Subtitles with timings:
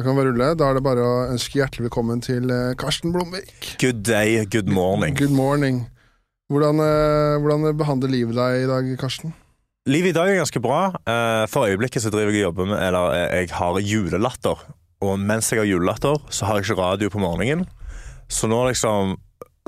[0.00, 0.46] Da kan vi rulle.
[0.56, 3.50] Da er det bare å ønske hjertelig velkommen til eh, Karsten Blomvik.
[3.82, 5.12] Good day, good morning.
[5.18, 5.82] Good morning.
[6.48, 9.34] Hvordan, eh, hvordan behandler livet deg i dag, Karsten?
[9.92, 10.78] Livet i dag er ganske bra.
[11.04, 14.64] Eh, For øyeblikket så driver jeg og jobber med Eller jeg har julelatter.
[15.04, 17.68] Og mens jeg har julelatter, så har jeg ikke radio på morgenen.
[18.24, 19.18] Så nå liksom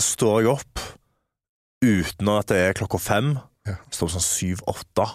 [0.00, 0.86] står jeg opp
[1.84, 3.34] uten at det er klokka fem.
[3.68, 3.76] Ja.
[3.92, 5.10] Står sånn syv-åtte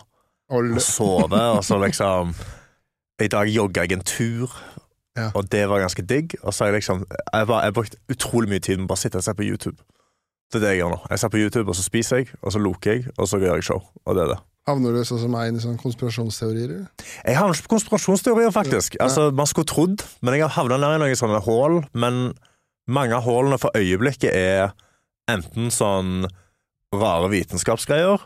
[0.53, 2.37] og sover, og så liksom
[3.17, 4.53] I dag jogger jeg en tur,
[5.17, 5.31] Ja.
[5.33, 6.35] og det var ganske digg.
[6.43, 9.17] Og så har jeg liksom Jeg har brukt utrolig mye tid med å bare sitte
[9.17, 9.77] og se på YouTube.
[10.51, 10.99] Det er det jeg gjør nå.
[11.11, 13.59] Jeg ser på YouTube, og så spiser jeg, og så loker jeg, og så gjør
[13.59, 13.81] jeg show.
[14.05, 14.37] Og det er det.
[14.67, 16.87] Havner du sånn som meg inn i sånne konspirasjonsteorier?
[16.99, 18.95] Jeg havner ikke på konspirasjonsteorier, faktisk.
[18.95, 19.07] Ja.
[19.07, 21.81] Altså, Man skulle trodd, men jeg har havna ned i noen sånne hull.
[21.95, 22.33] Men
[22.87, 24.73] mange av hullene for øyeblikket er
[25.31, 26.27] enten sånn
[26.95, 28.23] rare vitenskapsgreier,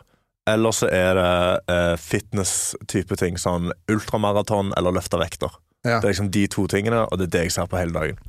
[0.50, 1.30] eller så er det
[1.74, 3.38] eh, fitness-type ting.
[3.38, 5.54] Sånn ultramaraton eller løfte vekter.
[5.82, 5.98] Ja.
[5.98, 8.20] Det er liksom de to tingene, og det er det jeg ser på hele dagen.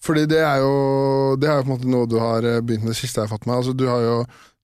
[0.00, 2.86] Fordi det er jo Det er jo på en måte noe du har eh, begynt
[2.86, 3.58] med det siste jeg har fått med.
[3.60, 4.14] Altså, du har jo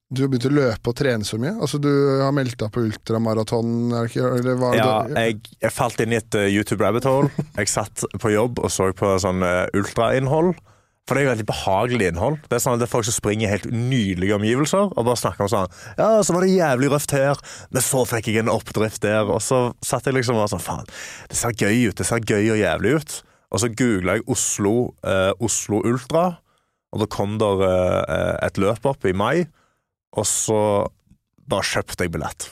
[0.06, 1.56] du har begynt å løpe og trene så mye.
[1.58, 1.90] Altså, du
[2.22, 3.90] har meldt deg på ultramaraton,
[4.78, 7.32] Ja, jeg, jeg falt inn i et eh, YouTube rabbit hole.
[7.58, 10.54] Jeg satt på jobb og så på sånn eh, ultrainnhold.
[11.06, 12.40] For det er jo veldig behagelig innhold.
[12.50, 15.20] Det er sånn at det er folk som springer i helt nydelige omgivelser og bare
[15.20, 17.38] snakker om sånn Ja, så var det jævlig røft her,
[17.70, 19.30] men så fikk jeg en oppdrift der.
[19.30, 20.90] Og så satt jeg liksom og var sånn Faen,
[21.30, 21.98] det ser gøy ut.
[22.00, 23.16] Det ser gøy og jævlig ut.
[23.54, 24.74] Og så googla jeg Oslo,
[25.06, 26.26] eh, Oslo Ultra,
[26.90, 29.46] og da kom der eh, et løp opp i mai.
[30.16, 30.58] Og så
[31.46, 32.50] bare kjøpte jeg billett.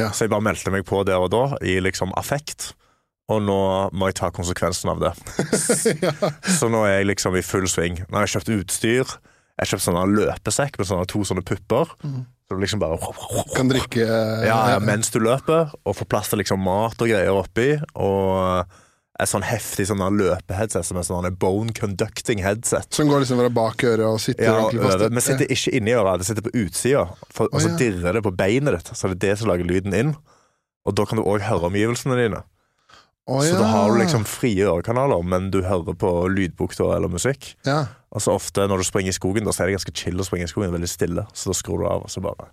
[0.00, 0.08] Ja.
[0.08, 2.72] Så jeg bare meldte meg på der og da, i liksom affekt.
[3.30, 3.60] Og nå
[3.94, 5.12] må jeg ta konsekvensen av det.
[6.58, 8.00] Så nå er jeg liksom i full sving.
[8.08, 9.16] Nå har jeg kjøpt utstyr.
[9.60, 11.94] Jeg kjøpte kjøpt sånn løpesekk med sånne, to sånne pupper.
[12.00, 12.98] Så du liksom bare
[13.54, 17.36] Kan drikke ja, ja, mens du løper, og får plass til liksom mat og greier
[17.36, 17.74] oppi.
[17.94, 18.64] Og
[19.20, 22.88] et sånn heftig sånn løpeheadset som er sånn bone conducting headset.
[22.96, 25.06] Som går liksom fra bak øret og sitter Ja, ordentlig fast.
[25.12, 27.04] Men sitter ikke inni øret, det sitter på utsida.
[27.46, 27.76] Og så ja.
[27.82, 30.14] dirrer det på beinet ditt, så det er det som lager lyden inn.
[30.88, 32.40] Og da kan du òg høre omgivelsene dine.
[33.30, 33.60] Å, Så ja.
[33.62, 37.54] da har du liksom frie ørekanaler, men du hører på lydbok eller musikk.
[37.68, 37.84] ja.
[38.10, 40.24] Og så ofte når du springer i skogen, da så er det ganske chill å
[40.26, 40.72] springe i skogen.
[40.74, 41.22] Veldig stille.
[41.30, 42.48] Så da skrur du av, og så bare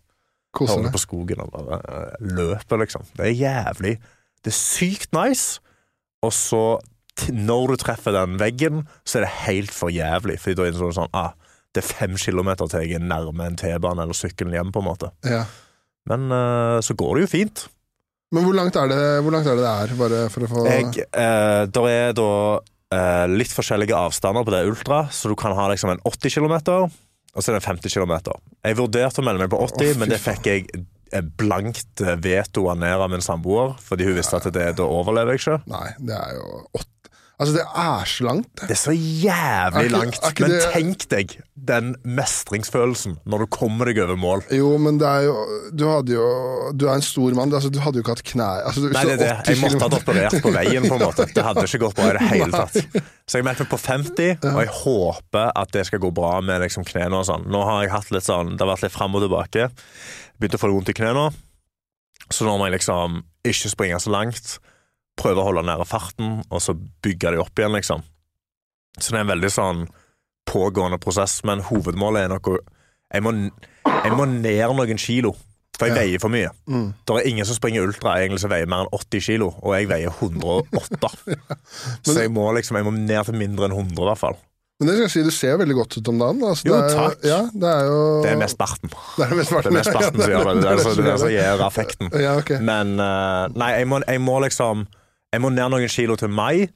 [0.54, 3.08] Koser hører du på skogen og bare eh, løper, liksom.
[3.18, 3.96] Det er jævlig
[4.46, 5.60] Det er sykt nice.
[6.26, 6.62] Og så,
[7.34, 10.40] når du treffer den veggen, så er det helt for jævlig.
[10.42, 11.34] Fordi da er det sånn ah,
[11.74, 14.90] Det er fem kilometer til jeg er nærme en T-bane eller sykkelen hjem, på en
[14.92, 15.12] måte.
[15.26, 15.44] Ja.
[16.08, 17.66] Men uh, så går det jo fint.
[18.36, 20.66] Men hvor langt er det hvor langt er det, det er, bare for å få
[20.68, 22.32] Jeg, eh, der er da
[22.94, 26.58] eh, litt forskjellige avstander på det ultra, så du kan ha liksom en 80 km,
[26.84, 28.18] og så er det en 50 km.
[28.68, 32.18] Jeg vurderte å melde meg på 80, oh, men det fikk jeg eh, blankt eh,
[32.20, 35.60] veto av ned av min samboer, fordi hun visste at det, da overlever jeg ikke.
[35.72, 36.97] Nei, det er jo åtte
[37.38, 38.48] Altså, det er så langt.
[38.64, 40.16] Det er så jævlig Er langt.
[40.24, 41.36] er ikke Men det- tenk deg
[41.68, 44.42] den mestringsfølelsen når du kommer deg over mål.
[44.50, 45.36] Jo, men det er jo
[45.76, 47.54] Du hadde jo Du er en stor mann.
[47.54, 49.54] Altså, du hadde jo ikke hatt knær altså, Nei, det er det.
[49.54, 51.28] Jeg måtte ha operert på veien, på en måte.
[51.38, 53.04] Det hadde ikke gått bra i det hele tatt.
[53.28, 56.62] Så jeg meldte meg på 50, og jeg håper at det skal gå bra med
[56.66, 57.46] liksom knærne og sånn.
[57.54, 59.70] Nå har jeg hatt litt sånn Det har vært litt fram og tilbake.
[60.40, 61.28] Begynte å få det vondt i knærne.
[62.34, 64.58] Så nå må jeg liksom ikke springe så langt.
[65.18, 68.04] Prøve å holde nede farten, og så bygge de opp igjen, liksom.
[69.00, 69.88] Så det er en veldig sånn
[70.48, 72.58] pågående prosess, men hovedmålet er nok å
[73.14, 73.32] Jeg må,
[73.88, 75.30] jeg må ned noen kilo,
[75.78, 76.02] for jeg Ja.
[76.02, 76.50] veier for mye.
[76.68, 76.94] Mm.
[77.06, 79.88] Det er ingen som springer ultra egentlig som veier mer enn 80 kilo, og jeg
[79.88, 81.08] veier 108.
[82.04, 84.36] Så jeg må liksom Jeg må ned til mindre enn 100, i hvert fall.
[84.80, 86.44] Men det skal jeg si, du ser veldig godt ut om dagen.
[86.44, 87.24] Altså, Jo, det er, takk.
[87.26, 88.92] Ja, det er jo Det er mest barten.
[89.18, 90.56] Det er mest barten som gjør det.
[90.62, 92.12] Det er det som- det er gir effekten.
[92.22, 92.60] Ja, okay.
[92.60, 94.84] Men uh, Nei, jeg må, jeg må liksom
[95.34, 96.68] Jeg må ned noen kilo til mai.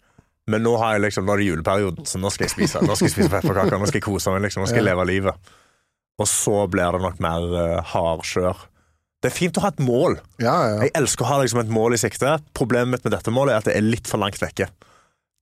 [0.49, 2.95] Men nå har jeg liksom, nå er det juleperioden, så nå skal jeg spise Nå
[2.97, 3.77] skal jeg spise pepperkaker.
[3.77, 4.41] Nå skal jeg kose meg.
[4.47, 5.51] liksom, Nå skal jeg leve livet.
[6.19, 8.65] Og så blir det nok mer uh, hardkjør.
[9.21, 10.17] Det er fint å ha et mål.
[10.41, 10.75] Ja, ja.
[10.87, 12.33] Jeg elsker å ha liksom et mål i sikte.
[12.57, 14.67] Problemet mitt med dette målet er at det er litt for langt vekke.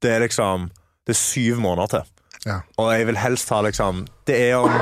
[0.03, 0.69] Det er liksom
[1.07, 2.15] Det er syv måneder til.
[2.45, 2.59] ja.
[2.77, 4.75] Og jeg vil helst ha liksom Det er om,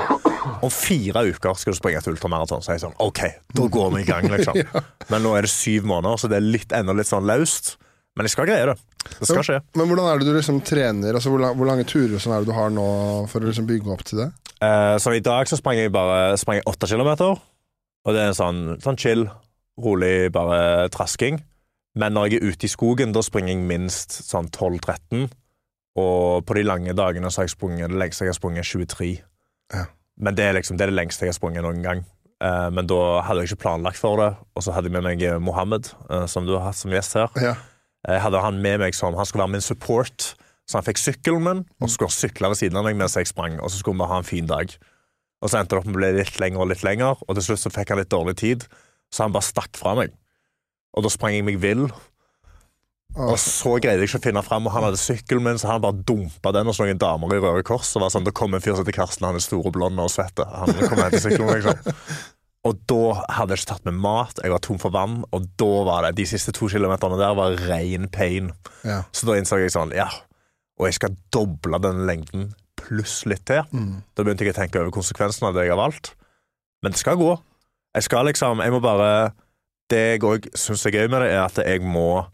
[0.65, 2.65] om fire uker skal du springe et ultramaraton.
[2.65, 3.21] Så er jeg sånn OK,
[3.53, 4.57] da går vi i gang, liksom.
[5.13, 7.77] Men nå er det syv måneder, så det er litt, enda litt sånn løst.
[8.17, 8.75] Men jeg skal greie det.
[9.07, 9.57] Det skal skje.
[9.77, 11.13] Men hvordan er det du liksom trener?
[11.13, 12.87] Altså, hvor, lang, hvor lange turer sånn er det du har nå
[13.29, 14.31] for å liksom bygge opp til det?
[14.65, 17.37] Eh, så i dag så sprang jeg bare sprang jeg 8 kilometer.
[18.07, 19.27] Og det er en sånn, sånn chill,
[19.83, 21.37] rolig, bare trasking.
[21.97, 25.29] Men når jeg er ute i skogen, da springer jeg minst sånn 12-13.
[26.01, 29.13] Og på de lange dagene så har jeg sprunget det lengste jeg har sprunget, 23.
[29.73, 29.87] Ja.
[30.17, 32.05] Men det er liksom det, er det lengste jeg har sprunget noen gang.
[32.41, 34.33] Eh, men da hadde jeg ikke planlagt for det.
[34.57, 37.33] Og så hadde jeg med meg Mohammed, eh, som du har hatt som gjest her.
[37.41, 37.57] Ja.
[38.05, 40.35] Jeg hadde han med meg som Han skulle være min support
[40.67, 43.55] Så han fikk sykkelen min, og skulle sykle ved siden av meg mens jeg sprang.
[43.63, 44.73] Og så skulle vi ha en fin dag.
[45.39, 47.45] Og så endte det opp med å bli litt lenger og litt lenger, og til
[47.45, 48.65] slutt så fikk han litt dårlig tid,
[49.13, 50.11] så han bare stakk fra meg.
[50.97, 51.85] Og da sprang jeg meg vill.
[53.17, 55.83] Og så greide jeg ikke å finne fram, og han hadde sykkelen min, så han
[55.85, 57.93] bare dumpa den hos noen damer i Røde Kors.
[57.95, 60.03] Og var sånn, Det kom en fyr som heter Karsten, han er stor og blond
[60.03, 60.37] og svett.
[60.37, 61.93] Han kom til sykkelen liksom.
[62.67, 63.01] Og da
[63.37, 66.17] hadde jeg ikke tatt med mat, jeg var tom for vann, og da var det
[66.19, 68.51] De siste to kilometerne der var ren pain.
[68.83, 69.03] Ja.
[69.15, 70.09] Så da innså jeg sånn, ja,
[70.77, 73.63] og jeg skal doble den lengden pluss litt til.
[73.73, 74.03] Mm.
[74.13, 76.13] Da begynte jeg å tenke over konsekvensen av det jeg har valgt.
[76.83, 77.31] Men det skal gå.
[77.97, 79.31] Jeg skal liksom Jeg må bare
[79.89, 82.27] Det jeg òg syns er gøy med det, er at jeg må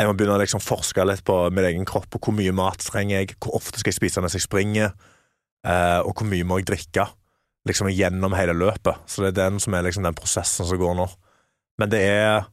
[0.00, 2.82] Jeg må begynne å liksom forske litt på min egen kropp, og hvor mye mat
[2.82, 4.92] trenger jeg, hvor ofte skal jeg spise mens jeg springer,
[5.66, 7.06] eh, og hvor mye må jeg drikke
[7.68, 9.02] liksom gjennom hele løpet.
[9.06, 11.08] Så det er den som er liksom den prosessen som går nå.
[11.78, 12.46] Men det er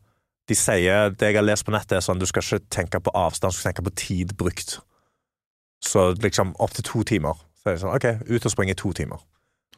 [0.46, 3.14] De sier Det jeg har lest på nettet, er sånn du skal ikke tenke på
[3.18, 4.76] avstand, du skal tenke på tid brukt.
[5.82, 7.40] Så liksom opptil to timer.
[7.58, 9.24] Så er det sånn OK, ut og springe to timer.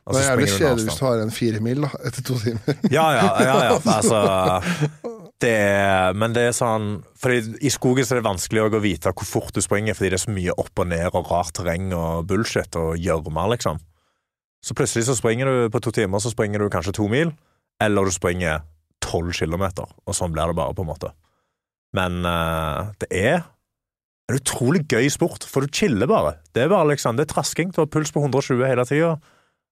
[0.07, 1.89] Og Det er jævlig springer du en kjedelig hvis du har en fire mil da,
[2.07, 2.81] etter to timer.
[2.97, 3.79] Ja, ja, ja, ja.
[3.97, 4.21] Altså
[5.43, 6.87] det er, Men det er sånn
[7.21, 10.19] Fordi I skogen så er det vanskelig å vite hvor fort du springer, fordi det
[10.19, 13.81] er så mye opp og ned og rart terreng og bullshit og gjørme, liksom.
[14.63, 17.31] Så plutselig så springer du på to timer, så springer du kanskje to mil,
[17.83, 18.65] eller du springer
[19.03, 21.13] tolv kilometer, og sånn blir det bare, på en måte.
[21.95, 23.37] Men uh, det er
[24.27, 26.35] en utrolig gøy sport, for du chiller bare.
[26.55, 29.15] Det er bare liksom, det er trasking, du har puls på 120 hele tida,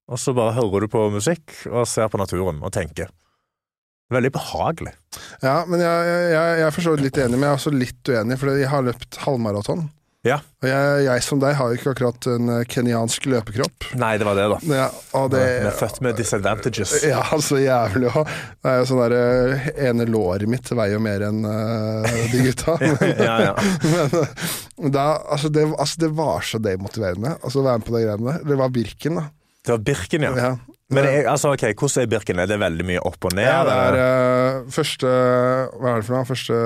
[0.06, 3.10] og så bare hører du på musikk og ser på naturen og tenker.
[4.14, 4.94] Veldig behagelig.
[5.42, 7.74] Ja, men jeg, jeg, jeg, er for så vidt litt enig, men jeg er også
[7.74, 9.88] litt uenig, for jeg har løpt halvmaraton.
[10.26, 10.40] Ja.
[10.64, 13.90] Og jeg, jeg som deg har jo ikke akkurat en eh, kenyansk løpekropp.
[14.02, 14.58] Nei, det var det, da.
[14.82, 14.88] Ja,
[15.30, 16.96] det, er født med disadvantages.
[17.06, 18.34] ja, så jævlig òg.
[18.66, 22.78] Det er jo sånn derre ene låret mitt veier jo mer enn uh, de gutta.
[23.28, 23.54] ja, ja.
[23.94, 27.94] Men eh, da, altså det, altså det var så demotiverende Altså å være med på
[27.96, 28.46] de greiene der.
[28.50, 29.30] Det var Birken, da.
[29.66, 30.34] Det var Birken, ja.
[30.38, 30.56] Ja.
[30.94, 32.40] Men jeg, altså, ok, hvordan er Birken?
[32.44, 33.48] Er det veldig mye opp og ned?
[33.48, 36.28] Ja, det er eh, første Hva er det for noe?
[36.30, 36.60] Første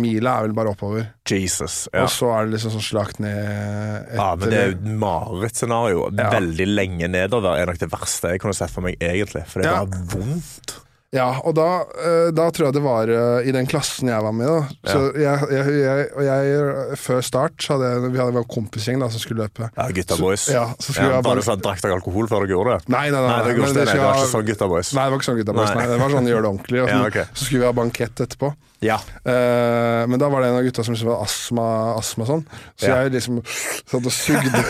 [0.00, 1.06] mila er vel bare oppover.
[1.30, 1.84] Jesus.
[1.92, 2.08] Ja.
[2.08, 4.88] Og så er det liksom sånn slakt ned etter ja, men det er jo et
[5.04, 6.08] marerittscenario.
[6.18, 6.32] Ja.
[6.34, 9.46] Veldig lenge nedover er nok det verste jeg kunne sett for meg, egentlig.
[9.46, 10.76] For det er bare vondt.
[11.16, 14.34] Ja, og da, eh, da tror jeg det var eh, i den klassen jeg var
[14.36, 14.76] med, i.
[14.86, 15.00] Ja.
[15.16, 19.22] jeg, jeg, jeg, jeg Før start så hadde jeg, vi hadde en kompisgjeng da som
[19.22, 19.70] skulle løpe.
[19.72, 20.46] Ja, gutta boys.
[20.52, 22.92] ja, så skulle ja, jeg bare sånn, Drakk dere alkohol før dere gjorde det?
[22.92, 23.32] Nei, nei, nei.
[23.32, 24.92] Nei, det, går det det, det var ikke sånn gutta boys.
[24.92, 25.72] Nei, det var ikke sånn gutta boys.
[25.72, 25.82] Nei.
[25.82, 25.90] Nei.
[25.92, 26.82] Det var sånn gjør det ordentlig.
[26.82, 27.28] Og så, Ja, okay.
[27.32, 28.52] så skulle vi ha bankett etterpå.
[28.84, 28.98] Ja.
[29.24, 32.42] Uh, men da var det en av gutta som liksom hadde astma, astma sånn.
[32.76, 32.98] Så Ja.
[33.04, 34.62] jeg liksom satt og sugde.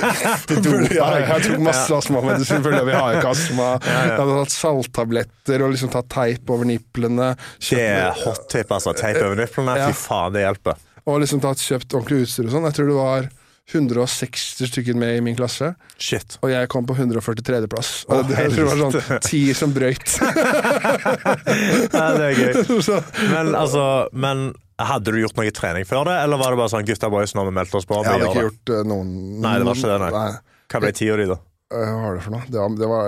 [0.98, 3.70] ja, jeg tok masse astmamedisin, for vi har ikke astma.
[3.82, 7.32] Jeg hadde tatt salttabletter og liksom tatt teip over nipplene.
[7.70, 8.94] Det er hot tip, altså.
[8.96, 9.74] Teip over nipplene.
[9.80, 9.90] Ja.
[9.90, 10.78] Fy faen, det hjelper.
[11.06, 12.64] og liksom tatt, kjøpt ordentlig utstyr og sånn.
[12.70, 13.28] Jeg tror det var
[13.72, 16.36] 160 stykker med i min klasse, Shit.
[16.42, 17.64] og jeg kom på 143.
[17.70, 17.90] plass.
[18.06, 20.06] Og oh, det, jeg tror det var sånn ti som brøyt.
[21.96, 22.54] Ja, det er gøy.
[23.34, 23.82] Men altså,
[24.14, 24.48] men
[24.78, 27.42] hadde du gjort noe trening før det, eller var det bare sånn gutta boys, nå
[27.42, 27.98] har vi meldt oss på?
[28.04, 30.10] Jeg hadde ikke gjort uh, noen Nei, det var ikke det, nei.
[30.14, 30.64] nei.
[30.72, 31.38] Hva ble tida di, da?
[31.72, 32.48] Eh, Hva var det for noe?
[32.50, 33.06] Det var, det var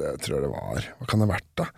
[0.00, 1.68] Det tror jeg det var Hva kan det ha vært, da?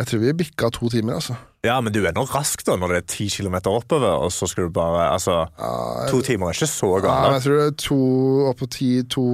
[0.00, 1.36] Jeg tror vi bikka to timer, altså.
[1.66, 4.48] Ja, men du er nå rask da, når det er ti kilometer oppover, og så
[4.48, 7.26] skal du bare Altså, Ja, to timer er ikke så galt.
[7.28, 8.00] ja, jeg tror det er to
[8.48, 9.24] opp på ti, to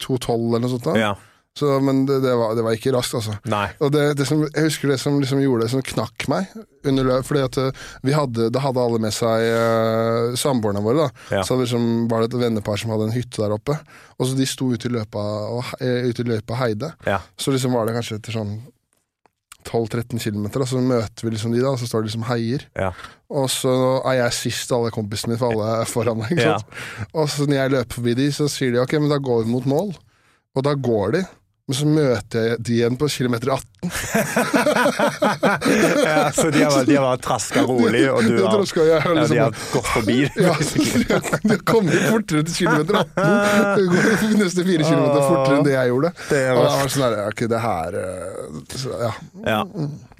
[0.00, 0.86] to tolv eller noe sånt.
[0.86, 1.14] da Ja.
[1.54, 3.34] Så, Men det, det, var, det var ikke raskt, altså.
[3.46, 3.68] Nei.
[3.80, 6.48] Og det, det som, jeg husker det som liksom gjorde det som knakk meg
[6.84, 11.06] under løp, fordi at eh, vi hadde, da hadde alle med seg uh, samboerne våre.
[11.30, 11.42] da Ja.
[11.46, 13.76] Så liksom var det et vennepar som hadde en hytte der oppe.
[14.18, 15.22] Og så De sto ute i løypa
[15.54, 16.90] og, he- eh, ute i løypa og heide.
[17.06, 17.20] Ja.
[17.38, 18.56] Så liksom var det kanskje etter sånn
[19.64, 22.66] 12-13 km, så møter vi liksom de, da, og så står de liksom heier.
[22.78, 22.90] Ja.
[23.34, 23.72] Og så
[24.04, 26.34] er jeg sist alle kompisene mine, for alle er foran meg.
[26.36, 26.58] ikke Ja.
[27.12, 29.54] Og så når jeg løper forbi de, så sier de ok, men da går vi
[29.54, 29.94] mot mål.
[30.54, 31.24] Og da går de.
[31.64, 33.64] Men så møter jeg de igjen på kilometer 18.
[36.04, 39.88] ja, så de har, de har traska rolig, og du har, ja, de har gått
[39.88, 40.28] forbi.
[40.28, 43.16] ja, de har kommet fortere til kilometer 18.
[43.16, 46.12] Det går neste fire kilometer fortere enn det jeg gjorde.
[46.28, 46.68] Det var...
[46.84, 48.44] Og sånn der, okay, det her eh,
[48.74, 49.12] så, Ja.
[49.44, 49.60] Ja.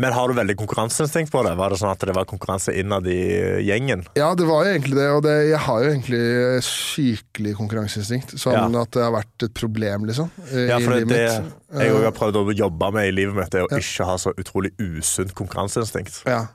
[0.01, 1.55] Men har du veldig konkurranseinstinkt på det?
[1.61, 3.21] Var det sånn at det var konkurranse innad i
[3.69, 4.01] gjengen?
[4.17, 6.25] Ja, det var jo egentlig det, og det, jeg har jo egentlig
[6.67, 8.29] sykelig konkurranseinstinkt.
[8.41, 11.34] Sånn at det har vært et problem, liksom, i Ja, for det, livet mitt.
[11.43, 14.17] Jeg Eh, òg har prøvd å jobbe med i livet mitt, er å ikke ha
[14.21, 16.23] så utrolig usunt konkurranseinstinkt.
[16.27, 16.47] Ja.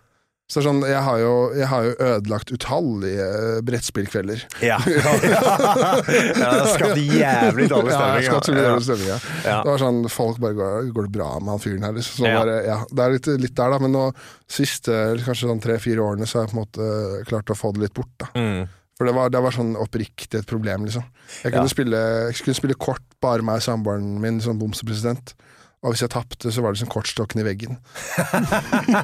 [0.50, 4.40] Så sånn, jeg har, jo, jeg har jo ødelagt utallige eh, brettspillkvelder.
[4.66, 4.80] Ja.
[4.88, 5.12] ja,
[6.10, 8.58] det har skapt jævlig dårlig Ja, stemning.
[8.58, 8.72] ja.
[8.72, 9.20] dårlig stemning, ja.
[9.46, 9.60] Ja.
[9.62, 11.94] Det var sånn, Folk bare går, går det bra med han fyren her?
[12.00, 12.24] Liksom.
[12.24, 12.40] Så Ja.
[12.42, 13.80] bare, ja, det er litt, litt der, da.
[13.86, 14.08] Men nå
[14.50, 17.86] siste kanskje sånn tre-fire årene så har jeg på en måte klart å få det
[17.86, 18.10] litt bort.
[18.18, 18.68] da Mm.
[19.00, 21.06] For det var, det var sånn oppriktig et problem, liksom.
[21.46, 21.72] Jeg kunne, Ja.
[21.72, 25.32] spille, jeg kunne spille kort bare meg og samboeren min, sånn bomsepresident.
[25.80, 27.78] Og hvis jeg tapte, så var det sånn kortstokken i veggen.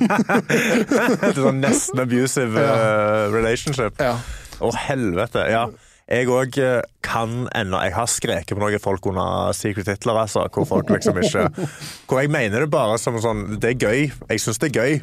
[1.23, 3.29] Det sånn nesten abusive ja.
[3.31, 3.95] relationship.
[4.03, 4.17] Ja.
[4.59, 5.45] Å, helvete.
[5.51, 5.69] Ja.
[6.11, 6.59] Jeg òg
[7.01, 10.43] kan ennå Jeg har skreket på noen folk under Secret Hitler, altså.
[10.53, 11.47] Hvor folk liksom ikke
[12.11, 14.11] Hvor jeg mener det bare som sånn Det er gøy.
[14.29, 14.99] Jeg syns det er gøy.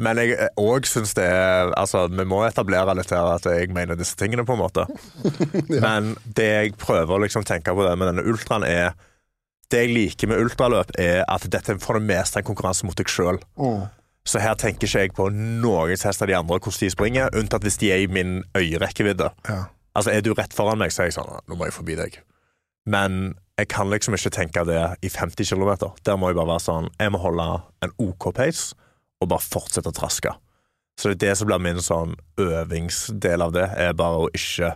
[0.00, 0.04] Ja.
[0.04, 3.98] Men jeg òg syns det er Altså, vi må etablere litt her at jeg mener
[3.98, 4.86] disse tingene, på en måte.
[5.84, 8.96] Men det jeg prøver å liksom tenke på det med denne ultraen, er
[9.70, 12.96] Det jeg liker med ultraløp, er at dette er for det meste en konkurranse mot
[12.98, 13.38] deg sjøl.
[14.26, 17.62] Så her tenker ikke jeg på noen test av de andre hvordan de springer, unntatt
[17.64, 19.30] hvis de er i min øyerekkevidde.
[19.46, 19.60] Ja.
[19.94, 22.18] Altså, er du rett foran meg, så er jeg sånn Nå må jeg forbi deg.
[22.90, 25.92] Men jeg kan liksom ikke tenke det i 50 km.
[26.06, 27.46] Der må jeg bare være sånn Jeg må holde
[27.84, 28.74] en OK pace
[29.20, 30.32] og bare fortsette å traske.
[31.00, 34.74] Så det er det som blir min sånn øvingsdel av det, er bare å ikke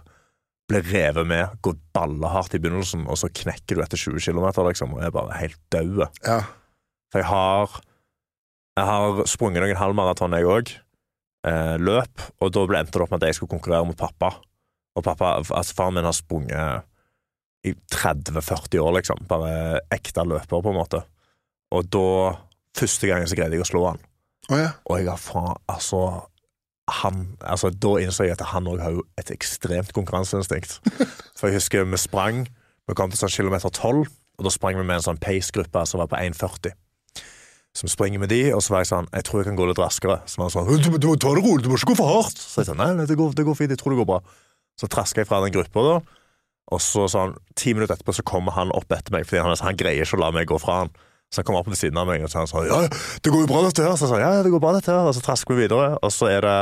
[0.70, 4.94] bli revet med, gå ballehardt i begynnelsen, og så knekker du etter 20 km, liksom,
[4.96, 6.06] og er bare helt daud.
[6.24, 6.42] ja.
[7.12, 7.80] For jeg har
[8.74, 10.70] Jeg har sprunget noen halvmaraton, jeg òg.
[11.46, 12.24] Eh, løp.
[12.42, 14.32] Og da ble endte det opp med at jeg skulle konkurrere mot pappa.
[14.98, 16.82] Og pappa, altså Faren min har sprunget
[17.62, 19.22] i 30-40 år, liksom.
[19.30, 21.04] Bare ekte løper, på en måte.
[21.70, 22.08] Og da
[22.74, 24.00] Første gangen så greide jeg å slå han.
[24.52, 24.70] Å ja.
[24.90, 26.00] Og jeg har faen Altså
[26.90, 30.80] han, altså Da innså jeg at han òg har jo et ekstremt konkurranseinstinkt.
[31.38, 32.44] For jeg husker vi sprang
[32.84, 36.02] Vi kom til sånn kilometer 12, og da sprang vi med en sånn pace-gruppe som
[36.02, 36.74] var på 1,40.
[37.74, 39.68] Så vi springer med de, og så var jeg sånn Jeg tror jeg kan gå
[39.70, 40.18] litt raskere.
[40.30, 42.12] Så var han sånn Du, du må ta det rolig, du må ikke gå for
[42.18, 42.38] hardt.
[42.38, 44.20] Så jeg sa Nei, nei det, går, det går fint, jeg tror det går bra.
[44.78, 46.20] Så traska jeg fra den gruppa, da.
[46.72, 49.80] Og så sånn ti minutter etterpå så kommer han opp etter meg, fordi han, han
[49.80, 50.94] greier ikke å la meg gå fra han.
[51.34, 53.50] Så han kom opp ved siden av meg og sa sånn Ja, det går jo
[53.50, 53.98] bra, dette her.
[53.98, 55.10] Så jeg sa ja, det går bra, dette her.
[55.10, 56.58] Og så trasker vi videre, og så er det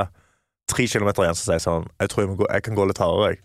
[0.73, 3.03] tre kilometer igjen, så sier jeg sånn Jeg tror jeg, gå, jeg kan gå litt
[3.03, 3.43] hardere, jeg.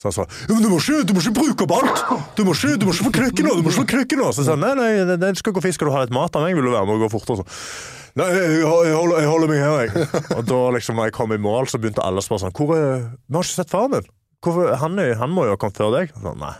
[0.00, 2.04] Så han sa ja, men du må ikke, du må ikke bruke opp alt!
[2.38, 3.56] Du må ikke, du må ikke få krykke nå!
[3.58, 5.76] du må ikke få krykke nå Så jeg sa nei, nei, det, skal gå fint.
[5.76, 6.56] Skal du ha litt mat av meg?
[6.56, 7.42] Vil du være med og gå fortere?
[7.42, 10.08] Så, nei, jeg, holder, jeg holder meg her, jeg.
[10.38, 12.72] Og da liksom, når jeg kom i mål, så begynte alle å spørre sånn Hvor
[12.78, 14.08] er Vi har ikke sett faren din.
[14.40, 16.16] Hvorfor, han, han må jo ha kommet før deg.
[16.16, 16.54] Så, nei.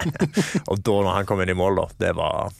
[0.70, 2.52] og da når han kom inn i mål, da, det var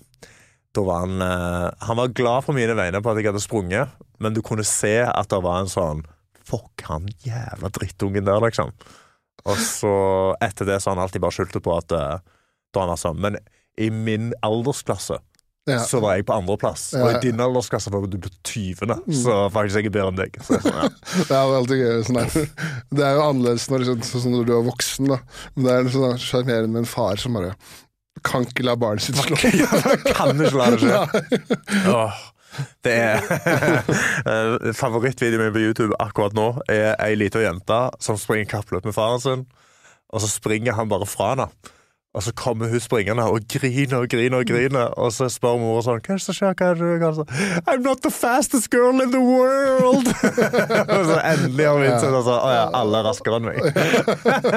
[0.74, 3.92] da var han eh, Han var glad på mine vegne på at jeg hadde sprunget,
[4.22, 6.02] men du kunne se at det var en sånn
[6.44, 8.72] Fuck, han jævla drittungen der, liksom.
[9.48, 9.92] Og så,
[10.44, 12.18] etter det, så har han alltid bare skyldt på at eh,
[12.74, 13.38] Da han var sånn Men
[13.80, 15.16] i min aldersklasse
[15.66, 15.78] Ja.
[15.80, 18.90] så var jeg på andreplass, og i din aldersklasse var du på 20.
[19.16, 20.34] Så faktisk jeg er bedre enn deg.
[20.44, 20.90] Så, ja.
[21.30, 22.02] Det er jo alltid gøy.
[22.04, 22.50] Sånn.
[22.92, 25.18] Det er jo annerledes når, liksom, sånn når du er voksen, da.
[25.56, 27.54] Men det er sånn sjarmerende med en far som bare
[28.22, 29.36] kan ikke la barnet sitt slå.
[30.16, 31.90] kan ikke la det skje.
[31.90, 32.22] Åh,
[32.86, 33.24] det er
[34.30, 38.94] Eh, Favorittvideoen min på YouTube akkurat nå er ei lita jente som springer kappløp med
[38.96, 39.42] faren sin,
[40.14, 41.48] og så springer han bare fra henne.
[42.14, 45.80] Og så kommer hun springende og griner og griner og griner, og så spør mor
[45.82, 46.52] sånn Hva er det som skjer?
[46.54, 47.16] Hva er det du gjør?»
[47.66, 50.06] I'm not the fastest girl in the world!
[50.94, 53.58] og så endelig har hun innsett at å ja, alle er raskere enn meg.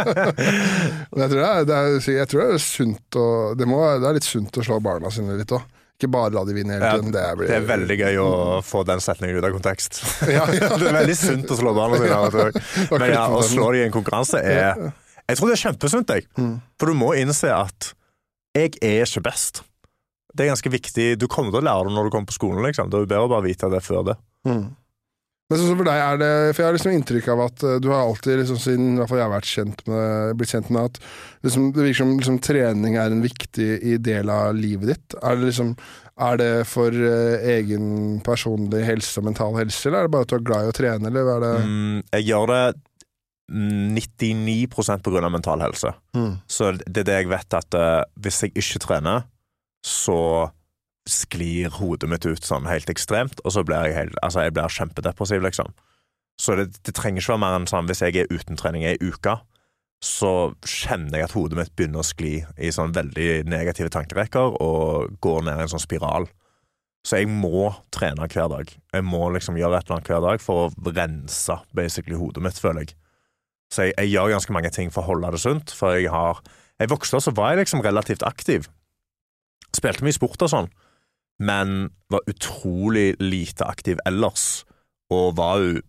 [1.15, 3.25] Men jeg tror det er, det er, jeg tror det er sunt å
[3.57, 5.65] det, må, det er litt sunt å slå barna sine litt òg.
[5.97, 7.01] Ikke bare la de vinne hele Ja.
[7.01, 8.29] Det, blir, Det er veldig gøy å
[8.61, 9.97] få den setningen ut av kontekst.
[10.29, 10.69] Ja, ja.
[10.77, 12.53] det er veldig sunt å slå barna sine.
[12.93, 14.91] Men ja, å slå dem i en konkurranse er
[15.27, 16.27] Jeg tror det er kjempesunt, jeg.
[16.39, 16.53] Mm.
[16.79, 17.91] For du må innse at
[18.57, 19.61] jeg er ikke best.
[20.33, 21.07] Det er ganske viktig.
[21.19, 22.63] Du kommer til å lære det når du kommer på skolen.
[22.65, 22.89] liksom.
[22.89, 24.17] Det er jo bedre å bare vite det før det.
[24.47, 24.67] Mm.
[25.47, 27.87] Men sånn for deg er det For jeg har liksom inntrykk av at eh, du
[27.93, 30.99] har alltid, liksom, siden i hvert fall jeg har kjent med, blitt kjent med at
[31.47, 33.69] liksom, det virker som liksom, trening er en viktig
[34.03, 35.17] del av livet ditt.
[35.21, 35.71] Er det liksom
[36.17, 40.31] er det for uh, egen personlig helse og mental helse, eller er det bare at
[40.31, 42.61] du er glad i å trene, eller hva er det Mm, jeg gjør det
[43.47, 45.93] 99 på grunn av mental helse.
[46.15, 46.37] Mm.
[46.47, 49.27] Så det er det jeg vet at uh, hvis jeg ikke trener,
[49.85, 50.51] så
[51.07, 54.73] sklir hodet mitt ut sånn helt ekstremt, og så blir jeg, helt, altså jeg blir
[54.75, 55.71] kjempedepressiv, liksom.
[56.37, 58.97] Så det, det trenger ikke være mer enn sånn hvis jeg er uten trening ei
[58.99, 59.37] uke,
[60.03, 65.15] så kjenner jeg at hodet mitt begynner å skli i sånn veldig negative tankerekker og
[65.23, 66.27] går ned i en sånn spiral.
[67.07, 68.69] Så jeg må trene hver dag.
[68.93, 72.59] Jeg må liksom gjøre et eller annet hver dag for å rense basically hodet mitt,
[72.61, 72.97] føler jeg.
[73.73, 76.41] Så jeg, jeg gjør ganske mange ting for å holde det sunt, for jeg har
[76.77, 78.67] Jeg vokste opp, så var jeg liksom relativt aktiv.
[79.73, 80.67] Spilte mye sport og sånn,
[81.41, 84.61] men var utrolig lite aktiv ellers,
[85.09, 85.79] og var jo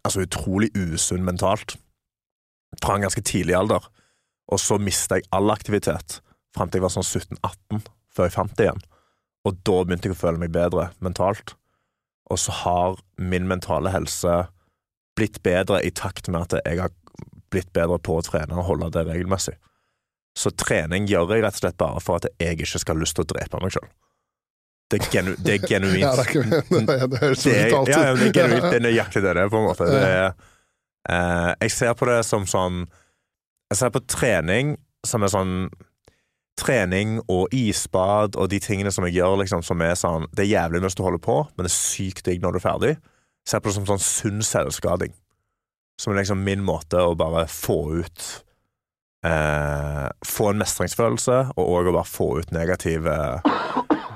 [0.00, 1.76] altså utrolig usunn mentalt
[2.80, 3.84] fra en ganske tidlig alder.
[4.48, 6.22] Og så mista jeg all aktivitet
[6.56, 8.82] fram til jeg var sånn 17-18, før jeg fant det igjen.
[9.48, 11.54] Og da begynte jeg å føle meg bedre mentalt.
[12.30, 14.44] Og så har min mentale helse
[15.16, 16.94] blitt bedre i takt med at jeg har
[17.52, 19.56] blitt bedre på å trene og holde det regelmessig.
[20.38, 23.18] Så trening gjør jeg rett og slett bare for at jeg ikke skal ha lyst
[23.18, 23.90] til å drepe meg sjøl.
[24.92, 26.00] Det, er genu, det er genuint.
[26.00, 26.16] Ja,
[27.12, 27.92] det, høres så er, ut.
[27.92, 28.66] ja, det er genuint.
[28.68, 29.88] Det er nøyaktig det det er, på en måte.
[29.92, 30.34] Det er,
[31.12, 32.84] eh, jeg ser på det som sånn
[33.72, 34.76] Jeg ser på trening
[35.06, 35.56] som er sånn
[36.60, 40.50] Trening og isbad og de tingene som jeg gjør, liksom, som er sånn Det er
[40.50, 42.92] jævlig mens du holder på, men det er sykt digg når du er ferdig.
[43.48, 45.14] Ser på det som sånn sunn selvskading.
[46.00, 48.28] Som er liksom min måte å bare få ut
[49.26, 53.16] eh, Få en mestringsfølelse, og òg å bare få ut negative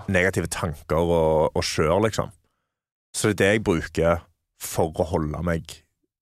[0.06, 2.30] Negative tanker og, og skjør, liksom.
[3.10, 4.20] Så det er det jeg bruker
[4.62, 5.80] for å holde meg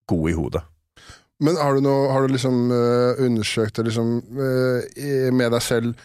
[0.08, 0.62] god i hodet.
[1.44, 6.04] Men har du, noe, har du liksom eh, undersøkt det liksom, eh, med deg selv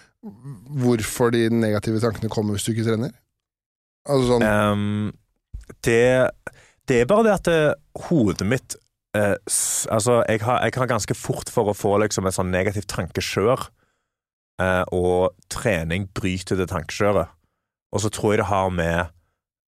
[0.81, 3.13] hvorfor de negative tankene kommer hvis du ikke trener?
[4.09, 5.11] Altså sånn um,
[5.85, 6.27] det,
[6.89, 7.59] det er bare det at det,
[8.07, 8.75] hodet mitt
[9.17, 9.35] eh,
[9.91, 13.67] Altså, jeg har, jeg har ganske fort for å få liksom et sånn negativt tankekjør,
[14.61, 17.31] eh, og trening bryter det tankekjøret.
[17.93, 19.13] Og så tror jeg det har med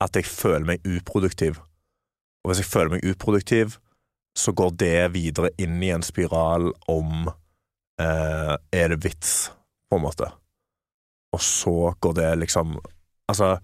[0.05, 1.59] at jeg føler meg uproduktiv.
[2.45, 3.79] Og hvis jeg føler meg uproduktiv,
[4.37, 7.31] så går det videre inn i en spiral om
[7.97, 9.51] Er det vits,
[9.89, 10.27] på en måte?
[11.33, 12.75] Og så går det liksom
[13.33, 13.57] Altså,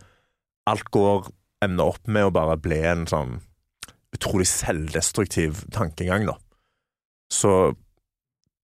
[0.66, 1.28] alt går
[1.62, 3.38] ender opp med å bare bli en sånn
[4.12, 6.36] utrolig selvdestruktiv tankegang, da.
[7.32, 7.74] Så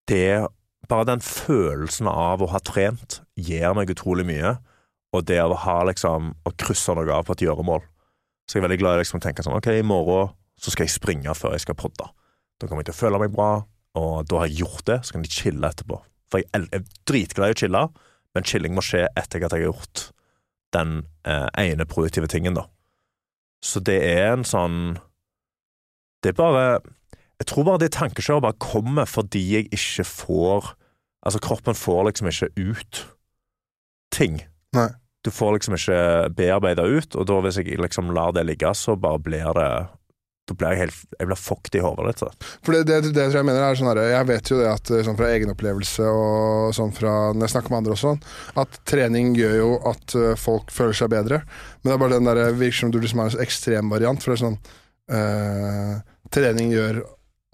[0.08, 0.46] det
[0.88, 4.54] Bare den følelsen av å ha trent gir meg utrolig mye,
[5.12, 7.82] og det å ha liksom Å krysse noe av på et gjøremål.
[8.48, 10.88] Så jeg er veldig glad i liksom å tenke sånn Ok, i morgen så skal
[10.88, 12.06] jeg springe før jeg skal podde.
[12.58, 13.50] Da kommer jeg til å føle meg bra,
[14.00, 16.00] og da har jeg gjort det, så kan jeg chille etterpå.
[16.32, 17.82] For jeg er dritglad i å chille,
[18.34, 20.08] men chilling må skje etter at jeg har gjort
[20.74, 22.66] den eh, ene produktive tingen, da.
[23.64, 24.98] Så det er en sånn
[26.22, 26.66] Det er bare
[27.40, 30.74] Jeg tror bare det tankekjøret bare kommer fordi jeg ikke får
[31.26, 32.98] Altså, kroppen får liksom ikke ut
[34.14, 34.36] ting.
[34.72, 34.86] Nei.
[35.26, 38.94] Du får liksom ikke bearbeida ut, og da hvis jeg liksom lar det ligge, så
[38.96, 39.70] bare blir det
[40.48, 42.22] Da blir jeg helt Jeg blir fucked i hodet litt.
[42.22, 42.30] Så.
[42.66, 44.92] For det, det, det tror jeg mener er sånn her, Jeg vet jo det at
[44.94, 48.22] eh, sånn fra egen opplevelse og sånn fra når jeg snakker med andre og sånn,
[48.64, 51.42] at trening gjør jo at eh, folk føler seg bedre.
[51.82, 54.24] Men det er bare den der virker som du liksom har en ekstremvariant.
[54.24, 54.58] For det er sånn
[55.18, 55.94] eh,
[56.28, 56.98] Trening gjør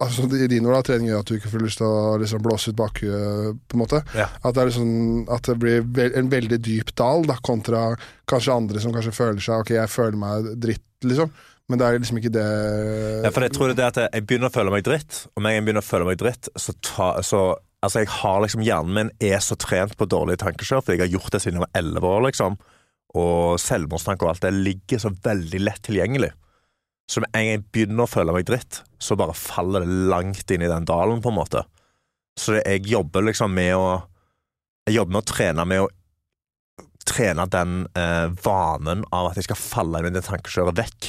[0.03, 2.41] Altså I dine ord, da, trening gjør at du ikke får lyst til å liksom
[2.43, 4.01] blåse ut bakhuet, på en måte.
[4.17, 4.27] Ja.
[4.43, 7.87] At det liksom At det blir en veldig dyp dal, da, kontra
[8.27, 11.31] kanskje andre som kanskje føler seg Ok, jeg føler meg dritt, liksom.
[11.69, 12.45] Men det er liksom ikke det
[13.25, 15.49] Ja, for jeg tror det er at jeg begynner å føle meg dritt, og med
[15.49, 17.45] en gang jeg begynner å føle meg dritt, så, ta, så
[17.85, 21.11] Altså, jeg har liksom Hjernen min er så trent på dårlige tankekjør, for jeg har
[21.11, 22.55] gjort det siden jeg var elleve år, liksom.
[23.13, 26.31] Og selvmordstanker og alt det ligger så veldig lett tilgjengelig.
[27.11, 30.49] Så med en gang jeg begynner å føle meg dritt, så bare faller det langt
[30.51, 31.61] inn i den dalen, på en måte.
[32.39, 33.85] Så jeg jobber liksom med å
[34.85, 35.87] Jeg jobber med å trene med å
[37.09, 41.07] trene den eh, vanen av at jeg skal falle inn i det tankekjøret vekk.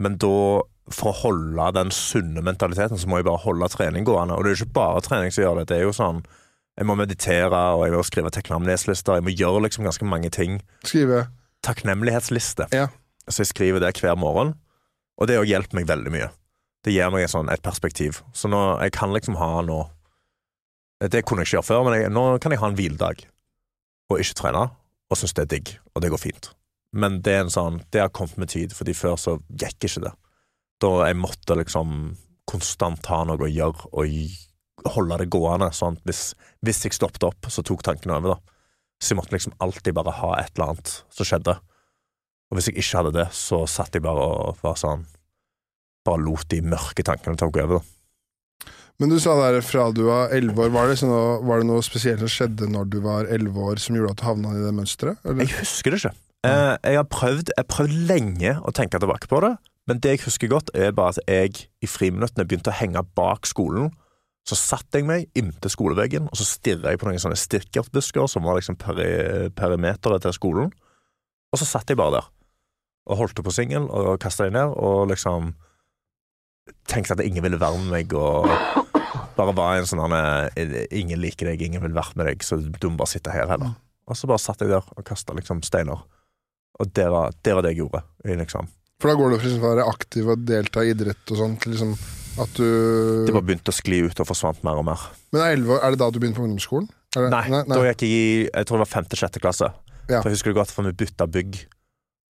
[0.00, 0.34] Men da,
[0.90, 4.36] for å holde den sunne mentaliteten, så må jeg bare holde trening gående.
[4.36, 5.68] Og det er jo ikke bare trening som gjør det.
[5.70, 6.24] Det er jo sånn
[6.78, 9.18] Jeg må meditere, og jeg må skrive takknemlighetslister.
[9.18, 10.62] Jeg må gjøre liksom ganske mange ting.
[10.86, 11.26] Skrive
[11.66, 12.70] Takknemlighetsliste.
[12.72, 12.86] Ja.
[13.28, 14.54] Så jeg skriver det hver morgen.
[15.20, 16.30] Og det har hjulpet meg veldig mye.
[16.80, 18.22] Det gir meg sånn, et perspektiv.
[18.32, 19.82] Så nå, jeg kan liksom ha nå
[21.12, 23.22] Det kunne jeg ikke gjøre før, men jeg, nå kan jeg ha en hviledag
[24.10, 24.66] og ikke trene,
[25.08, 26.50] og synes det er digg, og det går fint.
[26.96, 30.04] Men det er en sånn Det har kommet med tid, fordi før så gikk ikke
[30.08, 30.14] det.
[30.82, 32.16] Da jeg måtte liksom
[32.50, 35.70] konstant ha noe å gjøre og holde det gående.
[35.76, 36.32] Sånn hvis,
[36.64, 38.56] hvis jeg stoppet opp, så tok tankene over, da.
[39.00, 41.56] Så jeg måtte liksom alltid bare ha et eller annet som skjedde.
[42.50, 45.06] Og hvis jeg ikke hadde det, så satt jeg bare og var sånn
[46.00, 47.74] Bare lot de mørke tankene ta over.
[47.76, 48.70] da.
[49.00, 51.12] Men du sa der fra du var elleve år, var det, sånn,
[51.44, 54.24] var det noe spesielt som skjedde når du var elleve år som gjorde at du
[54.24, 55.20] havna i det mønsteret?
[55.28, 56.14] Jeg husker det ikke.
[56.46, 59.54] Eh, jeg har prøvd, jeg prøvd lenge å tenke tilbake på det,
[59.90, 63.48] men det jeg husker godt, er bare at jeg i friminuttene begynte å henge bak
[63.48, 63.90] skolen.
[64.48, 68.46] Så satte jeg meg inntil skoleveggen, og så stirra jeg på noen sånne stirkertbusker som
[68.46, 70.70] var liksom peri perimeteret til skolen.
[71.52, 72.30] Og så satt jeg bare der
[73.10, 75.54] og holdt på singel og kasta dem ned, og liksom
[76.88, 78.46] tenkte at ingen ville være med meg, og
[79.36, 80.14] bare var en sånn
[80.94, 83.74] Ingen liker deg, ingen vil være med deg, så du må bare sitte her heller.
[84.06, 86.04] Og så bare satt jeg der og kasta liksom steiner.
[86.78, 88.04] Og det var, det var det jeg gjorde.
[88.24, 88.70] Liksom.
[89.00, 91.74] For da går det fra å være aktiv og delta i idrett og sånn, til
[91.74, 91.92] liksom
[92.40, 95.02] at du Det bare begynte å skli ut og forsvant mer og mer.
[95.34, 96.88] Men er, 11 er det da du begynte på ungdomsskolen?
[97.10, 99.70] Det, Nei, da gikk jeg i Jeg tror det var femte-sjette klasse.
[100.06, 100.20] Ja.
[100.20, 101.58] For jeg husker det godt, for vi bytta bygg,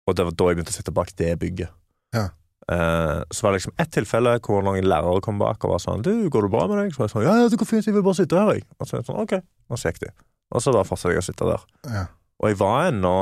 [0.08, 1.74] og det var da jeg begynte å sitte bak det bygget.
[2.16, 2.28] Ja.
[2.70, 6.02] Eh, så var det liksom ett tilfelle hvor noen lærere kom bak og var sånn
[6.06, 7.86] 'Du, går det bra med deg?' Så var jeg sånn 'Ja, ja, det går fint,
[7.86, 8.64] jeg vil bare sitte her', jeg.
[8.78, 9.42] Og så sånn, okay.
[9.70, 10.10] og så gikk de.
[10.54, 11.62] Og så bare fortsatte jeg å sitte der.
[11.86, 12.04] Ja.
[12.42, 13.14] Og jeg var ennå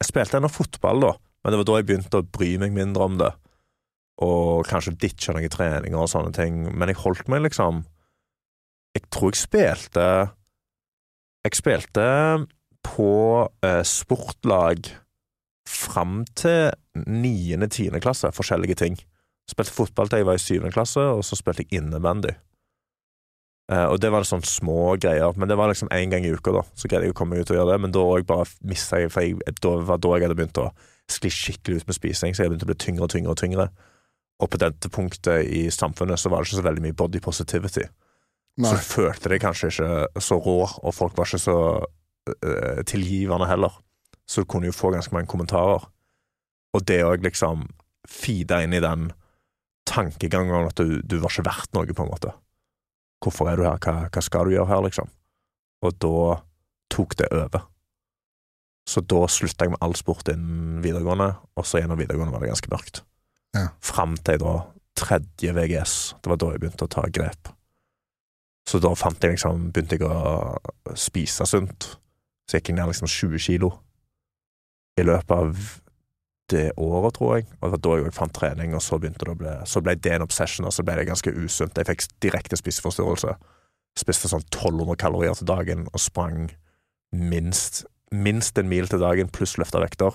[0.00, 3.06] Jeg spilte ennå fotball, da, men det var da jeg begynte å bry meg mindre
[3.06, 3.30] om det.
[4.24, 6.62] Og kanskje ditche noen treninger og sånne ting.
[6.72, 7.82] Men jeg holdt meg liksom
[8.96, 10.06] Jeg tror jeg spilte
[11.44, 12.06] Jeg spilte
[12.86, 13.10] på
[13.66, 14.88] eh, sportlag
[15.68, 18.96] fram til niende-tiende klasse, forskjellige ting.
[19.50, 22.32] Spilte fotball til jeg var i syvende klasse, og så spilte jeg innebandy.
[23.72, 26.54] Eh, og det var sånn små greier, men det var liksom én gang i uka,
[26.54, 26.62] da.
[26.78, 29.10] Så greide jeg å komme ut og gjøre det, men da òg bare mista jeg
[29.14, 30.70] For jeg, da var da jeg hadde begynt å
[31.10, 33.68] skli skikkelig ut med spising, så jeg begynte å bli tyngre og tyngre og tyngre.
[34.42, 37.86] Og på dette punktet i samfunnet så var det ikke så veldig mye body positivity.
[38.56, 38.70] Nei.
[38.70, 43.74] Så følte det kanskje ikke så rå, og folk var ikke så uh, tilgivende heller.
[44.28, 45.86] Så du kunne jo få ganske mange kommentarer.
[46.76, 47.64] Og det òg liksom
[48.08, 49.10] feeda inn i den
[49.88, 52.34] tankegangen at du, du var ikke verdt noe, på en måte.
[53.26, 55.10] Hvorfor er du her, hva, hva skal du gjøre her, liksom?
[55.82, 56.18] Og da
[56.94, 57.66] tok det over.
[58.86, 62.52] Så da slutta jeg med all sport innen videregående, og så gjennom videregående var det
[62.52, 63.02] ganske mørkt.
[63.56, 63.68] Ja.
[63.82, 64.54] Fram til da
[64.96, 65.94] tredje VGS.
[66.22, 67.50] Det var da jeg begynte å ta grep.
[68.66, 71.90] Så da fant jeg liksom, begynte jeg å spise sunt.
[72.46, 73.72] Så gikk jeg ned liksom 20 kilo
[74.98, 75.66] i løpet av
[76.52, 77.46] det året, tror jeg.
[77.60, 80.12] Og det var da jeg fant trening, og så det å bli Så ble det
[80.12, 81.76] en obsession, og så ble det ganske usunt.
[81.76, 83.34] Jeg fikk direkte spiseforstyrrelse.
[83.98, 86.50] Spiste sånn 1200 kalorier til dagen og sprang
[87.12, 90.14] minst, minst en mil til dagen pluss løfta vekter.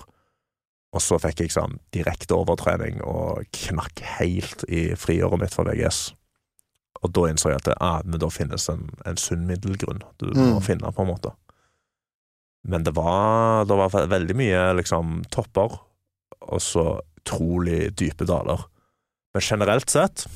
[0.92, 6.12] Og så fikk jeg sånn direkte overtrening og knakk helt i friåret mitt for VGS.
[7.02, 10.28] Og da innså jeg at det, ah, men da finnes en, en sunn middelgrunn du
[10.36, 10.62] må Mm.
[10.62, 11.32] finne, på en måte.
[12.64, 15.80] Men det var, det var veldig mye liksom topper,
[16.48, 16.86] og så
[17.22, 18.64] utrolig dype daler.
[19.32, 20.26] Men generelt sett,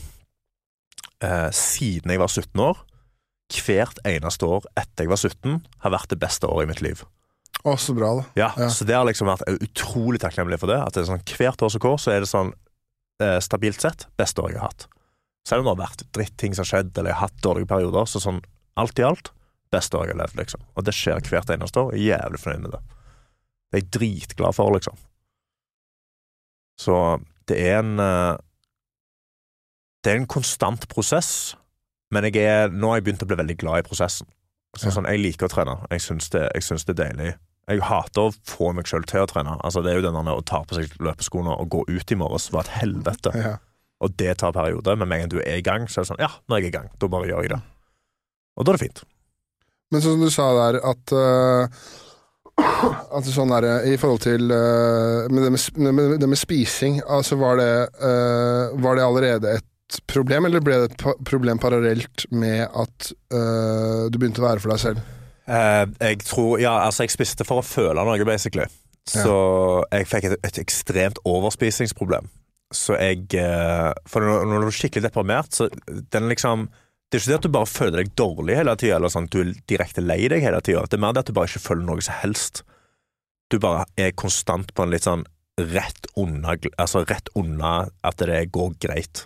[1.23, 2.79] eh, siden jeg var 17 år,
[3.53, 7.05] hvert eneste år etter jeg var 17, har vært det beste året i mitt liv.
[7.67, 8.25] Å, så bra, da.
[8.39, 8.69] Ja, Ja.
[8.71, 10.79] Så det har liksom vært utrolig takknemlig for det.
[10.79, 12.53] At det er sånn, Hvert år som går, så er det sånn
[13.21, 14.87] eh, stabilt sett beste året jeg har hatt.
[15.47, 18.07] Selv om det har vært dritting som har skjedd, eller jeg har hatt dårlige perioder,
[18.11, 18.43] så sånn
[18.77, 19.31] alt i alt
[19.73, 20.63] beste året jeg har levd, liksom.
[20.77, 21.95] Og det skjer hvert eneste år.
[21.95, 22.83] Jeg er jævlig fornøyd med det.
[23.67, 24.99] Det er jeg dritglad for, liksom.
[26.77, 26.97] Så
[27.49, 28.37] det er en eh,
[30.05, 31.57] Det er en konstant prosess,
[32.15, 34.29] men jeg er, nå har jeg begynt å bli veldig glad i prosessen.
[34.77, 34.93] Så, Ja.
[34.95, 35.75] sånn, jeg liker å trene.
[35.91, 37.33] Jeg syns det, det er deilig.
[37.67, 39.57] Jeg hater å få meg sjøl til å trene.
[39.65, 42.53] Altså, det er jo den å ta på seg løpeskoene og gå ut i morges
[42.55, 43.33] var et helvete.
[43.35, 43.57] Ja.
[44.05, 46.11] Og det tar perioder, men med en gang du er i gang, så er det
[46.13, 46.91] sånn Ja, nå er jeg i gang.
[47.01, 47.61] Da bare gjør jeg det.
[48.57, 49.03] Og da er det fint.
[49.91, 51.89] Men sånn som du sa der, at uh,
[52.57, 57.39] At sånn der, I forhold til uh, med, det med, med, det med spising, altså
[57.41, 62.65] var det, uh, var det allerede et problem, eller ble det et problem parallelt med
[62.67, 65.05] at uh, du begynte å være for deg selv?
[65.47, 68.67] Eh, jeg tror Ja, altså, jeg spiste for å føle noe, basically.
[69.07, 69.37] Så
[69.93, 72.27] jeg fikk et, et ekstremt overspisingsproblem.
[72.75, 76.67] Så jeg eh, For når, når du er skikkelig deprimert, så den liksom
[77.07, 79.35] Det er ikke det at du bare føler deg dårlig hele tida, eller sånn at
[79.37, 80.83] du er direkte lei deg hele tida.
[80.91, 82.65] Det er mer det at du bare ikke føler noe som helst.
[83.53, 85.23] Du bare er konstant på en litt sånn
[85.57, 89.23] rett unna Altså rett unna at det går greit.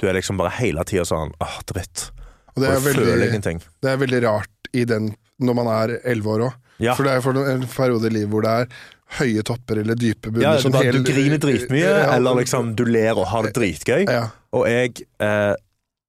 [0.00, 2.06] Du er liksom bare hele tida sånn åh, dritt.
[2.54, 3.58] Og det er, jeg føler veldig, ingenting.
[3.82, 5.10] det er veldig rart i den
[5.42, 6.56] når man er elleve år òg.
[6.80, 6.94] Ja.
[6.96, 8.70] For det er for en periode i livet hvor det er
[9.18, 10.46] høye topper eller dype bunner.
[10.46, 13.52] Ja, sånn bare, hel- du griner dritmye, Ja, eller liksom du ler og har det
[13.58, 14.06] dritgøy.
[14.06, 14.28] Ja.
[14.56, 15.52] Og jeg eh,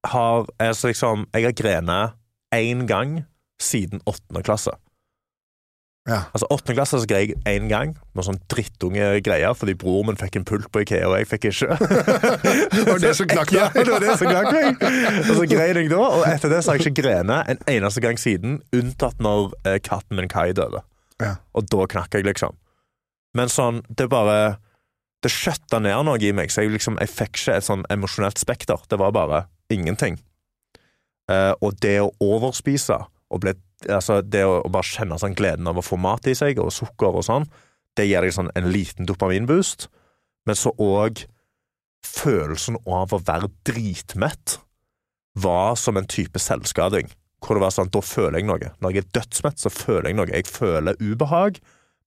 [0.07, 2.17] har altså liksom Jeg har grenet
[2.55, 3.21] én gang
[3.61, 4.73] siden åttende klasse.
[6.09, 6.23] Ja.
[6.33, 10.17] Altså Åttende klasse så grei jeg én gang, med sånn drittunge greier, fordi broren min
[10.17, 11.77] fikk en pult på Ikea, og jeg fikk ikke.
[12.73, 14.81] Det var det som knakk Ja, det var det som knakk meg.
[15.27, 18.03] Og så grein jeg da, og etter det så har jeg ikke grenet en eneste
[18.03, 20.81] gang siden, unntatt når eh, katten min Kai døde.
[21.21, 21.35] Ja.
[21.53, 22.57] Og da knakk jeg, liksom.
[23.37, 24.57] Men sånn, det bare
[25.23, 28.41] Det skjøtta ned noe i meg, så jeg liksom Jeg fikk ikke et sånn emosjonelt
[28.41, 28.81] spekter.
[28.89, 30.19] Det var bare ingenting.
[31.31, 32.99] Eh, og det å overspise
[33.31, 33.55] og ble,
[33.89, 37.15] Altså, det å, bare kjenne sånn gleden av å få mat i seg, og sukker
[37.17, 37.47] og sånn,
[37.97, 39.87] det gir deg sånn en liten dopaminboost.
[40.45, 41.23] Men så òg
[42.05, 44.59] følelsen av å være dritmett
[45.33, 47.09] var som en type selvskading.
[47.41, 48.71] Hvor det var sånn, da føler jeg noe.
[48.85, 50.29] Når jeg er dødsmett, så føler jeg noe.
[50.29, 51.57] Jeg føler ubehag,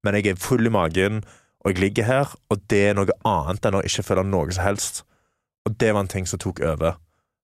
[0.06, 1.24] men jeg er full i magen,
[1.64, 4.66] og jeg ligger her, og det er noe annet enn å ikke føle noe som
[4.66, 5.02] helst.
[5.64, 7.00] Og det var en ting som tok over.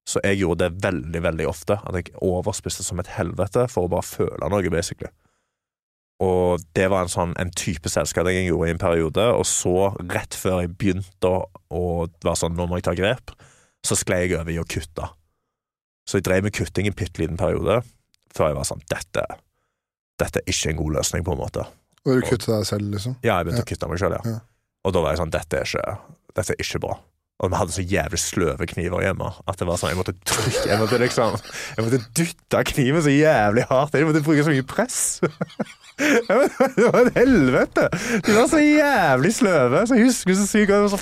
[0.08, 1.76] Så jeg gjorde det veldig, veldig ofte.
[1.86, 5.10] At jeg overspiste som et helvete for å bare føle noe, basically.
[6.20, 9.28] Og det var en sånn en type selvskading jeg gjorde i en periode.
[9.38, 11.84] Og så, rett før jeg begynte å, å
[12.24, 13.32] være sånn nå må jeg ta grep,
[13.86, 15.08] så sklei jeg over i å kutte.
[16.08, 17.80] Så jeg drev med kutting en bitte liten periode
[18.34, 19.24] før jeg var sånn dette,
[20.20, 21.64] dette er ikke en god løsning, på en måte.
[22.06, 23.16] Og du kuttet deg selv, liksom?
[23.24, 24.34] Ja, jeg begynte å kutte meg sjøl, ja.
[24.36, 24.38] Ja.
[24.86, 25.96] Og da var jeg sånn dette er ikke,
[26.36, 26.94] dette er ikke bra.
[27.40, 30.66] Og vi hadde så jævlig sløve kniver hjemme at det var sånn, jeg måtte trykke
[30.68, 31.38] Jeg måtte liksom
[31.76, 33.96] Jeg måtte dytte kniven så jævlig hardt.
[33.96, 34.98] Jeg måtte bruke så mye press.
[36.00, 37.88] Det var et helvete!
[38.24, 39.82] De var så jævlig sløve.
[39.84, 40.94] Så jeg husker så sykt godt.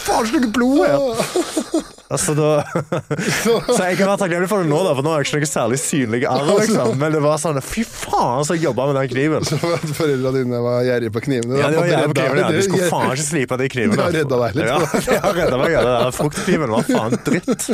[0.00, 1.90] Faen, det er ikke blod her!
[2.10, 2.64] Altså, da,
[3.70, 5.50] så jeg kan være takknemlig for det nå, da, for nå har jeg ikke noe
[5.50, 6.48] særlig synlig arr.
[6.58, 6.96] Liksom.
[6.98, 9.46] Men det var sånn Fy faen, så jeg jobba med den kniven.
[9.46, 11.60] Så at Foreldra dine var gjerrige på knivene?
[11.60, 12.42] Ja, de var gjerrige på knivene.
[12.42, 12.50] Ja.
[12.56, 14.00] De skulle faen ikke slipe de knivene.
[14.00, 14.72] De har redda deg litt.
[14.72, 15.76] Ja, de har redda meg.
[15.76, 15.84] Ja.
[15.86, 17.68] Den der fruktkniven var faen dritt.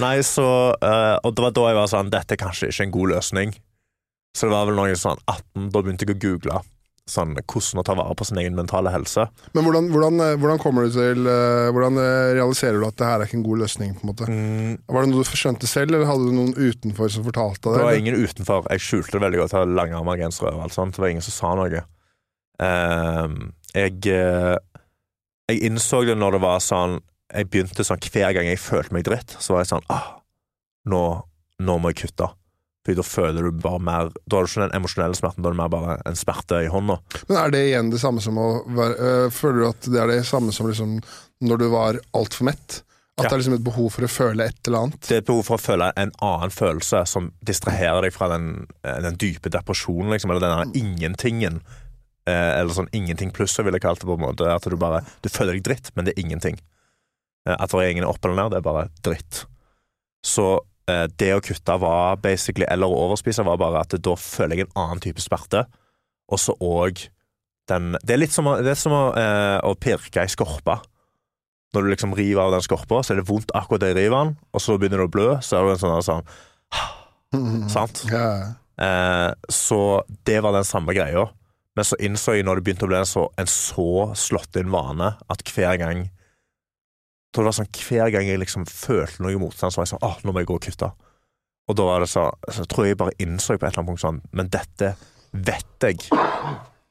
[0.00, 2.92] Nei, så eh, Og det var da jeg var sånn Dette er kanskje ikke en
[2.94, 3.56] god løsning.
[4.34, 6.62] Så det var vel noe sånn 18, da begynte jeg å google
[7.10, 9.26] sånn, hvordan å ta vare på sin egen mentale helse.
[9.56, 13.08] Men hvordan, hvordan, eh, hvordan kommer du til eh, Hvordan eh, realiserer du at det
[13.08, 13.92] her er ikke en god løsning?
[13.94, 14.28] på en måte?
[14.30, 17.82] Mm, Var det noe du skjønte selv, eller hadde du noen utenfor som fortalte det
[17.82, 18.68] Det var ingen utenfor.
[18.72, 19.52] Jeg skjulte det veldig godt.
[19.52, 20.96] Jeg hadde langarma gensere og alt sånt.
[20.96, 21.84] Det var ingen som sa noe.
[22.64, 23.36] Eh,
[23.74, 24.00] jeg,
[25.50, 27.00] jeg innså det når det var sånn
[27.34, 30.22] Jeg begynte sånn hver gang jeg følte meg dritt, så var jeg sånn ah,
[30.88, 31.02] nå,
[31.60, 32.30] nå må jeg kutte.
[32.84, 35.54] For da føler du bare mer Da har du ikke den emosjonelle smerten, da er
[35.56, 36.98] det mer bare en smerte i hånda.
[37.30, 40.12] Men er det igjen det samme som å være øh, Føler du at det er
[40.12, 40.98] det samme som liksom
[41.44, 42.82] når du var altfor mett?
[43.16, 43.28] At Ja.
[43.28, 45.00] det er liksom et behov for å føle et eller annet?
[45.06, 48.66] Det er et behov for å føle en annen følelse som distraherer deg fra den,
[48.82, 51.60] eh, den dype depresjonen, liksom, eller den der ingentingen.
[52.26, 54.48] Eh, eller sånn ingenting pluss, jeg kalle kalt det på en måte.
[54.50, 56.58] At du bare Du føler deg dritt, men det er ingenting.
[57.46, 59.44] Eh, at det er ingen opp eller ned, det er bare dritt.
[60.24, 64.66] Så det å kutte var basically, eller å overspise, var bare at da føler jeg
[64.66, 65.62] en annen type smerte.
[66.28, 67.06] Og så òg
[67.68, 70.82] den Det er litt som det er som å, eh, å pirke i skorpa.
[71.74, 74.18] Når du liksom river av den skorpa, så er det vondt akkurat da jeg river
[74.24, 78.04] den, og så begynner det å blø, så er det en sånn, sånn Sant?
[78.12, 78.52] Ja, ja.
[78.84, 81.30] Eh, så det var den samme greia.
[81.74, 84.70] Men så innså jeg når det begynte å bli en så, en så slått inn
[84.70, 86.04] vane, at hver gang
[87.40, 90.04] jeg det var sånn, Hver gang jeg liksom følte noe motstand, så var jeg sånn
[90.06, 90.90] åh, nå må jeg gå og kutte.
[91.68, 94.02] Og da var det så, så tror jeg bare innså på et eller annet punkt
[94.04, 94.90] sånn Men dette
[95.32, 96.02] vet jeg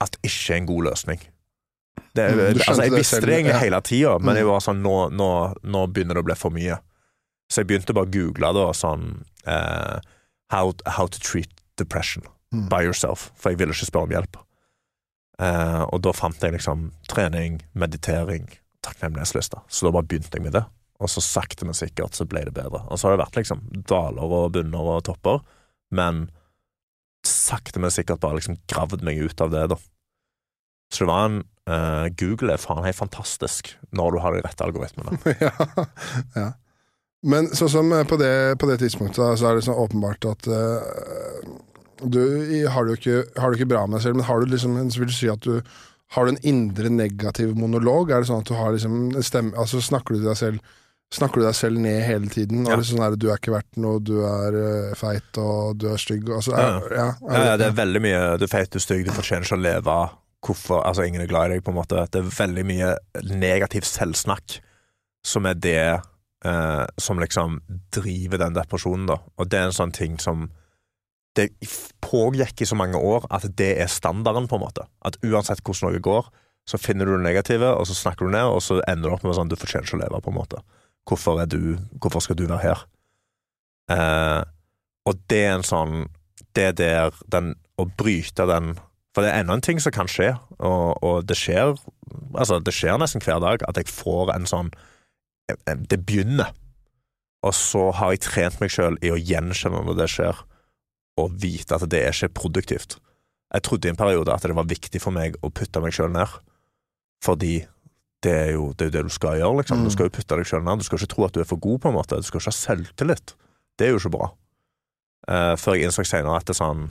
[0.01, 1.19] at ikke er en god løsning.
[2.13, 4.37] Det, Mm, altså, jeg visste det egentlig hele tida, men Mm.
[4.37, 5.29] jeg var sånn nå, nå,
[5.63, 6.79] nå begynner det å bli for mye.
[7.49, 9.99] Så jeg begynte bare å google da sånn uh,
[10.51, 12.67] how, how to treat depression Mm.
[12.69, 14.35] by yourself, for jeg ville ikke spørre om hjelp.
[15.41, 18.49] Uh, og da fant jeg liksom trening, meditering,
[18.85, 19.63] takknemlighetsliste.
[19.67, 20.63] Så da bare begynte jeg med det.
[21.03, 22.83] Og så sakte, men sikkert så ble det bedre.
[22.87, 25.41] Og så har det vært liksom daler og bunner og topper,
[25.93, 26.27] men
[27.27, 29.79] sakte, men sikkert bare liksom gravd meg ut av det, da.
[30.93, 34.65] Så det var en uh, Google er faen helt fantastisk når du har de rette
[34.65, 35.17] algoritmene.
[35.45, 35.87] ja,
[36.37, 36.49] ja.
[37.23, 40.27] Men sånn som eh, på det, på det tidspunktet, da, så er det sånn åpenbart
[40.27, 41.53] at uh,
[42.03, 42.19] du
[42.67, 45.11] har det jo ikke, ikke bra med deg selv, men har du liksom så vil
[45.11, 45.61] du si at du
[46.13, 48.11] har du en indre negativ monolog?
[48.11, 50.73] Er det sånn at du har liksom stemme Altså snakker du deg selv
[51.13, 52.63] Snakker du deg selv ned hele tiden?
[52.65, 52.73] Ja.
[52.73, 55.77] Og det er sånn at Du er ikke verdt noe, du er eh, feit og
[55.81, 56.29] du er stygg.
[56.33, 58.85] Altså, er, ja, er Ja, ja, det er veldig mye Du er feit, du er
[58.85, 59.97] stygg, du fortjener ikke å leve.
[60.43, 62.07] Hvorfor Altså, ingen er glad i deg, på en måte.
[62.13, 62.95] Det er veldig mye
[63.29, 64.57] negativ selvsnakk
[65.23, 65.77] som er det
[66.45, 67.61] eh, som liksom
[67.95, 69.21] driver den depresjonen, da.
[69.39, 70.49] Og det er en sånn ting som
[71.33, 71.49] Det
[72.03, 74.85] pågikk i så mange år at det er standarden, på en måte.
[75.01, 76.29] At uansett hvordan noe går,
[76.69, 79.25] så finner du det negative, og så snakker du ned, og så ender du opp
[79.25, 80.61] med sånn du fortjener ikke å leve, på en måte.
[81.09, 82.83] Hvorfor du Hvorfor skal du være her?
[83.91, 84.43] Eh,
[85.03, 86.05] og det er en sånn
[86.55, 88.77] Det der den Å bryte den
[89.11, 90.29] For det er enda en ting som kan skje,
[90.63, 91.75] og, og det skjer
[92.39, 94.71] Altså, det skjer nesten hver dag at jeg får en sånn
[95.67, 96.53] Det begynner.
[97.43, 100.37] Og så har jeg trent meg sjøl i å gjenkjenne når det skjer,
[101.19, 102.97] og vite at det er ikke produktivt.
[103.53, 106.09] Jeg trodde i en periode at det var viktig for meg å putte meg sjøl
[106.13, 106.31] ned,
[107.23, 107.61] fordi
[108.23, 109.81] det er jo det, er det du skal gjøre, liksom.
[109.81, 109.87] Mm.
[109.87, 110.79] Du skal jo putte deg sjøl ned.
[110.79, 112.19] Du skal ikke tro at du er for god, på en måte.
[112.19, 113.33] Du skal ikke ha selvtillit.
[113.77, 114.29] Det er jo ikke bra.
[115.27, 116.81] Uh, før jeg innså senere at det er sånn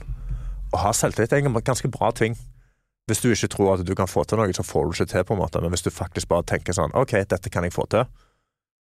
[0.73, 2.37] Å ha selvtillit er en ganske bra ting.
[3.09, 5.25] Hvis du ikke tror at du kan få til noe, så får du ikke til,
[5.27, 5.61] på en måte.
[5.61, 8.07] Men hvis du faktisk bare tenker sånn OK, dette kan jeg få til,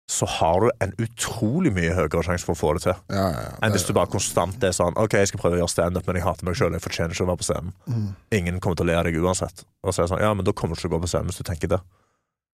[0.08, 2.96] så har du en utrolig mye høyere sjanse for å få det til.
[3.12, 3.50] ja, ja, ja.
[3.60, 6.16] Enn hvis du bare konstant er sånn OK, jeg skal prøve å gjøre standup, men
[6.16, 7.74] jeg hater meg sjøl, jeg fortjener ikke å være på scenen.
[7.84, 8.06] Mm.
[8.40, 9.66] Ingen kommer til å le av deg uansett.
[9.84, 11.12] Og så er det sånn, ja, men da kommer du ikke til å gå på
[11.12, 11.82] scenen hvis du tenker det.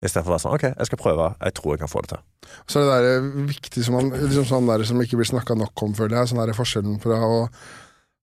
[0.06, 2.54] Istedenfor å være sånn OK, jeg skal prøve, jeg tror jeg kan få det til.
[2.70, 5.86] Så er det der viktig som, man, liksom sånn der som ikke blir snakka nok
[5.90, 6.30] om, føler jeg.
[6.30, 7.40] Sånn der forskjellen fra å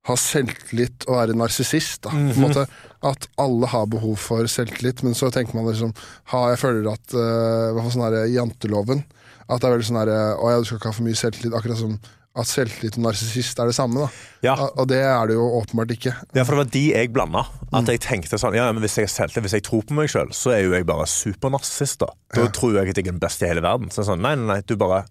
[0.06, 2.06] ha selvtillit og være narsissist.
[2.12, 2.38] Mhm.
[2.44, 2.68] måte
[3.02, 5.92] At alle har behov for selvtillit, men så tenker man liksom
[6.32, 9.04] ha, Jeg føler at uh, sånn her janteloven
[9.48, 10.10] At det er veldig sånn her
[10.42, 11.54] Å ja, du skal ikke ha for mye selvtillit.
[11.56, 11.98] Akkurat som
[12.36, 13.96] at selvtillit og narsissist er det samme.
[14.02, 14.08] da.
[14.44, 14.54] Ja.
[14.76, 16.12] Og- det er det jo åpenbart ikke.
[16.36, 17.46] Ja, for det var de jeg blanda.
[17.72, 20.08] At jeg tenkte sånn Ja, men hvis jeg, er selvtillit, hvis jeg tror på meg
[20.12, 22.06] sjøl, så er jo jeg bare supernarsissist, da.
[22.34, 22.48] Da Ja.
[22.48, 23.88] tror jeg at jeg er den beste i hele verden.
[23.88, 25.06] Så det er sånn, nei, nei, nei, du bare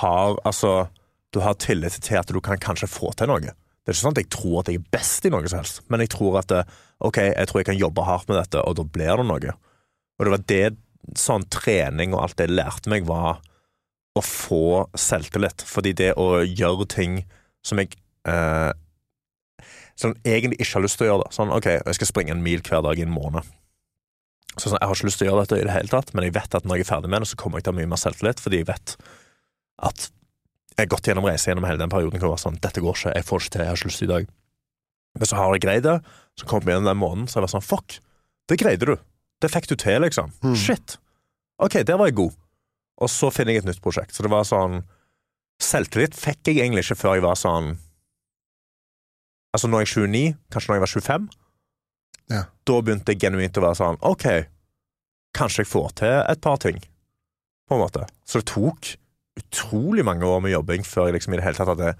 [0.00, 0.88] har Altså,
[1.32, 3.40] du har tillit til at du kan kanskje få til noe.
[3.40, 3.54] Det
[3.86, 6.00] er ikke sånn at jeg tror at jeg er best i noe som helst, men
[6.00, 6.66] jeg tror at
[7.00, 9.54] OK, jeg tror jeg kan jobbe hardt med dette, og da blir det noe.
[10.18, 10.76] Og det var det
[11.14, 13.40] sånn trening og alt det jeg lærte meg, var
[14.14, 14.64] å få
[14.98, 15.64] selvtillit.
[15.66, 17.20] Fordi det å gjøre ting
[17.64, 17.96] som jeg
[18.28, 18.70] eh,
[20.00, 21.34] sånn, egentlig ikke har lyst til å gjøre det.
[21.36, 23.46] Sånn, ok, jeg skal springe en mil hver dag i en måned.
[24.54, 26.28] Så sånn, Jeg har ikke lyst til å gjøre dette i det hele tatt, men
[26.28, 27.80] jeg vet at når jeg er ferdig med det, så kommer jeg til å ha
[27.80, 28.94] mye mer selvtillit, fordi jeg vet
[29.88, 30.06] at
[30.74, 32.98] jeg har gått gjennom reise gjennom hele den perioden hvor jeg var sånn, dette går
[32.98, 34.30] ikke, jeg får ikke til, jeg har ikke lyst til i dag.
[35.14, 35.96] Men så har jeg greid det,
[36.38, 37.98] så kom jeg gjennom den måneden, så jeg var sånn, fuck,
[38.50, 38.94] det greide du.
[39.42, 40.32] Det fikk du til, liksom.
[40.42, 40.56] Mm.
[40.58, 40.96] Shit.
[41.62, 42.38] Ok, der var jeg god.
[43.02, 44.14] Og så finner jeg et nytt prosjekt.
[44.14, 44.82] Så det var sånn
[45.62, 47.76] Selvtillit fikk jeg egentlig ikke før jeg var sånn
[49.54, 51.26] Altså når jeg er 29, kanskje når jeg var 25.
[52.32, 52.40] Ja.
[52.66, 54.24] Da begynte jeg genuint å være sånn OK,
[55.38, 56.80] kanskje jeg får til et par ting.
[57.70, 58.02] På en måte.
[58.26, 58.96] Så det tok
[59.38, 61.94] utrolig mange år med jobbing før jeg liksom i det hele tatt hadde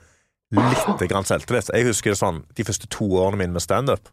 [0.55, 1.71] litt grann selvtillit.
[1.71, 4.11] Jeg husker det sånn, De første to årene mine med standup,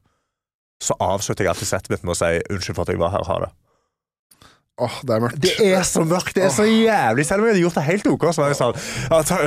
[0.81, 3.25] så avsluttet jeg alltid settet mitt med å si 'unnskyld for at jeg var her,
[3.25, 3.53] ha det'.
[4.81, 5.39] Åh, det er mørkt.
[5.43, 7.25] Det er så mørkt, det er så jævlig.
[7.27, 8.75] Selv om jeg hadde gjort det helt OK, så var jeg sånn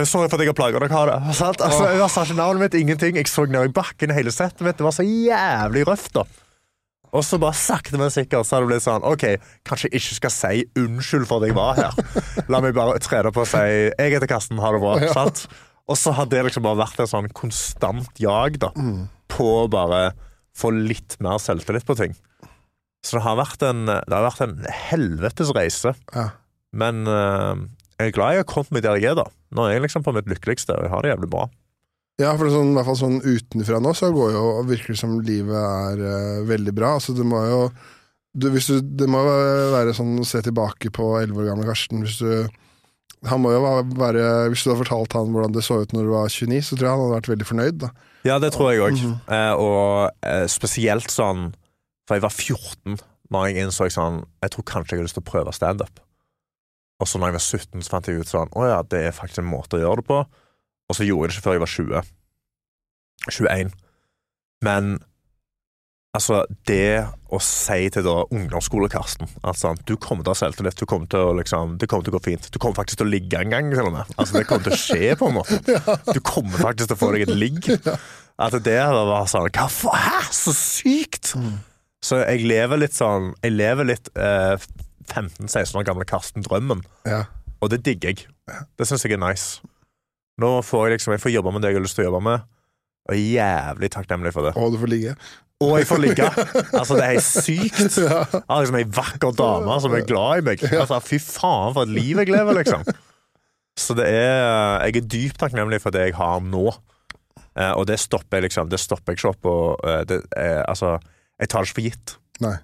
[0.06, 1.34] 'Sorry for at jeg har plaga dere, det'.
[1.66, 3.16] Altså, jeg sa ikke navnet mitt, ingenting.
[3.18, 4.78] Jeg så ned i bakken hele settet mitt.
[4.78, 6.22] Det var så jævlig røft, da.
[7.14, 9.24] Og så bare sakte, men sikkert så hadde det blitt sånn OK,
[9.66, 11.92] kanskje jeg ikke skal si unnskyld for at jeg var her.
[12.50, 15.12] La meg bare tre det på og si 'Jeg heter Karsten, ha det bra'.
[15.14, 15.46] Sant?
[15.88, 18.70] Og så har det liksom bare vært et sånn konstant jag da,
[19.28, 20.12] på å bare
[20.56, 22.14] få litt mer selvtillit på ting.
[23.04, 24.56] Så det har vært en, det har vært en
[24.88, 25.92] helvetes reise.
[26.14, 26.30] Ja.
[26.74, 27.52] Men uh,
[28.00, 29.28] jeg er glad jeg har kommet meg der jeg er, da.
[29.54, 31.44] Nå er jeg liksom på mitt lykkeligste, og jeg har det jævlig bra.
[32.22, 35.18] Ja, for det sånn, i hvert fall sånn utenfra nå, så går jo virkelig som
[35.26, 36.94] livet er uh, veldig bra.
[36.98, 37.60] Altså, du må jo
[38.34, 38.58] du, du,
[38.98, 42.02] Det må være sånn å se tilbake på elleve år gamle Karsten.
[42.02, 42.48] Hvis du
[43.28, 43.60] han må jo
[43.96, 46.76] være, Hvis du hadde fortalt han hvordan det så ut når du var 29, så
[46.76, 47.78] tror jeg han hadde vært veldig fornøyd.
[47.84, 47.90] da.
[48.24, 48.98] Ja, det tror jeg òg.
[48.98, 49.14] Mhm.
[49.36, 51.52] eh, og eh, spesielt sånn
[52.04, 52.98] For jeg var 14
[53.32, 56.02] når jeg innså sånn Jeg tror kanskje jeg har lyst til å prøve standup.
[57.02, 59.16] Og så når jeg var 17, så fant jeg ut sånn Å ja, det er
[59.16, 60.20] faktisk en måte å gjøre det på.
[60.84, 62.12] Og så gjorde jeg det ikke før jeg var 20.
[63.32, 63.74] 21.
[64.64, 64.94] Men
[66.14, 70.78] altså, det å si til da ungdomsskole-Karsten at sånn, du kommer til å ha selvtillit,
[70.78, 72.48] du kommer til å liksom, det kommer til å gå fint.
[72.52, 74.14] Du kommer faktisk til å ligge en gang, til og med.
[74.14, 75.60] Altså, det kommer til å skje, på en måte.
[76.14, 77.70] Du kommer faktisk til å få deg et ligg.
[78.44, 80.04] At det var sånn Hva faen?
[80.04, 80.24] Hæ?
[80.34, 81.34] Så sykt!
[82.04, 84.56] Så jeg lever litt sånn Jeg lever litt eh,
[85.08, 87.22] 15-16 år gamle Karsten-drømmen, Ja.
[87.60, 88.26] og det digger jeg.
[88.78, 89.60] Det syns jeg er nice.
[90.40, 92.22] Nå får jeg liksom Jeg får jobbe med det jeg har lyst til å jobbe
[92.26, 92.44] med,
[93.08, 94.54] og jeg er jævlig takknemlig for det.
[94.56, 95.14] Og du får ligge.
[95.64, 96.28] Og jeg får ligge!
[96.80, 97.98] Altså, det er helt sykt.
[98.00, 100.64] Jeg har liksom ei vakker dame som er glad i meg.
[100.74, 102.82] Altså, Fy faen, for et liv jeg lever, liksom.
[103.78, 106.66] Så det er Jeg er dypt takknemlig for det jeg har nå.
[107.54, 110.60] Eh, og det stopper jeg liksom Det stopper jeg ikke opp og eh, det, eh,
[110.66, 110.96] Altså,
[111.40, 112.14] jeg tar det ikke for gitt.
[112.44, 112.56] Nei.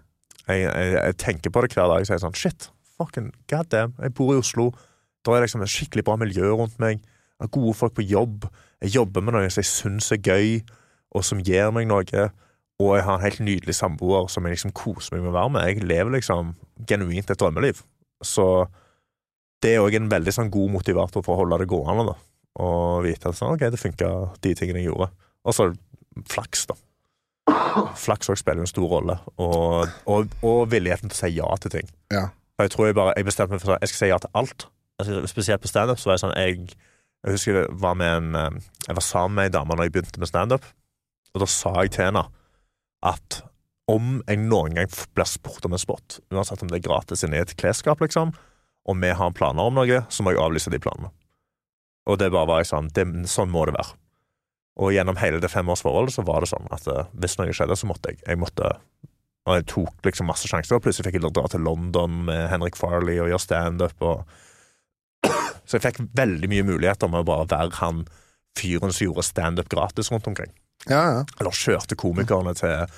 [0.46, 3.94] Jeg, jeg, jeg tenker på det hver dag Jeg sier sånn Shit, fucking god damn.
[4.02, 4.70] Jeg bor i Oslo.
[5.24, 7.02] Da er det liksom et skikkelig bra miljø rundt meg.
[7.40, 8.46] Jeg har gode folk på jobb.
[8.80, 10.60] Jeg jobber med noe som jeg syns er gøy,
[11.16, 12.24] og som gir meg noe.
[12.80, 15.52] Og jeg har en helt nydelig samboer som jeg liksom koser meg med å være
[15.56, 15.68] med.
[15.68, 16.54] Jeg lever liksom
[16.88, 17.82] genuint et drømmeliv.
[18.24, 18.46] Så
[19.60, 22.12] det er òg en veldig sånn god motivator for å holde det gående.
[22.12, 22.16] da.
[22.64, 25.10] Og vite at sånn, ok, det funka, de tingene jeg gjorde.
[25.44, 25.68] Og så
[26.32, 26.76] flaks, da.
[28.00, 31.74] Flaks òg spiller en stor rolle, og, og, og villigheten til å si ja til
[31.78, 31.90] ting.
[32.12, 32.28] Ja.
[32.56, 34.32] For Jeg tror jeg bare, jeg bestemte meg for at jeg skal si ja til
[34.36, 34.66] alt.
[35.00, 35.98] Altså, spesielt på standup.
[35.98, 36.74] så var Jeg sånn, jeg,
[37.24, 38.58] jeg husker jeg var med en eh,
[38.88, 40.66] Jeg var sammen med ei dame når jeg begynte med standup,
[41.32, 42.26] og da sa jeg til henne
[43.06, 43.40] at
[43.90, 47.38] om jeg noen gang blir spurt om en spot, uansett om det er gratis inne
[47.38, 48.34] i et klesskap, liksom,
[48.86, 51.10] og vi har planer om noe, så må jeg avlyse de planene.
[52.10, 53.96] Og det bare var jeg sånn, det, sånn må det være.
[54.80, 57.88] Og gjennom hele det femårsforholdet så var det sånn at eh, hvis noe skjedde, så
[57.90, 58.22] måtte jeg.
[58.26, 58.70] Jeg måtte
[59.48, 62.76] Og jeg tok liksom masse sjanser, og plutselig fikk jeg dra til London med Henrik
[62.76, 64.24] Farley og gjøre standup og
[65.68, 68.04] Så jeg fikk veldig mye muligheter med å bare være han
[68.58, 70.50] fyren som gjorde standup gratis rundt omkring.
[70.88, 71.24] Ja, ja.
[71.38, 72.90] Eller kjørte komikerne til,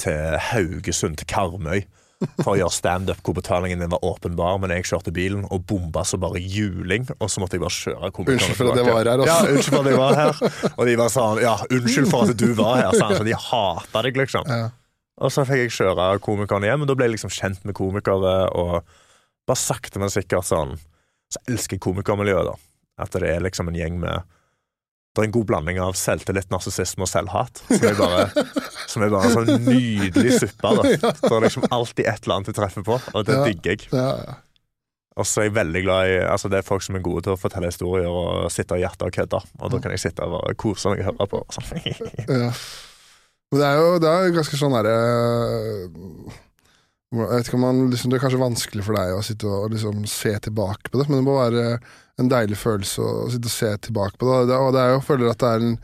[0.00, 1.82] til Haugesund, til Karmøy.
[2.40, 6.04] For å gjøre standup hvor betalingen din var åpenbar, men jeg kjørte bilen og bomba
[6.06, 9.00] så bare juling, og så måtte jeg bare kjøre komikerne Unnskyld for at jeg var
[9.00, 9.28] her, altså.
[9.30, 10.72] Ja, unnskyld for at jeg var her.
[10.78, 12.98] Og de var sånn Ja, unnskyld for at du var her.
[12.98, 14.48] Sånn, så de hata deg, liksom.
[14.48, 14.70] Ja.
[15.24, 18.36] Og så fikk jeg kjøre komikerne hjem, og da ble jeg liksom kjent med komikere,
[18.54, 18.80] og
[19.46, 20.78] bare sakte, men sikkert sånn
[21.34, 22.56] Så elsker jeg komikermiljøet, da.
[23.04, 24.22] At det er liksom en gjeng med
[25.14, 27.60] Det er en god blanding av selvtillit, narsissisme og selvhat.
[27.70, 28.24] Som er bare,
[28.90, 30.72] som er bare en sånn nydelig suppe.
[30.74, 30.82] da
[31.22, 33.44] Det er liksom alltid et eller annet du treffer på, og det Ja.
[33.46, 33.86] digger jeg.
[33.94, 34.34] Ja, ja.
[35.14, 37.36] Og så er jeg veldig glad i Altså Det er folk som er gode til
[37.36, 39.38] å fortelle historier og sitte i hjertet og kødde.
[39.62, 41.44] Og da kan jeg sitte og bare kose meg og høre på.
[41.54, 41.70] Sånn.
[42.26, 42.50] Ja.
[43.52, 44.94] Men det er jo det er ganske sånn derre
[47.14, 49.70] Jeg vet ikke om man liksom, Det er kanskje vanskelig for deg å sitte og
[49.76, 51.64] liksom se tilbake på det, men det må være
[52.20, 54.54] en deilig følelse å sitte og se tilbake på det.
[54.54, 55.76] Og det er jo, jeg føler at det er en,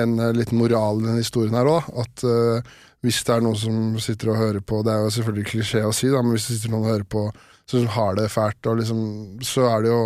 [0.00, 1.88] en eh, liten moral i denne historien her òg.
[2.04, 2.74] At uh,
[3.04, 5.94] hvis det er noen som sitter og hører på Det er jo selvfølgelig klisjé å
[5.96, 7.24] si, da, men hvis det sitter noen og hører på
[7.70, 9.00] som har det fælt, liksom,
[9.46, 10.04] så er det jo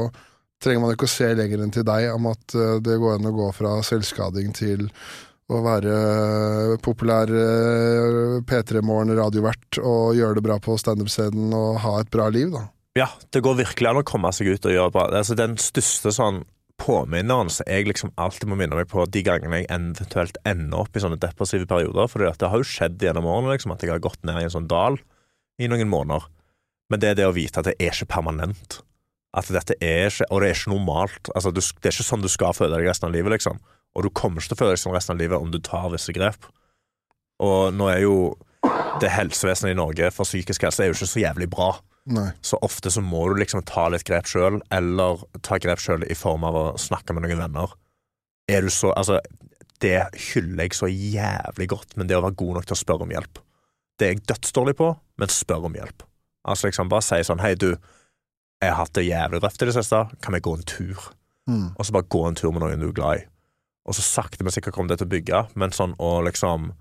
[0.62, 3.31] trenger man ikke å se lenger enn til deg om at uh, det går an
[3.33, 4.87] å gå fra selvskading til
[5.53, 5.97] å være
[6.85, 12.55] populær eh, P3 Morgen-radiovert og gjøre det bra på standup-scenen og ha et bra liv,
[12.55, 12.64] da.
[12.95, 15.09] Ja, det går virkelig an å komme seg ut og gjøre bra.
[15.11, 16.45] Altså, den største sånn
[16.78, 20.95] påminneren som jeg liksom alltid må minne meg på de gangene jeg eventuelt ender opp
[20.95, 22.11] i sånne depressive perioder.
[22.11, 24.55] For det har jo skjedd gjennom årene liksom, at jeg har gått ned i en
[24.55, 24.99] sånn dal
[25.59, 26.26] i noen måneder.
[26.90, 28.80] Men det er det å vite at det er ikke permanent.
[29.34, 31.30] At dette er ikke, Og det er ikke normalt.
[31.34, 33.59] Altså, du, det er ikke sånn du skal føle deg resten av livet, liksom.
[33.95, 35.90] Og du kommer ikke til å føle deg sånn resten av livet om du tar
[35.90, 36.47] visse grep.
[37.42, 38.14] Og nå er jo
[39.03, 41.72] det helsevesenet i Norge for psykisk helse er jo ikke så jævlig bra.
[42.12, 42.28] Nei.
[42.44, 46.16] Så ofte så må du liksom ta litt grep sjøl, eller ta grep sjøl i
[46.18, 47.72] form av å snakke med noen venner.
[48.50, 49.20] Er du så Altså,
[49.80, 49.96] det
[50.30, 53.14] hyller jeg så jævlig godt, men det å være god nok til å spørre om
[53.14, 53.40] hjelp.
[53.98, 54.90] Det er jeg dødsdårlig på,
[55.20, 56.05] men spør om hjelp.
[56.44, 57.72] Altså liksom bare si sånn Hei, du,
[58.61, 61.11] jeg har hatt det jævlig røft i det siste, kan vi gå en tur?
[61.48, 61.68] Mm.
[61.76, 63.26] Og så bare gå en tur med noen du er glad i.
[63.84, 66.72] Og så sakte, men sikkert kommer det til å bygge, men sånn å liksom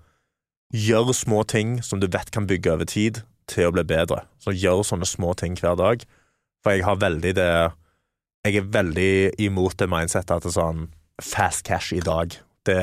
[0.74, 3.20] Gjør små ting som du vet kan bygge over tid,
[3.50, 4.24] til å bli bedre.
[4.42, 6.04] Så gjør sånne små ting hver dag.
[6.64, 7.54] For jeg har veldig det
[8.44, 10.88] Jeg er veldig imot det mindsettet at det er sånn
[11.22, 12.34] fast cash i dag.
[12.64, 12.76] Det,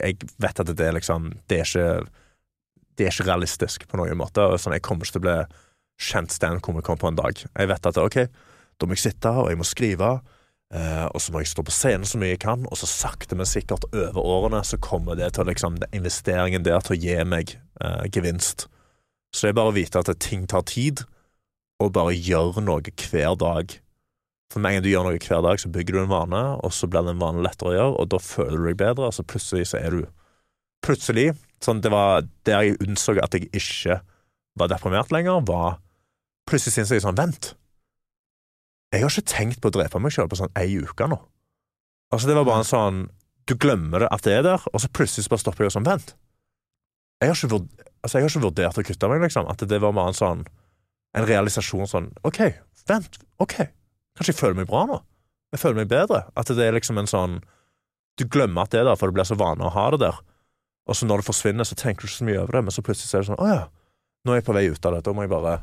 [0.00, 2.06] jeg vet at det er liksom Det er ikke
[2.96, 4.44] Det er ikke realistisk på noen måte.
[4.58, 5.38] Sånn, jeg kommer ikke til å bli
[6.04, 7.38] kjent standup-komiker på en dag.
[7.38, 8.16] Jeg vet at ok,
[8.78, 10.10] da må jeg sitte, og jeg må skrive.
[10.74, 13.36] Eh, og så må jeg stå på scenen så mye jeg kan, og så sakte,
[13.38, 17.18] men sikkert over årene så kommer det til å liksom, investeringen der til å gi
[17.28, 18.66] meg eh, gevinst.
[19.34, 21.02] Så det er bare å vite at ting tar tid,
[21.82, 23.74] og bare gjør noe hver dag.
[24.52, 26.74] For med en gang du gjør noe hver dag, så bygger du en vane, og
[26.74, 29.26] så blir den vanen lettere å gjøre, og da føler du deg bedre, og så
[29.26, 30.04] plutselig så er du
[30.84, 31.30] Plutselig,
[31.64, 33.94] sånn det var der jeg innså at jeg ikke
[34.60, 35.78] var deprimert lenger, var
[36.44, 37.54] Plutselig syntes jeg sånn Vent,
[38.92, 41.16] jeg har ikke tenkt på å drepe meg selv på sånn ei uke nå.
[42.12, 42.98] Altså, det var bare en sånn
[43.48, 45.76] Du glemmer det at det er der, og så plutselig så bare stopper jeg og
[45.78, 46.14] sånn Vent.
[47.24, 49.48] Jeg har ikke, vurd altså, jeg har ikke vurdert å kutte meg, liksom.
[49.50, 50.44] At det var bare en sånn
[51.14, 52.40] En realisasjon sånn OK,
[52.90, 53.18] vent.
[53.38, 53.60] OK.
[54.18, 54.96] Kanskje jeg føler meg bra nå?
[55.54, 56.24] Jeg føler meg bedre.
[56.34, 57.36] At det er liksom en sånn
[58.18, 60.18] Du glemmer at det er der, for det blir så vane å ha det der.
[60.90, 62.84] Og så når det forsvinner, så tenker du ikke så mye over det, men så
[62.84, 63.62] plutselig så er det sånn Å ja,
[64.26, 65.00] nå er jeg på vei ut av det.
[65.06, 65.54] Da må jeg bare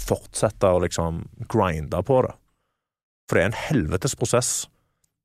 [0.00, 2.34] fortsette å liksom grinde på det.
[3.28, 4.50] For det er en helvetes prosess,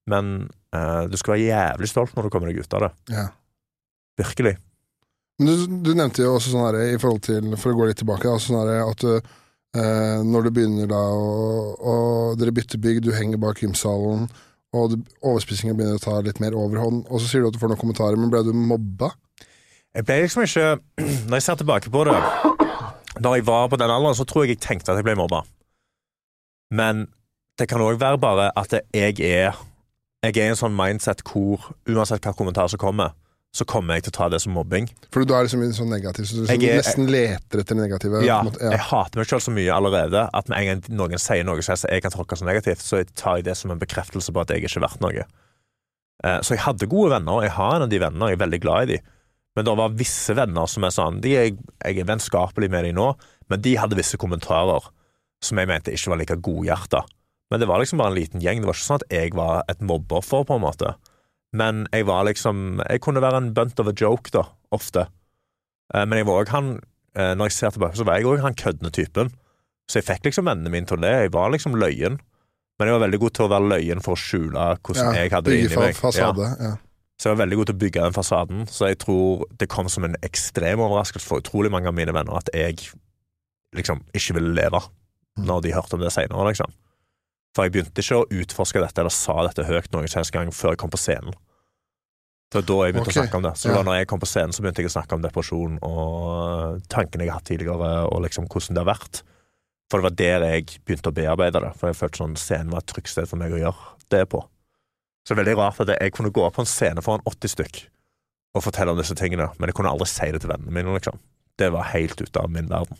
[0.09, 2.91] men eh, du skal være jævlig stolt når du kommer deg ut av det.
[3.15, 3.25] Ja.
[4.21, 4.55] Virkelig.
[5.36, 8.29] Du, du nevnte jo også sånn her, i forhold til, for å gå litt tilbake,
[8.31, 9.33] altså sånn her, at du,
[9.75, 14.29] eh, når du begynner da, og, dere bytter bygg, du henger bak gymsalen,
[14.75, 17.73] og du, begynner å ta litt mer overhånd, og så sier du at du får
[17.73, 19.11] noen kommentarer, men ble du mobba?
[19.95, 20.63] Jeg ble liksom ikke
[21.29, 22.15] Når jeg ser tilbake på det
[23.23, 25.45] Da jeg var på den alderen, så tror jeg jeg tenkte at jeg ble mobba.
[26.75, 27.05] Men
[27.55, 29.55] det kan òg være bare at jeg er
[30.25, 33.13] Jeg er i en sånn mindset hvor uansett hva kommentar som kommer,
[33.55, 34.89] så kommer jeg til å ta det som mobbing.
[35.15, 38.19] For du er liksom sånn negativ, så du Jeg nesten leter etter det negative.
[38.27, 38.73] Ja, måte, ja.
[38.75, 41.79] jeg hater meg selv så mye allerede at med en gang noen sier noe som
[41.87, 44.65] jeg kan tolke som negativt, så tar jeg det som en bekreftelse på at jeg
[44.65, 45.23] ikke er verdt noe.
[46.25, 48.43] Eh, Så jeg hadde gode venner, jeg har en av de vennene, og jeg er
[48.43, 48.99] veldig glad i de.
[49.55, 51.49] Men det var visse venner som er sånn de er,
[51.85, 53.13] Jeg er vennskapelig med dem nå,
[53.47, 54.91] men de hadde visse kommentarer
[55.43, 57.05] som jeg mente ikke var like godhjerta.
[57.51, 58.59] Men det var liksom bare en liten gjeng.
[58.59, 60.95] Det var ikke sånn at jeg var et mobbeoffer, på en måte.
[61.55, 64.41] Men jeg var liksom Jeg kunne være en bunt of a joke, da,
[64.75, 65.05] ofte.
[65.93, 66.69] Eh, Men jeg var òg han
[67.15, 69.29] eh, Når jeg ser tilbake, så var jeg òg han køddende typen.
[69.87, 71.11] Så jeg fikk liksom vennene mine til det.
[71.27, 72.17] Jeg var liksom løyen.
[72.79, 75.51] Men jeg var veldig god til å være løyen for å skjule hvordan jeg hadde
[75.53, 75.95] det inni meg.
[75.95, 76.47] fa- fasade.
[76.59, 76.71] Ja.
[77.21, 78.65] Så jeg var veldig god til å bygge den fasaden.
[78.67, 82.35] Så jeg tror det kom som en ekstrem overraskelse for utrolig mange av mine venner
[82.41, 82.81] at jeg
[83.77, 84.81] liksom ikke ville leve
[85.45, 86.71] når de hørte om det seinere, liksom.
[87.55, 90.75] For jeg begynte ikke å utforske dette eller sa dette høyt noen som gang før
[90.75, 91.35] jeg kom på scenen.
[92.51, 93.15] Det var da jeg begynte okay.
[93.15, 93.53] å snakke om det.
[93.57, 93.77] Så det ja.
[93.77, 97.25] var når jeg kom på scenen, så begynte jeg å snakke om depresjon og tankene
[97.25, 99.21] jeg har hatt tidligere, og liksom hvordan det har vært.
[99.89, 101.71] For det var der jeg begynte å bearbeide det.
[101.79, 104.43] For jeg følte sånn scenen var et trygt sted for meg å gjøre det på.
[105.25, 107.53] Så det er veldig rart at jeg kunne gå opp på en scene foran 80
[107.55, 107.81] stykk
[108.55, 111.17] og fortelle om disse tingene, men jeg kunne aldri si det til vennene mine, liksom.
[111.59, 112.99] Det var helt ute av min verden.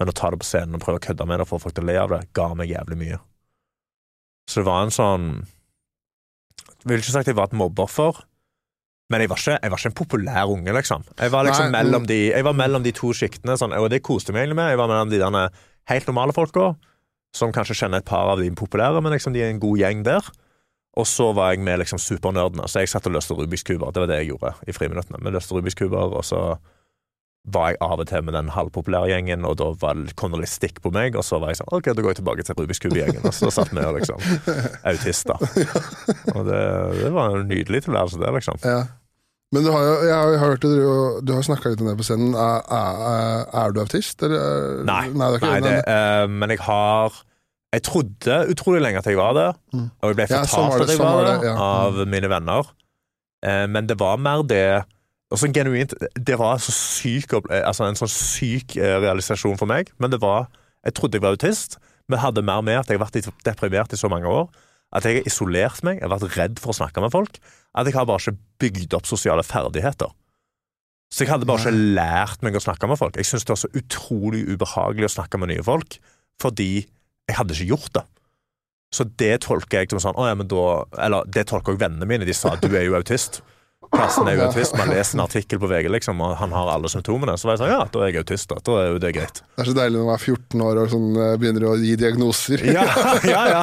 [0.00, 1.76] Men å ta det på scenen og prøve å kødde med det og få folk
[1.76, 3.18] til å le av det, ga meg jævlig mye.
[4.48, 5.26] Så det var en sånn
[6.80, 8.22] Jeg vil ikke sagt jeg var et mobbeoffer,
[9.10, 11.02] men jeg var, ikke, jeg var ikke en populær unge, liksom.
[11.18, 13.98] Jeg var liksom Nei, mellom, de, jeg var mellom de to sjiktene, sånn, og det
[14.06, 14.70] koste meg egentlig med.
[14.70, 15.42] Jeg var mellom de derne
[15.90, 16.68] helt normale folka,
[17.34, 20.04] som kanskje kjenner et par av de populære, men liksom de er en god gjeng
[20.06, 20.30] der.
[20.98, 23.90] Og så var jeg med liksom supernerdene, så jeg satt og løste Rubiks kuber.
[23.94, 25.20] Det var det jeg gjorde i friminuttene.
[25.26, 26.40] Vi løste Rubiks kuber, og så
[27.48, 30.42] var jeg av og til med den halvpopulære gjengen, og da var det, kom det
[30.42, 32.58] litt stikk på meg, og så var jeg sånn OK, da går jeg tilbake til
[32.58, 34.20] Rubiks kube-gjengen, og så satt vi og liksom
[34.90, 35.40] autister.
[36.36, 36.60] Og det,
[37.00, 38.60] det var en nydelig tilværelse, det, liksom.
[38.66, 38.82] Ja.
[39.50, 40.84] Men du har jo, jeg har hørt det, du,
[41.26, 42.36] du har snakka litt om det på scenen.
[42.38, 44.84] Er, er, er du autist, eller?
[44.86, 47.16] Nei, det er ikke Nei, det, uh, men jeg har
[47.74, 49.88] Jeg trodde utrolig lenge at jeg var det, Mm.
[50.02, 51.66] og jeg ble fortalt ja, det, at jeg sånn var var det, det, ja.
[51.66, 52.70] av mine venner.
[53.46, 54.64] uh, men det var mer det
[55.30, 59.92] og så genuint Det var så syk altså en sånn syk eh, realisasjon for meg.
[60.02, 60.48] Men det var
[60.86, 61.76] Jeg trodde jeg var autist,
[62.08, 64.48] men hadde mer med at jeg har vært deprimert i så mange år.
[64.96, 67.36] At jeg har isolert meg, jeg har vært redd for å snakke med folk.
[67.76, 70.08] At jeg har bare ikke bygd opp sosiale ferdigheter.
[71.12, 73.18] Så jeg hadde bare ikke lært meg å snakke med folk.
[73.18, 75.98] Jeg syns det var så utrolig ubehagelig å snakke med nye folk,
[76.40, 76.86] fordi
[77.28, 78.04] jeg hadde ikke gjort det.
[78.94, 80.64] Så det tolker jeg som sånn, å ja, men da,
[81.06, 82.26] eller det tolker også vennene mine.
[82.26, 83.42] De sa du er jo autist.
[83.90, 84.74] Karsten er jo autist.
[84.78, 87.34] Man leser en artikkel på VG, liksom, og han har alle symptomene.
[87.40, 88.46] Så var jeg sånn, ja, da er jeg autist.
[88.52, 89.40] Da, da er jo det greit.
[89.42, 91.96] Det er så deilig når man er 14 år og sånn, eh, begynner å gi
[91.98, 92.62] diagnoser.
[92.70, 92.84] Ja,
[93.26, 93.62] ja, ja.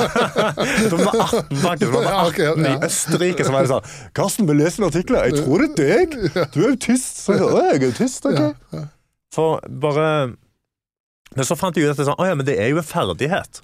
[0.92, 1.86] Da var 18, faktisk.
[1.86, 2.74] Da var Ja, ok, jeg 18 i.
[2.90, 5.20] Østerrike, så var det sånn Karsten, vi leser en artikkel.
[5.30, 6.18] Jeg tror det er deg.
[6.54, 7.24] Du er autist.
[7.24, 8.84] Så jeg, sa, «Å, jeg er autist, ok.
[9.38, 10.10] For bare
[11.38, 13.62] Men så fant jeg ut at det sånn, ja, men det er jo en ferdighet.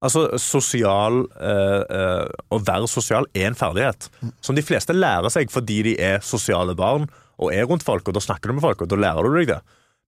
[0.00, 4.06] Altså, sosial eh, eh, Å være sosial er en ferdighet
[4.40, 7.04] som de fleste lærer seg fordi de er sosiale barn
[7.40, 9.48] og er rundt folk, og da snakker du med folk, og da lærer du deg
[9.48, 9.60] det.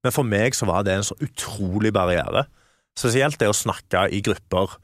[0.04, 2.42] Men for meg så var det en så utrolig barriere.
[2.98, 4.74] Spesielt det å snakke i grupper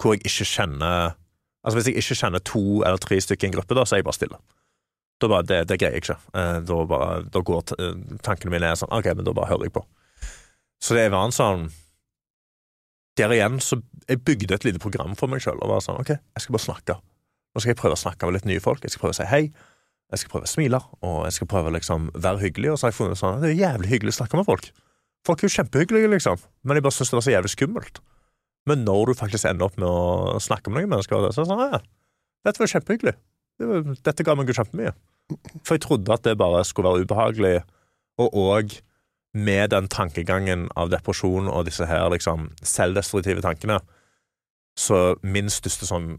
[0.00, 1.16] hvor jeg ikke kjenner
[1.60, 4.00] Altså Hvis jeg ikke kjenner to eller tre stykker i en gruppe, da, så er
[4.00, 4.38] jeg bare stille.
[5.20, 6.16] Da bare, det, det greier jeg ikke.
[6.32, 9.68] Eh, Da, bare, da går eh, tankene mine er sånn OK, men da bare hører
[9.68, 9.82] jeg på.
[10.80, 11.66] Så det var en sånn
[13.18, 16.12] Der igjen så Jeg bygde et lite program for meg sjøl og var sånn OK,
[16.14, 16.96] jeg skal bare snakke.
[17.54, 18.82] Nå skal jeg prøve å snakke med litt nye folk.
[18.82, 19.42] Jeg skal prøve å si hei.
[20.10, 22.72] Jeg skal prøve å smile, og jeg skal prøve å liksom være hyggelig.
[22.72, 24.70] Og så har jeg funnet sånn det er jævlig hyggelig å snakke med folk.
[25.28, 28.00] Folk er jo kjempehyggelige, liksom, men jeg bare syns det var så jævlig skummelt.
[28.70, 31.50] Men når du faktisk ender opp med å snakke med noen mennesker, så er det
[31.52, 31.80] sånn ja,
[32.46, 33.14] dette var kjempehyggelig.
[34.00, 34.94] Dette ga meg jo kjempemye.
[35.62, 37.54] For jeg trodde at det bare skulle være ubehagelig,
[38.20, 38.78] og òg
[39.34, 43.78] med den tankegangen av depresjon og disse her liksom selvdestruktive tankene,
[44.78, 46.12] så min største sånn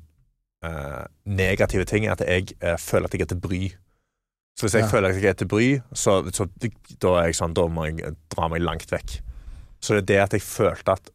[0.64, 3.62] eh, negative ting er at jeg eh, føler at jeg er til bry.
[4.56, 4.92] Så hvis jeg Ja.
[4.92, 6.46] føler at jeg er til bry, så, så
[7.02, 9.20] da er jeg sånn, da må jeg dra meg langt vekk.
[9.82, 11.10] Så det er det at jeg følte at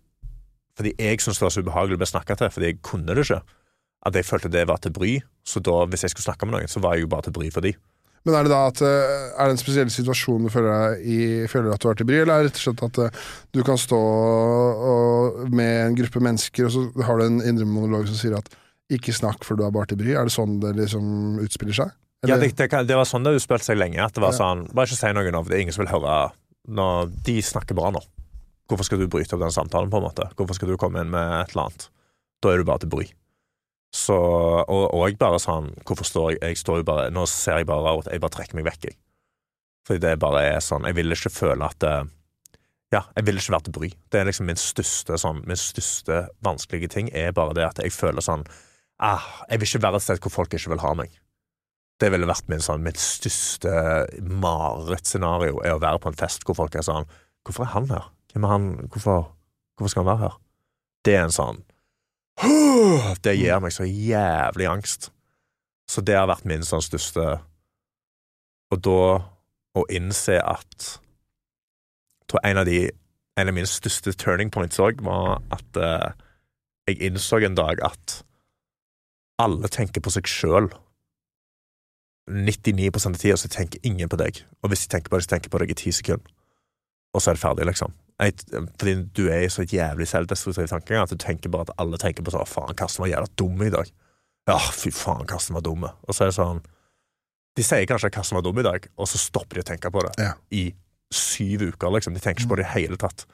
[0.76, 3.22] Fordi jeg syntes det var så ubehagelig å bli snakka til, fordi jeg kunne det
[3.24, 3.38] ikke.
[4.04, 5.14] At jeg følte det var til bry.
[5.40, 7.48] Så da, hvis jeg skulle snakke med noen, så var jeg jo bare til bry
[7.54, 7.70] for de.
[8.26, 11.18] Men er det da at eh, Er det en spesiell situasjon du føler, i,
[11.50, 13.20] føler at du har til bry, eller er det rett og slett at eh,
[13.54, 18.08] du kan stå og, med en gruppe mennesker, og så har du en indre monolog
[18.10, 18.48] som sier at
[18.90, 20.14] 'ikke snakk, for du er bare til bry'?
[20.14, 21.90] Er det sånn det liksom utspiller seg?
[22.26, 23.98] Ja, det, det, det var sånn det utspilte seg lenge.
[24.02, 24.38] At det var Ja.
[24.38, 26.32] sånn Bare ikke si noe nå, for det er ingen som vil høre
[26.66, 28.00] når de snakker bra nå.
[28.68, 30.26] Hvorfor skal du bryte opp den samtalen, på en måte?
[30.34, 31.88] Hvorfor skal du komme inn med et eller annet?
[32.42, 33.06] Da er du bare til bry.
[33.96, 37.62] Så, og, og jeg bare sånn Hvorfor står jeg Jeg står jo bare Nå ser
[37.62, 38.98] jeg bare at jeg bare trekker meg vekk, jeg.
[39.88, 42.08] Fordi det bare er sånn Jeg vil ikke føle at eh,
[42.92, 43.90] Ja, jeg vil ikke være til bry.
[44.12, 47.94] Det er liksom min største sånn Min største vanskelige ting er bare det at jeg
[47.94, 48.44] føler sånn
[49.00, 51.14] ah, Jeg vil ikke være et sted hvor folk ikke vil ha meg.
[51.96, 53.70] Det ville vært min sånn, mitt største
[54.20, 57.08] marerittscenario, er å være på en fest hvor folk er sånn
[57.46, 58.10] Hvorfor er han her?
[58.34, 58.68] Hvem er han?
[58.92, 59.30] Hvorfor,
[59.78, 60.36] hvorfor skal han være her?
[61.06, 61.62] Det er en sånn
[63.24, 65.10] Det gir meg så jævlig angst.
[65.88, 67.24] Så det har vært min sånn største
[68.74, 69.02] Og da
[69.78, 70.86] å innse at
[72.26, 72.88] tror en av de
[73.38, 76.14] En av mine største turning points òg var at eh,
[76.88, 78.22] jeg innså en dag at
[79.42, 80.70] alle tenker på seg sjøl.
[82.30, 85.34] 99 av tida så tenker ingen på deg, og hvis de tenker på deg, så
[85.34, 86.32] tenker de på deg i ti sekunder,
[87.16, 87.94] og så er det ferdig, liksom.
[88.20, 88.34] jeg,
[88.76, 92.24] Fordi du er i så jævlig selvdestruktiv tankegang at du tenker bare at alle tenker
[92.26, 93.88] på sånn Faen, Karsten var jævla dum i dag.
[94.46, 95.86] Ja, fy faen, Karsten var dum.
[95.88, 96.60] Og så er det sånn
[97.56, 99.90] De sier kanskje at Karsten var dum i dag, og så stopper de å tenke
[99.90, 100.34] på det Ja.
[100.52, 100.74] i
[101.12, 102.12] syv uker, liksom.
[102.14, 103.24] De tenker ikke på det i hele tatt.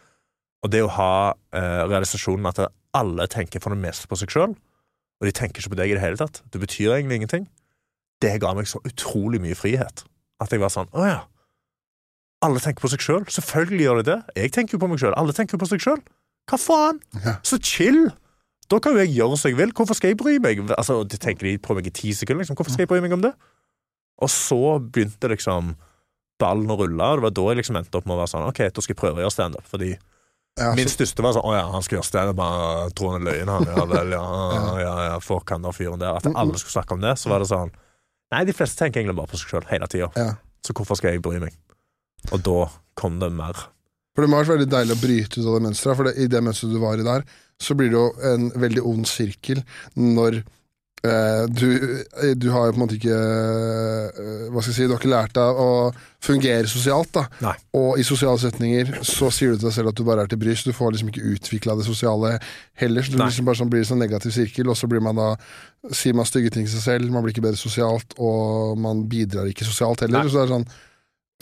[0.63, 2.61] Og det å ha eh, realisasjonen at
[2.95, 5.97] alle tenker for det meste på seg sjøl, og de tenker ikke på deg i
[5.97, 7.49] det hele tatt, det betyr egentlig ingenting,
[8.23, 10.05] det ga meg så utrolig mye frihet.
[10.43, 11.19] At jeg var sånn Å ja.
[12.43, 13.23] Alle tenker på seg sjøl.
[13.31, 14.19] Selvfølgelig gjør de det.
[14.43, 15.15] Jeg tenker jo på meg sjøl.
[15.19, 16.01] Alle tenker jo på seg sjøl.
[16.51, 16.99] Hva faen?
[17.23, 17.37] Ja.
[17.47, 18.09] Så chill!
[18.73, 19.73] Da kan jo jeg gjøre som jeg vil.
[19.77, 20.63] Hvorfor skal jeg bry meg?
[20.75, 22.43] Altså, de tenker de på meg i ti sekunder.
[22.43, 22.57] Liksom.
[22.59, 23.33] Hvorfor skal jeg bry meg om det?
[24.23, 25.75] Og så begynte liksom
[26.43, 28.47] ballen å rulle, og det var da jeg liksom endte opp med å være sånn
[28.49, 29.67] OK, da skal jeg prøve å gjøre standup.
[29.71, 29.91] Fordi
[30.59, 33.29] Ja, min største var sånn Å ja, han skal gjøre standup, bare tror han er
[33.29, 33.69] løgn, han.
[33.71, 34.25] Ja vel, ja,
[34.87, 36.19] ja, ja, fuck han der fyren der.
[36.19, 37.15] At alle skulle snakke om det.
[37.23, 37.71] Så var det sånn
[38.33, 40.09] Nei, de fleste tenker egentlig bare på seg sjøl hele tida.
[40.17, 40.33] ja.
[40.65, 41.55] Så hvorfor skal jeg bry meg?
[42.31, 42.59] Og da
[42.99, 43.67] kom det mer.
[44.13, 45.99] For det må ha vært veldig deilig å bryte ut av det mønsteret.
[45.99, 47.23] For det, i det mønsteret du var i der,
[47.63, 49.63] så blir det jo en veldig ond sirkel
[49.97, 50.43] når
[51.07, 51.69] eh, du,
[52.37, 55.13] du har jo på en måte ikke eh, Hva skal jeg si, du har ikke
[55.13, 55.69] lært deg å
[56.23, 57.13] fungere sosialt.
[57.17, 57.55] da Nei.
[57.79, 60.43] Og i sosiale setninger så sier du til deg selv at du bare er til
[60.45, 62.37] bry, så du får liksom ikke utvikla det sosiale
[62.83, 63.07] heller.
[63.07, 63.33] Så det Nei.
[63.33, 65.33] liksom bare sånn, blir en sånn negativ sirkel, og så blir man da
[65.89, 69.49] sier man stygge ting til seg selv, man blir ikke bedre sosialt, og man bidrar
[69.51, 70.21] ikke sosialt heller.
[70.21, 70.31] Nei.
[70.31, 70.91] Så det er sånn Så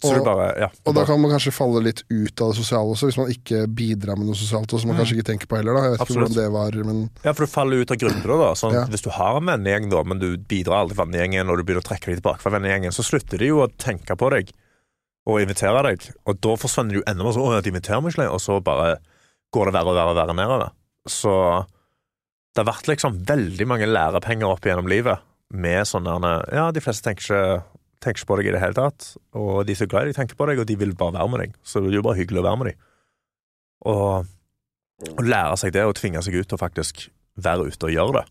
[0.05, 0.69] Og- bare Ja.
[0.87, 3.67] og da kan man kanskje falle litt ut av det sosiale også, hvis man ikke
[3.75, 5.75] bidrar med noe sosialt, Også, som man kanskje ikke tenker på heller.
[5.75, 8.23] da Jeg vet ikke hvordan det var, men Ja, for du faller ut av grunnen
[8.23, 8.53] da.
[8.55, 8.85] Sånn, Ja.
[8.87, 11.83] Hvis du har en vennegjeng, da, men du bidrar aldri til vennegjengen, og du begynner
[11.83, 14.51] å trekke deg tilbake fra vennegjengen, så slutter de jo å tenke på deg
[15.27, 16.11] og invitere deg.
[16.27, 18.63] Og da forsvinner du enda mer sånn 'Å, de inviterer meg ikke lenger', og så
[18.63, 18.99] bare
[19.53, 20.71] går det verre og verre og verre nedover.
[21.09, 21.67] Så
[22.55, 25.19] det har vært liksom veldig mange lærepenger opp gjennom livet
[25.53, 27.63] med sånn der Ja, de fleste tenker ikke,
[28.01, 30.19] tenker ikke på deg i det hele tatt, og de er så glad i deg,
[30.19, 31.57] tenker på deg, og de vil bare være med deg.
[31.63, 32.85] Så det er jo bare hyggelig å være med dem.
[33.91, 37.07] Og å lære seg det og tvinge seg ut til å faktisk
[37.41, 38.25] være ute og gjøre det,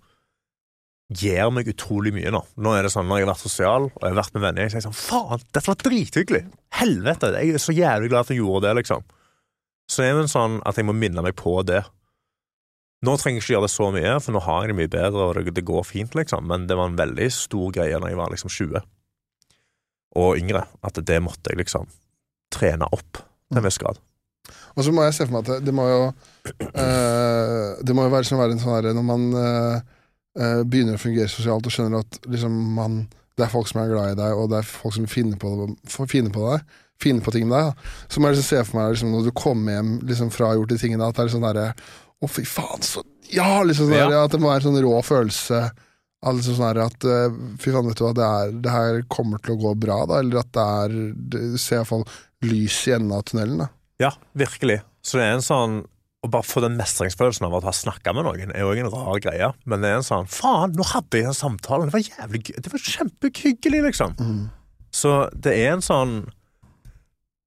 [1.19, 2.43] gir meg utrolig mye nå.
[2.61, 4.67] Nå er det sånn, når jeg har vært sosial og jeg har vært med venner,
[4.67, 6.43] jeg sier sånn Faen, dette var drithyggelig!
[6.77, 7.31] Helvete!
[7.33, 9.07] Jeg er så jævlig glad at jeg gjorde det, liksom.
[9.89, 11.81] Så det er det sånn at jeg må minne meg på det.
[13.05, 15.25] Nå trenger jeg ikke gjøre det så mye, for nå har jeg det mye bedre,
[15.31, 16.45] og det går fint, liksom.
[16.51, 18.85] Men det var en veldig stor greie da jeg var liksom 20
[20.17, 21.89] og yngre, at det måtte jeg liksom
[22.53, 23.99] trene opp til en viss grad.
[24.77, 26.01] Og så må jeg se for meg at det, det må jo
[26.73, 29.81] eh, Det må jo være, sånn, være en sånn herre når man eh,
[30.39, 33.03] eh, begynner å fungere sosialt og skjønner at liksom man
[33.39, 35.47] det er folk som er glad i deg, og det er folk som finner på,
[36.11, 36.73] finner på deg.
[36.99, 37.69] Finner på ting med deg.
[37.69, 38.07] Da.
[38.11, 40.49] Så må jeg liksom se for meg liksom, når du kommer hjem liksom, fra å
[40.49, 41.69] ha gjort de tingene, at det er sånn derre
[42.19, 43.61] Å, fy faen, så Ja!
[43.63, 44.09] Liksom sånn Ja.
[44.11, 45.61] der, At det må være en sånn rå følelse.
[46.19, 49.39] Av som sånn at eh, Fy faen, vet du hva, det, er, det her kommer
[49.43, 50.19] til å gå bra, da.
[50.19, 52.03] Eller at det er Du ser iallfall
[52.43, 53.69] lys i enden av tunnelen, da.
[54.03, 54.81] Ja, virkelig.
[55.03, 55.79] Så det er en sånn
[56.23, 59.21] Å bare få den mestringsfølelsen av å ha snakka med noen, er jo en rar
[59.23, 59.51] greie.
[59.63, 61.87] Men det er en sånn Faen, nå hadde jeg den samtalen!
[61.87, 62.57] Det var jævlig gøy.
[62.65, 64.19] Det var kjempehyggelig, liksom.
[64.91, 66.19] Så det er en sånn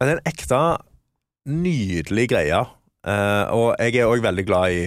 [0.00, 0.62] Det er en ekte
[1.52, 2.64] nydelig greie.
[3.02, 4.82] Uh, og jeg er òg veldig glad i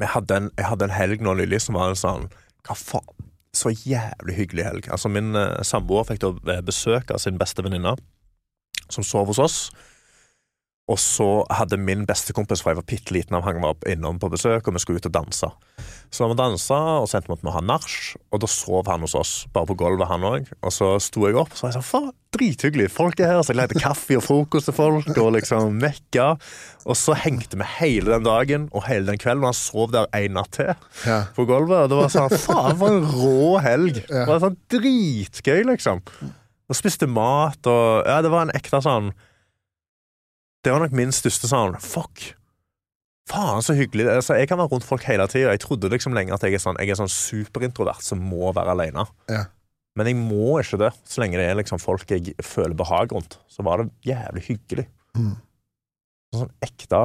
[0.00, 2.28] jeg hadde, en, jeg hadde en helg nå nylig som var en sånn
[2.66, 3.28] Hva faen?
[3.56, 4.88] Så jævlig hyggelig helg.
[4.94, 7.96] Altså Min eh, samboer fikk da eh, besøk av sin beste venninne,
[8.90, 9.56] som sov hos oss.
[10.90, 14.66] Og så hadde min bestekompis fra jeg var bitte liten han var innom på besøk,
[14.66, 15.50] og vi skulle ut og danse.
[16.10, 17.92] Så vi dansa, og så endte vi opp med å ha nach,
[18.34, 20.48] og da sov han hos oss, bare på gulvet, han òg.
[20.66, 23.44] Og så sto jeg opp, og så var jeg sånn faen, drithyggelig, folk er her,
[23.46, 26.26] så jeg lagde kaffe og frokost til folk, og liksom mekka.
[26.90, 30.10] Og så hengte vi hele den dagen og hele den kvelden, og han sov der
[30.18, 30.74] en natt til
[31.06, 31.20] Ja.
[31.38, 31.86] på gulvet.
[31.86, 34.02] Og det var sånn faen, for en rå helg.
[34.10, 36.02] Det var sånn dritgøy, liksom.
[36.70, 39.12] Og spiste mat, og ja, det var en ekte sånn
[40.64, 42.34] Det var nok min største sånn fuck.
[43.30, 44.08] Faen, så hyggelig.
[44.10, 45.52] Altså, jeg kan være rundt folk hele tida.
[45.54, 48.74] Jeg trodde liksom lenge at jeg er sånn Jeg er sånn superintrovert som må være
[48.74, 49.06] alene.
[49.30, 49.44] Ja.
[49.98, 53.38] Men jeg må ikke det, så lenge det er liksom folk jeg føler behag rundt.
[53.50, 54.86] Så var det jævlig hyggelig.
[55.18, 55.32] Mm.
[56.36, 57.00] Sånn ekte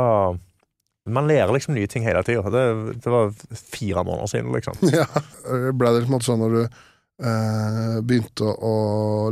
[1.10, 2.49] Man lærer liksom nye ting hele tida.
[2.49, 4.82] Det, det var fire måneder siden, liksom.
[5.01, 5.06] Ja.
[5.74, 8.74] Ble det en sånn når du eh, begynte å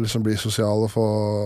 [0.01, 1.05] liksom bli sosial og få,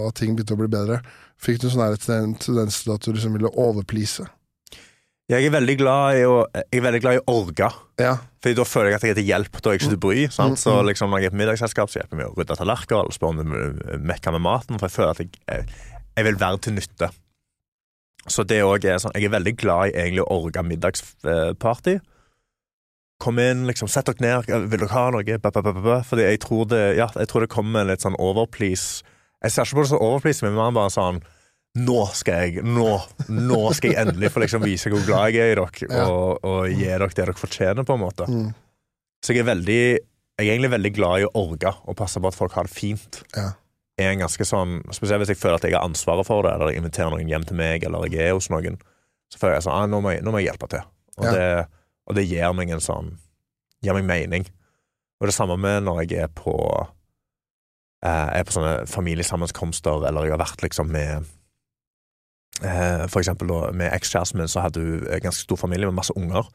[0.10, 1.00] at ting begynte å bli bedre?
[1.42, 4.26] Fikk du sånn tendens til at du liksom ville overplease?
[5.28, 7.68] Jeg er veldig glad i å Jeg er veldig glad i orga.
[8.00, 8.14] Ja.
[8.40, 10.26] Fordi da føler jeg at jeg er til hjelp, da er jeg ikke til bry.
[10.32, 10.56] Sant?
[10.56, 10.84] Mm, Så mm.
[10.88, 13.44] liksom når jeg er på middagsselskap, så hjelper jeg meg å rydde tallerkener eller spørre
[13.44, 15.66] om mekker med maten, for jeg føler at jeg,
[16.16, 17.10] jeg, vil være til nytte.
[18.28, 21.98] Så det òg er sånn Jeg er veldig glad i egentlig å orge middagsparty.
[23.20, 26.02] Kom inn, liksom, sett dere ned, vil dere ha noe?
[26.08, 29.04] Fordi jeg tror det Ja, jeg tror det kommer litt sånn overplease.
[29.44, 31.20] Jeg ser ikke på det som overplease, men mer bare sånn
[31.78, 32.88] nå skal jeg nå,
[33.30, 36.08] nå skal jeg endelig få liksom vise hvor glad jeg er i dere, Ja.
[36.10, 38.26] og, og gi dere det dere fortjener, på en måte.
[38.26, 38.48] Mm.
[39.22, 39.82] Så jeg er veldig
[40.38, 42.74] Jeg er egentlig veldig glad i å orge og passe på at folk har det
[42.74, 43.22] fint.
[43.36, 43.52] Ja.
[43.98, 46.52] Jeg er en ganske sånn Spesielt hvis jeg føler at jeg har ansvaret for det,
[46.54, 48.78] eller jeg inviterer noen hjem til meg, eller jeg er hos noen,
[49.34, 50.86] så føler jeg sånn ah, nå, må jeg, nå må jeg hjelpe til.
[51.18, 51.32] Og, Ja.
[51.34, 51.48] det,
[52.10, 53.14] og det gir meg en sånn
[53.86, 54.46] Gir meg mening.
[55.22, 56.54] Og det samme med når jeg er på
[58.06, 61.28] eh, er på sånne familiesammenkomster, eller jeg har vært liksom med
[62.64, 66.50] eh, For eksempel med ekskjæresten min, så hadde hun ganske stor familie med masse unger.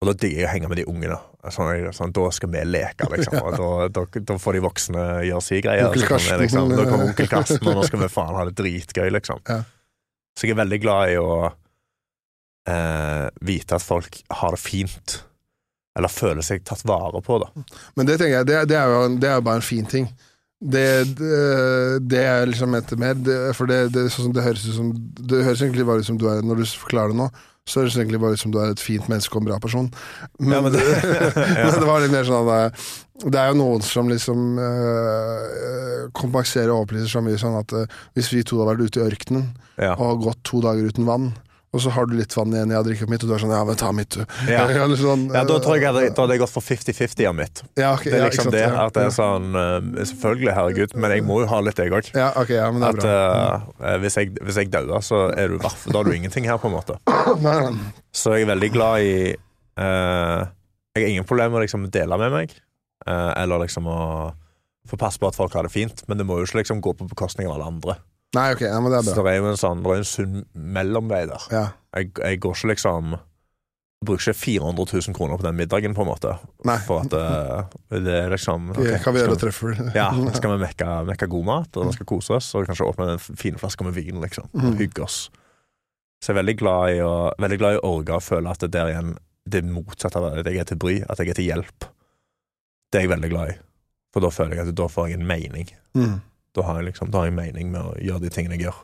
[0.00, 1.16] Og da digger jeg å henge med de ungene.
[1.52, 3.36] Sånn, sånn, da skal vi leke, liksom.
[3.44, 5.96] Og da, da, da får de voksne gjøre si greier.
[6.08, 6.40] Karsten.
[6.40, 9.42] liksom, da kommer onkel Karsten, og nå skal vi faen ha det dritgøy, liksom.
[9.50, 9.60] Ja.
[10.38, 15.18] Så jeg er veldig glad i å eh, vite at folk har det fint.
[15.98, 17.50] Eller føler seg tatt vare på, da.
[17.98, 20.08] Men det tenker jeg, det, det, er jo, det er bare en fin ting.
[20.60, 21.36] Det, det,
[22.04, 24.90] det er liksom etter mer, det, for det, det, sånn som det høres ut som
[25.16, 27.28] Det høres egentlig bare ut som du er Når du forklarer det nå,
[27.64, 29.56] så høres det egentlig bare ut som du er et fint menneske og en bra
[29.62, 29.88] person.
[30.38, 30.84] Men, Ja, men det-
[31.64, 36.08] men det var litt mer sånn at det, det er jo noen som liksom øh,
[36.16, 37.86] kompenserer og opplyser så mye sånn at øh,
[38.16, 39.46] hvis vi to hadde vært ute i ørkenen
[39.80, 39.94] Ja.
[39.96, 41.30] og gått to dager uten vann,
[41.70, 43.60] og så har du litt vann igjen, drikker opp mitt, og du er sånn ja,
[43.66, 44.24] men ta mitt, du.
[44.50, 44.64] Ja.
[44.74, 47.36] ja, sånn, Ja, da tror jeg jeg hadde, da hadde jeg gått for 50-50 av
[47.38, 47.62] mitt.
[47.78, 48.64] ja, okay, Det er liksom sant, det.
[48.82, 52.10] At det er sånn eh, Selvfølgelig, herregud, men jeg må jo ha litt, jeg òg.
[52.18, 53.86] Ja, okay, ja, men det er At bra.
[53.86, 55.60] Uh, hvis jeg, hvis jeg dauer, så er du.
[55.62, 56.98] Da har du ingenting her, på en måte.
[57.46, 57.94] Nei, nei.
[58.10, 60.42] Så jeg er veldig glad i uh,
[60.96, 62.58] Jeg har ingen problemer med å liksom dele med meg,
[63.06, 64.00] uh, eller liksom å
[64.90, 66.98] få passe på at folk har det fint, men det må jo ikke liksom gå
[66.98, 68.00] på bekostning av alle andre.
[68.36, 69.24] Nei, ok, ja, men det er Så bra.
[69.26, 71.46] det er jo en sånn Det er en sunn mellomvei der.
[71.50, 71.64] Ja.
[71.96, 73.16] Jeg, jeg går ikke liksom
[74.00, 76.30] Bruker ikke 400 000 kroner på den middagen, på en måte.
[76.64, 76.78] Nei.
[76.86, 79.74] For at eh, det er liksom ok, Kaviar skal og trøffel.
[79.92, 82.86] Ja, nå skal vi mekke, mekke god mat, og vi skal kose oss, og kanskje
[82.88, 84.46] åpne en fine flaske med vin, liksom.
[84.54, 84.78] Og Mhm.
[84.80, 85.18] hygge oss.
[86.22, 87.12] Så jeg er veldig glad i å,
[87.44, 89.12] veldig glad i å orge og føle at det der igjen
[89.50, 91.84] det motsatte av at jeg er til bry, at jeg er til hjelp.
[92.92, 93.58] Det er jeg veldig glad i.
[94.14, 95.68] For da føler jeg at da får jeg en mening.
[95.92, 96.16] Mm.
[96.56, 98.78] Da har jeg liksom, da har jeg mening med å gjøre de tingene jeg gjør,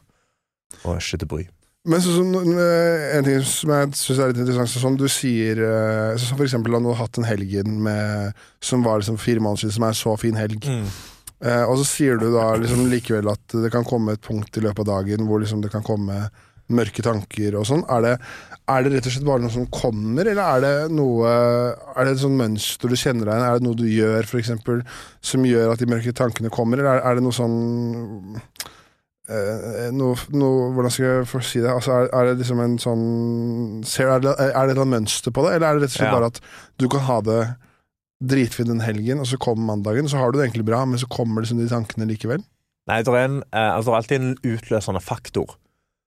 [0.84, 1.44] og ikke til bry.
[1.86, 5.60] Men så, øh, en ting som jeg syns er litt interessant, så sånn du sier
[5.62, 9.20] øh, så Som for eksempel da du har hatt en helgen med, som var liksom
[9.22, 10.66] fire måneder siden, som er en så fin helg.
[10.66, 14.64] Eh, og så sier du da liksom likevel at det kan komme et punkt i
[14.64, 16.26] løpet av dagen hvor liksom det kan komme
[16.72, 17.84] mørke tanker og sånn.
[17.92, 18.14] Er det,
[18.66, 22.16] er det rett og slett bare noe som kommer, eller er det noe Er det
[22.16, 23.46] et sånt mønster du kjenner deg igjen?
[23.46, 24.80] Er det noe du gjør, for eksempel,
[25.22, 27.54] som gjør at de mørke tankene kommer, eller er, det noe sånn
[29.30, 31.70] eh, noe, noe, Hvordan skal jeg få si det?
[31.70, 33.06] Altså, er, er det liksom en sånn
[33.86, 36.10] ser, Er det, er det et mønster på det, eller er det rett og slett
[36.10, 36.18] Ja.
[36.18, 36.42] bare at
[36.82, 37.40] du kan ha det
[38.26, 41.08] dritfint den helgen, og så kommer mandagen, så har du det egentlig bra, men så
[41.12, 42.42] kommer liksom de tankene likevel?
[42.88, 45.56] Nei, det er, en, eh, altså, det er alltid en utløsende faktor.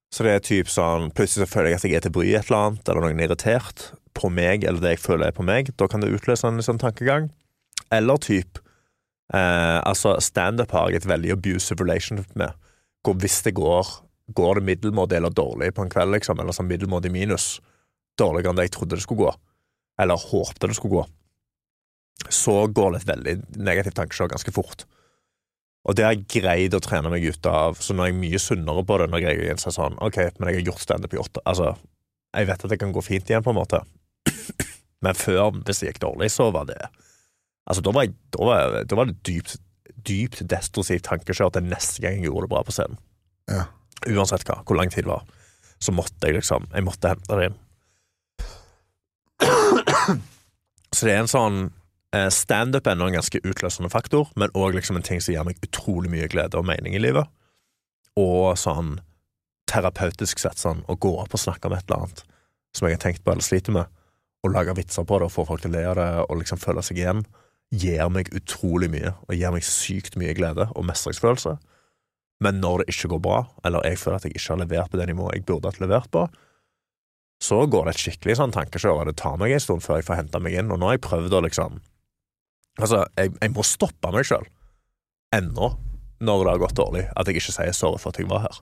[0.10, 2.47] Så det er typ sånn Plutselig så føler jeg at jeg er til bry et
[2.49, 5.70] eller annet, eller noen er irritert på meg, eller det jeg føler er på meg.
[5.80, 7.30] Da kan det utløse en sånn tankegang.
[7.93, 8.60] Eller typ
[9.34, 12.57] eh, Altså, standup har jeg et veldig abusive relationship med.
[13.05, 13.95] Hvor hvis det går
[14.36, 17.55] Går det middelmådig eller dårlig på en kveld, liksom, eller sånn middelmådig minus,
[18.20, 19.32] dårligere enn det jeg trodde det skulle gå,
[20.03, 21.05] eller håpte det skulle gå,
[22.30, 24.86] så går det et veldig negativt tankeshow ganske fort.
[25.88, 28.41] Og det har jeg greid å trene meg ut av, så nå er jeg mye
[28.41, 31.43] sunnere på det når jeg er sånn OK, men jeg har gjort standup i åtte
[31.47, 31.71] Altså,
[32.36, 33.80] jeg vet at det kan gå fint igjen, på en måte.
[35.05, 36.77] Men før, hvis det gikk dårlig, så var det
[37.69, 39.55] Altså, da var, jeg, da var, da var det dypt,
[40.07, 42.97] dypt destruktivt tankekjør til neste gang jeg gjorde det bra på scenen.
[43.49, 43.67] Ja.
[44.09, 45.27] Uansett hva, hvor lang tid det var.
[45.80, 47.57] Så måtte jeg liksom Jeg måtte hente det inn.
[50.95, 51.59] Så det er en sånn
[52.10, 55.60] Standup er ennå en ganske utløsende faktor, men òg liksom en ting som gir meg
[55.62, 57.30] utrolig mye glede og mening i livet.
[58.18, 58.95] Og sånn
[59.70, 62.24] terapeutisk sett, sånn å gå opp og snakke om et eller annet
[62.74, 63.89] som jeg har tenkt på eller sliter med,
[64.45, 66.62] og lage vitser på det og få folk til å le av det og liksom
[66.62, 67.24] føle seg igjen,
[67.70, 71.57] gir meg utrolig mye, og gir meg sykt mye glede og mestringsfølelse.
[72.41, 75.01] Men når det ikke går bra, eller jeg føler at jeg ikke har levert på
[75.01, 76.26] det nivået jeg burde hatt levert på,
[77.43, 80.07] så går det et skikkelig sånn tankekjør, og det tar meg en stund før jeg
[80.10, 81.80] får henta meg inn, og nå har jeg prøvd å liksom
[82.80, 84.45] Altså, jeg, jeg må stoppe meg sjøl,
[85.36, 85.73] ennå,
[86.23, 88.61] når det har gått dårlig, at jeg ikke sier sorry for at jeg var her.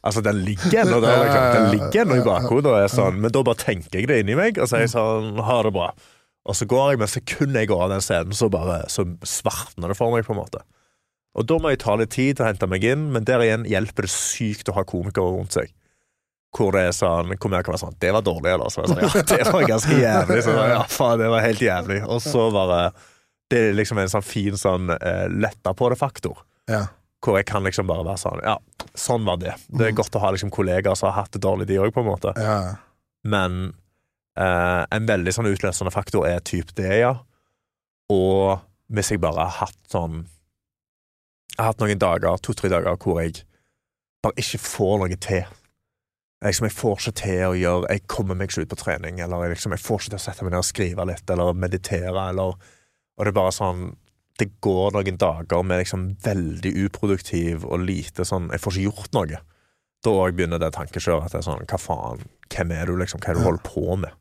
[0.00, 1.46] Altså, den ligger ennå der, liksom.
[1.56, 4.36] Den ligger ennå i bakhodet, og er sånn, men da bare tenker jeg det inni
[4.38, 5.90] meg, og sier sånn, ha det bra.
[6.48, 9.92] Og så går jeg, men sekundet jeg går av den scenen, så bare så svartner
[9.92, 10.62] det for meg, på en måte.
[11.38, 13.68] Og da må jeg ta litt tid til å hente meg inn, men der igjen
[13.68, 15.70] hjelper det sykt å ha komikere rundt seg.
[16.56, 18.72] Hvor det er sånn, hvor mer kan være sånn Det var dårlig, eller?
[18.74, 20.40] Så er det sånn, ja, det var ganske jævlig.
[20.42, 22.00] Så, ja, faen, det var helt jævlig.
[22.10, 22.80] Og så bare
[23.50, 26.38] Det er liksom en sånn fin sånn uh, letta på det-faktor.
[26.70, 26.84] Ja.
[27.20, 28.56] Hvor jeg kan liksom bare være sånn Ja,
[28.94, 29.56] sånn var det.
[29.68, 32.04] Det er godt å ha liksom kollegaer som har hatt det dårlig, de òg, på
[32.04, 32.32] en måte.
[32.38, 32.76] Ja.
[33.26, 33.60] Men
[34.38, 37.14] uh, en veldig sånn utløsende faktor er typ det, ja.
[38.10, 43.20] Og hvis jeg bare har hatt sånn Jeg har hatt noen dager, to-tre dager, hvor
[43.20, 43.42] jeg
[44.24, 45.44] bare ikke får noe til.
[46.40, 49.20] Jeg, liksom, jeg får ikke til å gjøre Jeg kommer meg ikke ut på trening,
[49.20, 51.58] eller jeg, liksom, jeg får ikke til å sette meg ned og skrive litt, eller
[51.66, 52.70] meditere, eller
[53.20, 53.90] Og det er bare sånn
[54.40, 59.18] Det går noen dager med liksom veldig uproduktiv og lite sånn Jeg får ikke gjort
[59.18, 59.42] noe.
[60.00, 62.24] Da òg begynner det tankekjøret at det er sånn Hva faen?
[62.50, 63.20] Hvem er du, liksom?
[63.20, 64.16] Hva er det du holder på med?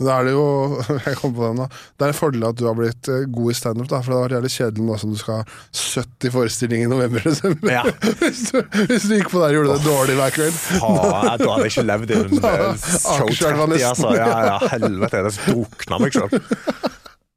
[0.00, 0.44] Da er det jo
[1.06, 3.52] Jeg kom på den da, Det er en fordel at du har blitt eh, god
[3.52, 6.88] i standup, for det har vært jævlig kjedelig nå som du skal ha 70 forestillinger
[6.88, 7.72] i november-desember.
[7.74, 7.82] Ja.
[8.22, 10.60] hvis, du, hvis du gikk på der og gjorde det dårlig hver kveld.
[10.80, 14.14] Da hadde jeg ikke levd i en eh, show Akerselva 30, altså.
[14.16, 16.89] Ja, ja, helvete, jeg hadde drukna meg sjøl.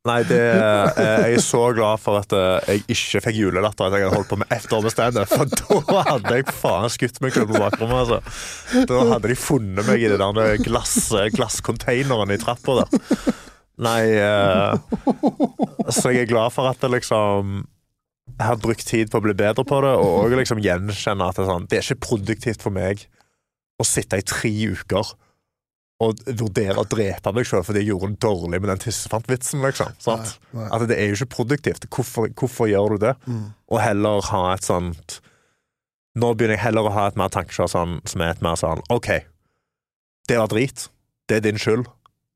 [0.04, 3.94] Nei, det, eh, jeg er så glad for at eh, jeg ikke fikk julelatter at
[3.96, 5.54] jeg hadde holdt på med med for
[5.88, 8.02] da hadde jeg faen skutt meg selv på bakrommet.
[8.04, 8.84] Altså.
[8.90, 10.98] Da hadde de funnet meg i det der glass,
[11.38, 13.16] glasscontaineren i trappa der.
[13.84, 14.76] Nei eh,
[15.88, 17.64] Så jeg er glad for at det liksom
[18.34, 21.38] jeg har brukt tid på å bli bedre på det, og òg liksom gjenkjenne at
[21.38, 23.04] det er, sånn, det er ikke produktivt for meg
[23.80, 25.16] å sitte i tre uker
[26.04, 29.64] og vurdere å drepe meg sjøl fordi jeg gjorde det dårlig med den tissefant-vitsen.
[29.64, 30.34] Liksom, sant?
[30.52, 30.70] Nei, nei.
[30.70, 31.88] Altså, det er jo ikke produktivt.
[31.90, 33.14] Hvorfor, hvorfor gjør du det?
[33.26, 33.46] Mm.
[33.74, 35.20] Og heller ha et sånt
[36.14, 38.84] Nå begynner jeg heller å ha et mer tankekjør sånn, som er et mer sånn
[38.94, 39.08] OK,
[40.30, 40.84] det var drit.
[41.26, 41.88] Det er din skyld.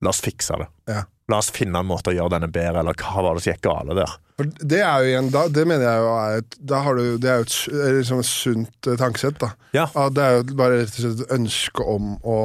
[0.01, 0.65] La oss fikse det.
[0.89, 1.03] Ja.
[1.29, 3.65] La oss finne en måte å gjøre denne bedre, eller hva var det som gikk
[3.67, 4.15] gale der?
[4.37, 7.39] For det er jo igjen, da, det mener jeg jo er et, du, Det er
[7.41, 7.55] jo et,
[7.97, 9.39] liksom et sunt eh, tankesett.
[9.41, 9.49] da.
[9.73, 9.87] Ja.
[10.13, 12.37] det er jo bare rett og slett et ønske om å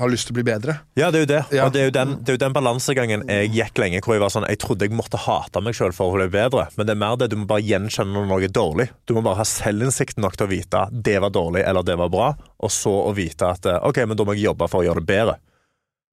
[0.00, 0.74] ha lyst til å bli bedre.
[0.98, 1.40] Ja, det er jo det.
[1.54, 1.66] Ja.
[1.66, 4.22] Og det er jo den, det er jo den balansegangen jeg gikk lenge hvor jeg
[4.24, 6.96] var sånn Jeg trodde jeg måtte hate meg sjøl for å bli bedre, men det
[6.96, 8.88] er mer det du må bare gjenkjenne når noe er dårlig.
[9.06, 12.10] Du må bare ha selvinnsikt nok til å vite det var dårlig eller det var
[12.10, 14.88] bra, og så å vite at eh, OK, men da må jeg jobbe for å
[14.88, 15.38] gjøre det bedre.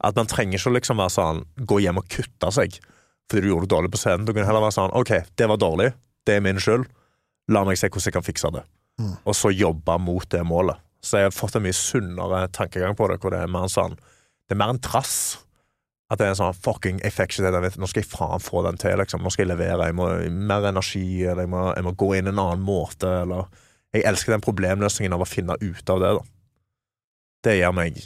[0.06, 2.78] At man trenger ikke liksom være sånn gå hjem og kutte seg
[3.32, 4.26] fordi du gjorde det dårlig på scenen.
[4.28, 5.94] Du kan heller være sånn OK, det var dårlig,
[6.28, 6.84] det er min skyld.
[7.50, 8.66] La meg se hvordan jeg kan fikse det.
[9.00, 9.14] Mm.
[9.24, 10.82] Og så jobbe mot det målet.
[11.02, 13.74] Så jeg har fått en mye sunnere tankegang på det, hvor det er mer en
[13.74, 15.40] sånn Det er mer en trass.
[16.12, 18.66] At det er en sånn fucking, jeg fikk ikke det, nå skal jeg faen få
[18.66, 19.22] den til, liksom.
[19.24, 20.10] Nå skal jeg levere, jeg må
[20.52, 23.48] mer energi, eller jeg må, jeg må gå inn en annen måte, eller
[23.96, 26.22] Jeg elsker den problemløsningen av å finne ut av det, da.
[27.44, 27.98] Det gir meg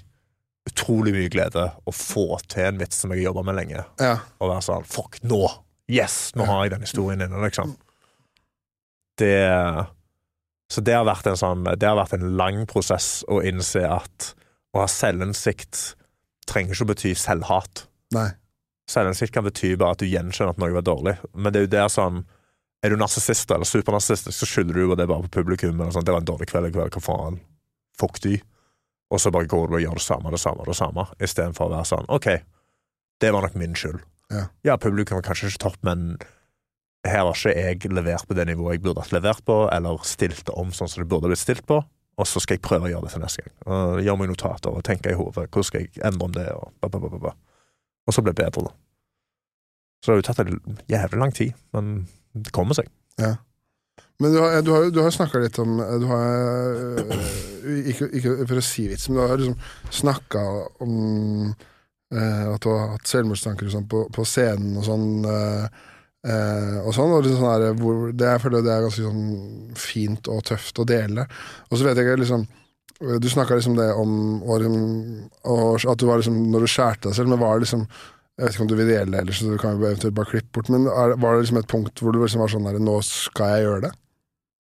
[0.69, 4.15] utrolig mye glede å få til en vits som jeg har jobba med lenge, Ja.
[4.39, 5.41] og være sånn Fuck, nå!
[5.89, 6.31] Yes!
[6.35, 7.75] Nå har jeg den historien inne, liksom.
[9.17, 9.33] Det
[10.71, 14.31] Så det har vært en sånn Det har vært en lang prosess å innse at
[14.75, 15.95] å ha selvinnsikt
[16.49, 17.85] trenger ikke å bety selvhat.
[18.15, 18.29] Nei.
[18.91, 21.15] Selvinnsikt kan bety bare at du gjenkjenner at noe var dårlig.
[21.33, 22.25] Men det er jo der sånn
[22.83, 25.79] Er du narsissist eller supernarsissistisk, så skylder du jo det bare på publikum.
[25.79, 27.39] Eller sånn, 'Det var en dårlig kveld i kveld, hva faen?
[27.97, 28.41] Fuck de.'
[29.09, 31.73] Og så bare går du og gjør det samme, det samme, det samme, istedenfor å
[31.73, 32.43] være sånn 'OK,
[33.21, 34.03] det var nok min skyld'.
[34.29, 34.77] Ja.
[34.77, 36.17] publikum var kanskje ikke topp, men
[37.05, 40.49] her har ikke jeg levert på det nivået jeg burde hatt levert på, eller stilt
[40.53, 41.81] om sånn som det burde blitt stilt på.
[42.15, 43.55] Og så skal jeg prøve å gjøre det til neste gang.
[43.67, 45.49] Og gjøre meg notater og tenke i hodet.
[45.49, 46.45] Hvordan skal jeg endre om det?
[46.55, 47.33] Og, ba, ba, ba,
[48.05, 48.71] og så bli bedre, da.
[49.99, 51.91] Så det har jo tatt en jævlig lang tid, men
[52.37, 52.87] det kommer seg.
[54.21, 56.27] Men du har, du har, snakka litt om du har,
[57.03, 60.43] øh, ikke, ikke for å si vits, men du har liksom snakka
[60.85, 60.93] om
[62.13, 65.09] eh, at du har hatt selvmordstanker sånn på, på scenen og sånn.
[65.27, 65.83] øh,
[66.25, 69.77] øh, og sånn, og liksom sånn her, hvor, det, jeg føler det er ganske sånn
[69.79, 71.27] fint og tøft å dele.
[71.69, 74.65] Og så vet jeg ikke liksom øh, Du snakka liksom det om og,
[75.51, 77.87] og at du var liksom Når du skjærte deg selv, men var det liksom
[78.35, 80.49] jeg vet ikke om du vil dele det ellers, så du kan eventuelt bare klippe
[80.57, 80.67] bort.
[80.67, 83.53] Men er, var det liksom et punkt hvor du liksom var sånn der Nå skal
[83.53, 83.91] jeg gjøre det?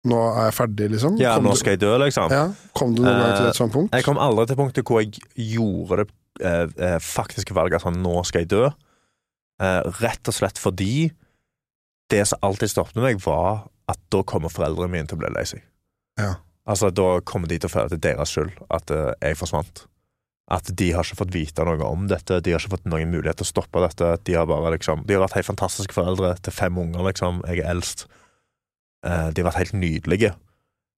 [0.06, 1.16] Nå er jeg ferdig, liksom?
[1.18, 2.30] Ja, Kom nå du- skal jeg dø, liksom.
[2.30, 2.44] ja,
[2.78, 3.96] Kom du noen gang til et sånt punkt?
[3.96, 6.14] Jeg kom aldri til punktet hvor jeg gjorde det
[6.46, 8.68] uh, eh, faktiske valget sånn, nå skal jeg dø.
[9.56, 11.08] Eh, rett og slett fordi
[12.12, 15.44] det som alltid stoppet meg, var at da kommer foreldrene mine til å bli lei
[15.48, 15.64] seg.
[16.20, 16.36] Ja.
[16.66, 19.38] Altså, da kommer de til å føle at det er deres skyld at eh, jeg
[19.38, 19.84] forsvant.
[20.50, 23.38] At de har ikke fått vite noe om dette, de har ikke fått noen mulighet
[23.40, 24.12] til å stoppe dette.
[24.26, 27.42] De har bare liksom De har vært helt fantastiske foreldre til fem unger, liksom.
[27.50, 28.06] Jeg er eldst.
[29.06, 30.34] Eh, de har vært helt nydelige.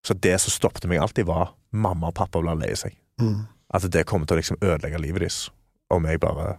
[0.06, 2.96] Så det som stoppet meg alltid, var mamma og pappa ble lei seg.
[3.20, 3.44] Mm.
[3.74, 5.48] At det kommer til å liksom ødelegge livet deres
[5.92, 6.58] om jeg bare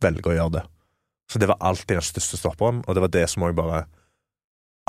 [0.00, 0.64] velger å gjøre det.
[1.30, 3.84] Så det var alltid den største stopperen, og det var det som òg bare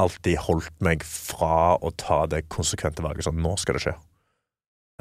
[0.02, 3.94] alltid holdt meg fra å ta det konsekvente valget sånn nå skal det skje.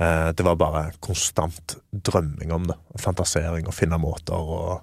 [0.01, 4.83] Eh, det var bare konstant drømming om det, fantasering og finne måter og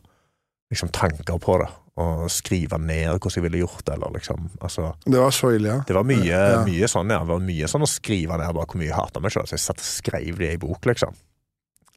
[0.74, 1.70] liksom tanker på det.
[1.98, 5.72] Og skrive ned hvordan jeg ville gjort det, eller liksom altså, Det var så ille,
[5.72, 5.78] ja.
[5.88, 6.60] Det var mye, Ja.
[6.66, 7.20] mye sånn, ja.
[7.26, 9.48] Det var mye sånn å skrive ned bare hvor mye jeg hata meg sjøl.
[9.50, 11.16] Så jeg satt og skrev det i bok, liksom.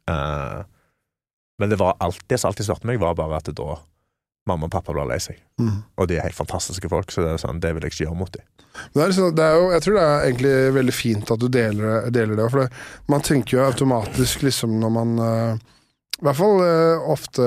[0.09, 0.63] Eh,
[1.61, 1.97] men det var
[2.29, 3.77] det som alltid stoppet meg, var bare at det da
[4.49, 5.41] mamma og pappa blir lei seg.
[5.61, 5.83] Mm.
[6.01, 8.21] Og de er helt fantastiske folk, så det er sånn, det vil jeg ikke gjøre
[8.23, 8.47] mot dem.
[8.95, 11.49] Det er liksom, det er jo, jeg tror det er egentlig veldig fint at du
[11.53, 12.49] deler, deler det.
[12.49, 15.71] For det, man tenker jo automatisk liksom når man eh,
[16.21, 17.47] I hvert fall eh, ofte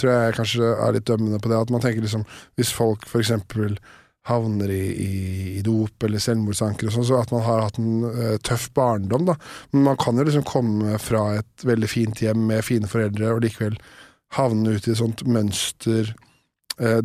[0.00, 2.24] tror jeg kanskje er litt dømmende på det, at man tenker liksom
[2.56, 3.34] Hvis folk f.eks.
[4.30, 5.12] havner i, i,
[5.58, 9.28] i dop eller selvmordsanker og sånn, så at man har hatt en eh, tøff barndom,
[9.28, 9.36] da.
[9.74, 13.42] Men man kan jo liksom komme fra et veldig fint hjem med fine foreldre, og
[13.44, 13.76] likevel
[14.38, 16.14] havne ut i et sånt mønster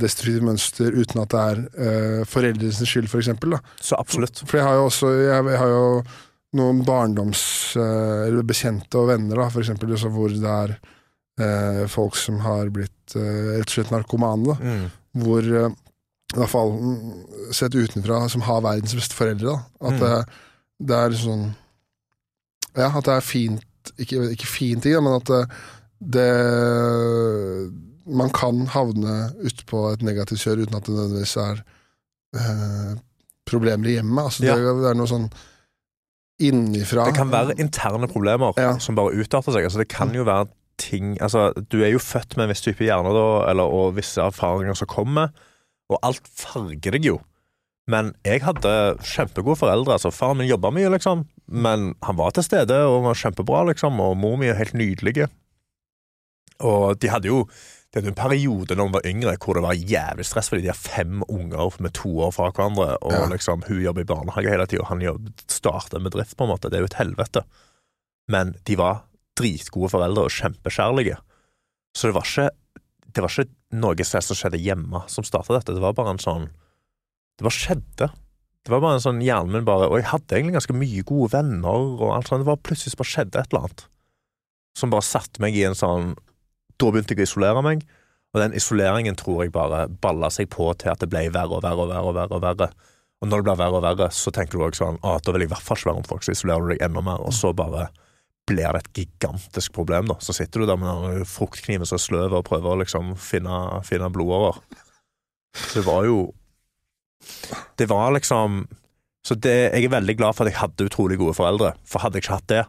[0.02, 3.58] destruktivt mønster uten at det er eh, foreldrenes skyld, for eksempel.
[3.82, 4.42] Så absolutt.
[4.48, 6.04] For jeg har jo også jeg, har jo
[6.58, 7.42] noen barndoms...
[7.78, 10.74] eh, eller bekjente og venner, da, for eksempel, hvor det er
[11.44, 14.56] eh, folk som har blitt eh, rett og slett narkomane, da.
[14.64, 14.88] Mm.
[15.26, 15.70] Hvor eh,
[16.34, 17.14] i hvert fall mm,
[17.56, 19.88] sett utenfra, som har verdens beste foreldre, da.
[19.88, 20.02] At Mm.
[20.04, 20.42] det,
[20.90, 21.46] det er sånn
[22.78, 23.64] Ja, at det er fint
[23.98, 25.40] Ikke, ikke fint ting, men at det,
[26.18, 26.28] det
[28.08, 31.62] Man kan havne utpå et negativt kjør uten at det nødvendigvis er
[32.40, 32.94] eh,
[33.48, 34.24] problemer i hjemmet.
[34.30, 34.56] Altså, Ja.
[34.56, 35.30] det, det er noe sånn
[36.40, 37.06] innifra.
[37.10, 38.78] Det kan være interne problemer Ja.
[38.80, 39.64] som bare utarter seg.
[39.68, 40.48] Altså, det kan jo være
[40.78, 44.22] ting altså, Du er jo født med en viss type hjerne da, eller, og visse
[44.22, 45.32] erfaringer som kommer,
[45.90, 47.20] og alt farger deg jo.
[47.90, 49.94] Men jeg hadde kjempegode foreldre.
[49.96, 54.00] altså Faren min jobba mye, liksom, men han var til stede og var kjempebra, liksom,
[54.04, 55.30] og mor mi er helt nydelig.
[56.60, 57.48] Og de hadde jo
[58.02, 60.72] det er en periode da hun var yngre hvor det var jævlig stress fordi de
[60.72, 63.26] har fem unger med to år fra hverandre, og Ja.
[63.32, 66.52] liksom hun jobber i barnehage hele tida, og han jobber, starter en bedrift, på en
[66.54, 66.70] måte.
[66.70, 67.44] Det er jo et helvete.
[68.30, 69.04] Men de var
[69.38, 71.18] dritgode foreldre og kjempekjærlige.
[71.96, 72.50] Så det var ikke
[73.14, 75.74] det var ikke noe sted som skjedde hjemme som starta dette.
[75.74, 76.50] Det var bare en sånn
[77.38, 78.12] Det bare skjedde.
[78.66, 81.32] Det var bare en sånn hjernen min bare Og jeg hadde egentlig ganske mye gode
[81.32, 81.68] venner,
[82.02, 82.42] og alt sånt.
[82.44, 83.86] Det var plutselig bare skjedde et eller annet
[84.78, 86.16] som bare satte meg i en sånn
[86.78, 87.86] Da begynte jeg å isolere meg,
[88.34, 91.64] og den isoleringen tror jeg bare balla seg på til at det ble verre og
[91.66, 92.06] verre og verre.
[92.06, 92.70] Og verre og verre.
[93.18, 95.46] Og når det blir verre og verre, så tenker du også sånn at da vil
[95.46, 97.34] jeg i hvert fall ikke være rundt folk, så isolerer du deg enda mer, og
[97.34, 97.88] så bare
[98.48, 100.18] blir det et gigantisk problem, da.
[100.24, 103.58] Så sitter du der med den fruktkniven som er sløv og prøver å liksom finne,
[103.88, 104.62] finne blodårer.
[105.58, 106.20] Så det var jo
[107.80, 108.68] Det var liksom
[109.26, 112.20] Så det, jeg er veldig glad for at jeg hadde utrolig gode foreldre, for hadde
[112.20, 112.62] jeg ikke hatt det,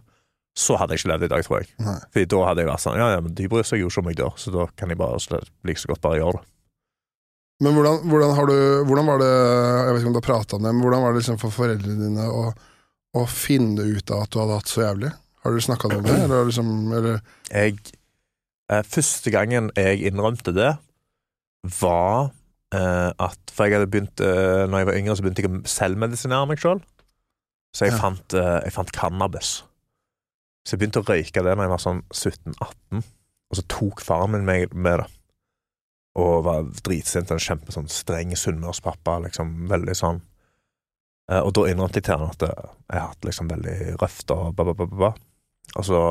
[0.58, 1.68] så hadde jeg ikke levd i dag, tror jeg.
[1.86, 1.96] Nei.
[2.14, 4.08] Fordi da hadde jeg vært sånn Ja, ja, men de bryr seg jo ikke om
[4.10, 5.20] jeg dør, så da kan jeg bare
[5.68, 6.46] like så godt bare gjøre det.
[7.62, 8.56] Men hvordan, hvordan, har du,
[8.86, 11.14] hvordan var det Jeg vet ikke om du har prata om det, men hvordan var
[11.14, 12.42] det liksom for foreldrene dine å,
[13.18, 15.12] å finne ut av at du hadde hatt så jævlig?
[15.42, 17.20] Har du snakka om det, eller liksom eller,
[17.54, 17.78] Jeg
[18.70, 20.72] eh, Første gangen jeg innrømte det,
[21.80, 22.30] var
[22.74, 25.62] eh, at For jeg hadde begynt eh, Når jeg var yngre, så begynte jeg å
[25.70, 26.82] selvmedisinere meg sjøl.
[27.74, 28.02] Så jeg, Ja.
[28.02, 29.62] fant, eh, jeg fant cannabis.
[30.68, 33.04] Så jeg begynte å røyke det når jeg var sånn 17-18,
[33.48, 35.06] og så tok faren min meg med det.
[36.20, 40.18] Og var dritsint, en kjempe sånn streng sunnmørspappa, liksom, veldig sånn.
[41.32, 44.34] Eh, og da innrømte jeg til han at eh, jeg har hatt liksom veldig røft
[44.34, 45.10] og ba, ba, ba, ba.
[45.78, 46.02] Og så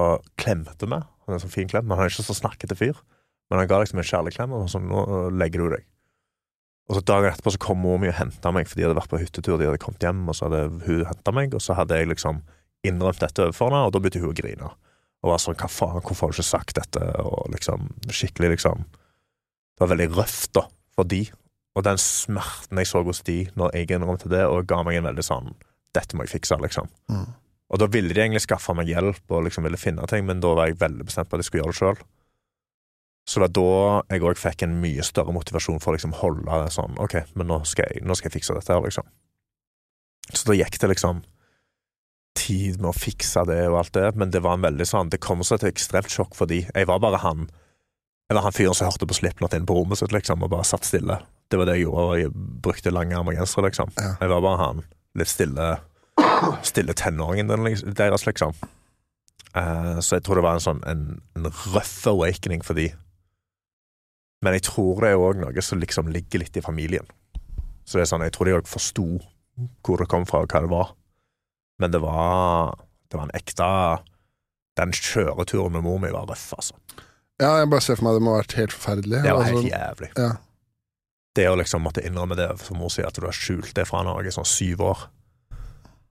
[0.41, 0.97] klemte vi.
[0.97, 2.97] Han er en sånn fin klem, men han er ikke så snakkete fyr.
[3.51, 5.05] Men han ga liksom en kjærlig og sånn, nå
[5.37, 5.85] legger du deg.
[6.87, 9.11] Og så Dagen etterpå så kom mor mi og henta meg, for de hadde vært
[9.11, 9.59] på hyttetur.
[9.59, 12.41] De hadde kommet hjem, og så hadde hun henta meg, og så hadde jeg liksom
[12.87, 14.71] innrømt dette overfor henne, og da begynte hun å grine.
[15.23, 17.03] Og var sånn, hva faen, hvorfor har du ikke sagt dette?
[17.23, 20.63] Og liksom, skikkelig liksom Det var veldig røft, da,
[20.97, 21.23] for de.
[21.77, 25.09] Og den smerten jeg så hos de når jeg innrømte det, og ga meg en
[25.11, 25.51] veldig sånn
[25.93, 26.89] Dette må jeg fikse, liksom.
[27.09, 27.27] mm.
[27.67, 30.53] Og da ville de egentlig skaffe meg hjelp og liksom ville finne ting, men da
[30.55, 32.03] var jeg veldig bestemt på at jeg skulle gjøre det sjøl.
[33.27, 36.45] Så det var da jeg òg fikk en mye større motivasjon for å liksom holde
[36.47, 39.09] det sånn OK, men nå skal, jeg, nå skal jeg fikse dette her, liksom.
[40.31, 41.19] Så da gikk det liksom
[42.37, 45.21] tid med å fikse det og alt det, men det var en veldig sånn Det
[45.23, 47.47] kom som et ekstremt sjokk fordi jeg var bare han
[48.29, 50.67] Jeg var han fyren som hørte på Slipknot inne på rommet sitt, liksom, og bare
[50.67, 51.21] satt stille.
[51.47, 52.31] Det var det jeg gjorde, og jeg
[52.65, 53.93] brukte lange armagensere, liksom.
[53.95, 54.15] Ja.
[54.19, 54.81] Jeg var bare han
[55.17, 55.69] litt stille
[56.67, 57.47] stille tenåringen
[57.95, 58.55] deres, liksom.
[59.55, 61.05] Uh, så jeg tror det var en sånn en,
[61.37, 62.89] en røff awakening for de.
[64.45, 67.07] Men jeg tror det er òg noe som liksom ligger litt i familien.
[67.87, 69.07] Så det er sånn, jeg tror de òg forsto
[69.85, 70.91] hvor det kom fra, og hva det var.
[71.79, 72.75] Men det var
[73.11, 73.67] Det var en ekte
[74.77, 76.75] Den kjøreturen med mor mi var røff, altså.
[77.41, 79.19] Ja, jeg bare ser for meg det må ha vært helt forferdelig.
[79.23, 80.09] Det var Altså, helt jævlig.
[80.17, 80.31] ja.
[81.37, 83.99] Det å liksom måtte innrømme det for mor si at du har skjult det fra
[84.01, 85.03] Norge i sånn syv år.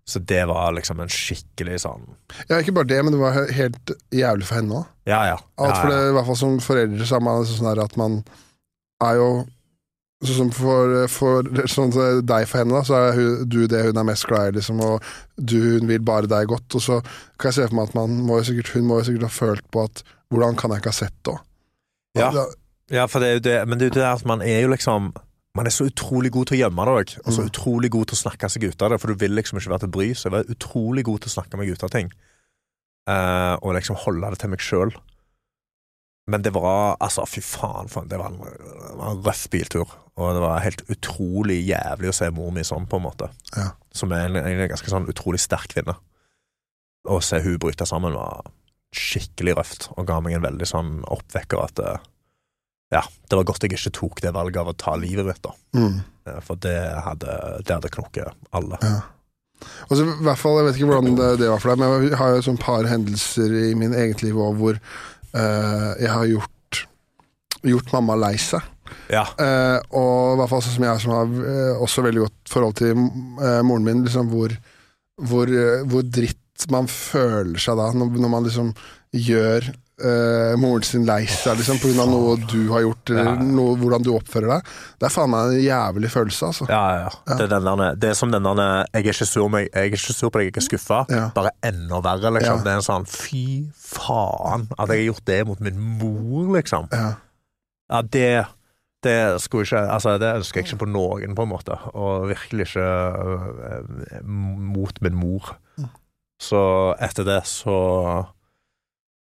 [0.06, 2.04] Så det var liksom en skikkelig sånn
[2.46, 4.84] ja, ikke bare det, men det var helt jævlig for henne òg.
[5.10, 5.40] Ja, ja.
[5.58, 6.10] Alt ja, for det, ja.
[6.10, 8.20] I hvert fall som foreldre så er man sånn der at man
[9.02, 9.26] er jo
[10.24, 11.90] Sånn som for, for sånn
[12.24, 14.80] deg for henne, da, så er hun, du det hun er mest glad i, liksom,
[14.80, 15.04] og
[15.36, 16.78] du, hun vil bare deg godt.
[16.78, 17.00] Og så
[17.36, 19.66] kan jeg se for meg at man må sikkert, hun må jo sikkert ha følt
[19.76, 20.00] på at
[20.32, 21.42] hvordan kan jeg ikke ha sett det òg?
[22.16, 22.30] Ja.
[22.88, 24.68] Ja, for det er jo det, men det er jo det at man er jo
[24.70, 25.12] liksom
[25.56, 27.12] Man er så utrolig god til å gjemme det òg.
[27.24, 27.46] Og så Mm.
[27.48, 29.80] utrolig god til å snakke seg ut av det, for du vil liksom ikke være
[29.86, 30.08] til bry.
[30.12, 32.10] Så jeg var utrolig god til å snakke meg ut av ting.
[33.08, 34.92] Uh, og liksom holde det til meg sjøl.
[36.26, 39.94] Men det var Altså, fy faen, det, var en, det var en røff biltur.
[40.16, 43.30] Og det var helt utrolig jævlig å se mor mi sånn, på en måte.
[43.54, 43.70] Ja.
[43.94, 45.98] Som er en, en ganske sånn utrolig sterk kvinne.
[47.06, 48.48] Å se hun bryte sammen var
[48.96, 52.04] skikkelig røft, og ga meg en veldig sånn oppvekker at eh,
[52.94, 55.52] Ja, det var godt jeg ikke tok det valget av å ta livet mitt, da.
[55.76, 56.40] Mm.
[56.46, 57.34] For det hadde,
[57.66, 58.78] det hadde knokket alle.
[58.82, 59.02] Ja.
[59.88, 62.18] Og i hvert fall, Jeg vet ikke hvordan det, det var for deg, men jeg
[62.20, 64.80] har jo et sånn par hendelser i min eget liv òg hvor
[65.32, 66.80] jeg har gjort,
[67.66, 68.64] gjort mamma lei seg.
[69.10, 69.24] Ja.
[69.38, 72.76] Eh, og i hvert fall sånn som jeg som har eh, også veldig godt forhold
[72.80, 74.54] til eh, moren min, liksom hvor,
[75.30, 78.72] hvor, eh, hvor dritt man føler seg da, når, når man liksom
[79.16, 79.68] gjør
[80.02, 82.04] eh, moren sin lei seg liksom, pga.
[82.08, 83.34] noe du har gjort, eller Ja.
[83.42, 84.72] noe, hvordan du oppfører deg.
[85.00, 86.66] Det er faen meg en jævlig følelse, altså.
[86.68, 87.36] Ja, ja, ja.
[87.36, 89.84] Det, er denne, det er som den der Jeg er ikke sur, meg, jeg er
[89.92, 91.04] ikke sur på deg, jeg er skuffa.
[91.08, 91.30] Ja.
[91.34, 92.62] Bare enda verre, liksom.
[92.64, 96.88] Det er en sånn fy faen at jeg har gjort det mot min mor, liksom.
[96.92, 97.14] Ja.
[98.02, 98.46] Det
[99.06, 101.76] det ikke Altså, det ønsker jeg ikke på noen, på en måte.
[101.94, 105.56] Og virkelig ikke øh, mot min mor.
[106.42, 108.26] Så etter det så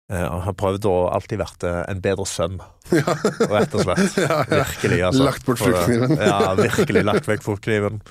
[0.10, 2.60] eh, Jeg har prøvd å alltid vært eh, en bedre sønn,
[2.99, 3.14] Ja.
[3.51, 4.16] rett og slett.
[4.24, 4.64] Ja, ja.
[4.66, 5.24] Virkelig, altså.
[5.28, 6.16] Lagt bort fruktkniven.
[6.18, 8.01] Ja, virkelig lagt vekk fruktkniven.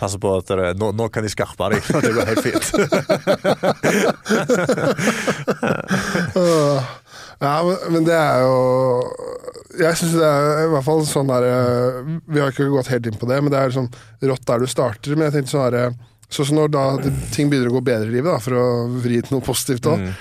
[0.00, 2.66] Passer på at det, nå, nå kan de skarpe deg, det går helt fint.
[7.42, 7.54] Ja,
[7.90, 8.54] men, det er jo
[9.80, 11.96] Jeg syns det er i hvert fall sånn der eh,
[12.30, 13.88] Vi har ikke gått helt inn på det, men det er sånn
[14.24, 15.16] rått der du starter.
[15.18, 15.84] Men jeg tenkte sånn herre
[16.34, 16.84] Sånn som når da
[17.34, 18.62] ting begynner å gå bedre i livet, da, for å
[19.04, 20.14] vri til noe positivt òg, Mm.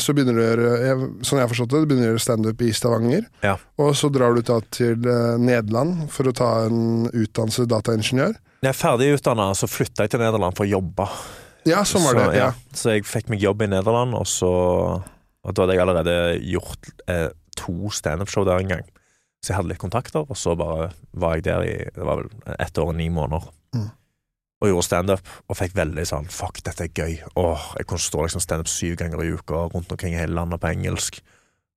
[0.00, 2.62] Så begynner du å gjøre Sånn jeg har forstått det, du begynner å gjøre standup
[2.66, 3.26] i Stavanger.
[3.44, 3.56] Ja.
[3.78, 8.34] Og så drar du da til eh, Nederland for å ta en utdannelse dataingeniør.
[8.58, 11.06] Når jeg er ferdig utdanna, så flytta jeg til Nederland for å jobbe.
[11.68, 12.24] Ja, sånn var det.
[12.32, 12.50] Så, Ja.
[12.74, 14.50] så jeg fikk meg jobb i Nederland, og så
[15.46, 16.14] Og da hadde jeg allerede
[16.44, 18.82] gjort eh, to standup-show der en gang.
[19.40, 22.28] Så jeg hadde litt kontakter, og så bare var jeg der i Det var vel
[22.58, 23.46] ett år og ni måneder.
[23.74, 23.86] Mm.
[24.58, 27.20] Og gjorde standup, og fikk veldig sånn Fuck, dette er gøy.
[27.38, 30.60] Åh, Jeg kunne stå liksom standup syv ganger i uka rundt omkring i hele landet
[30.60, 31.20] på engelsk.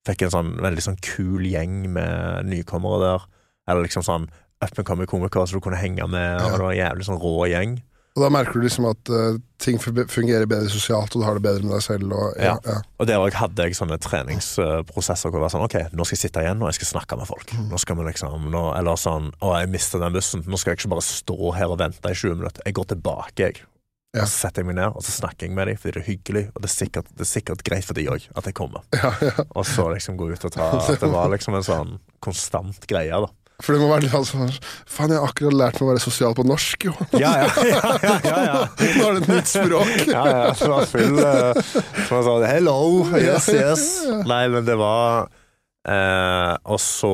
[0.07, 3.27] Fikk en sånn veldig sånn kul gjeng med nykommere der.
[3.69, 4.25] Eller liksom sånn
[4.61, 7.21] up and coming komikere som du kunne henge med, og det var en jævlig sånn
[7.21, 7.77] rå gjeng.
[8.11, 11.45] Og da merker du liksom at uh, ting fungerer bedre sosialt, og du har det
[11.45, 12.11] bedre med deg selv.
[12.11, 12.81] Og, ja, ja.
[12.99, 16.23] Og der òg hadde jeg sånne treningsprosesser hvor det var sånn Ok, nå skal jeg
[16.25, 17.55] sitte igjen og jeg skal snakke med folk.
[17.71, 20.43] Nå skal vi liksom nå, Eller sånn Å, jeg mista den bussen.
[20.43, 22.67] Nå skal jeg ikke bare stå her og vente i 20 minutter.
[22.67, 23.63] Jeg går tilbake, jeg.
[24.11, 24.25] Ja.
[24.27, 26.41] Så setter jeg meg ned og så snakker jeg med dem fordi det er hyggelig,
[26.51, 28.83] og det er sikkert, det er sikkert greit for de òg at jeg kommer.
[28.99, 29.45] Ja, ja.
[29.55, 33.23] Og så liksom gå ut og ta At det var liksom en sånn konstant greie,
[33.23, 33.31] da.
[33.61, 34.47] For det må være litt altså,
[34.89, 36.93] Faen, jeg har akkurat lært meg å være sosial på norsk, jo.
[37.13, 38.59] Ja, ja, ja, ja, ja, ja.
[38.97, 39.93] Nå er det et nytt språk.
[40.11, 42.77] Ja, ja, det var full uh, Så var sånn Hello,
[43.19, 43.85] yes, yes.
[44.27, 45.29] Nei, men det var
[45.87, 47.13] eh, Og så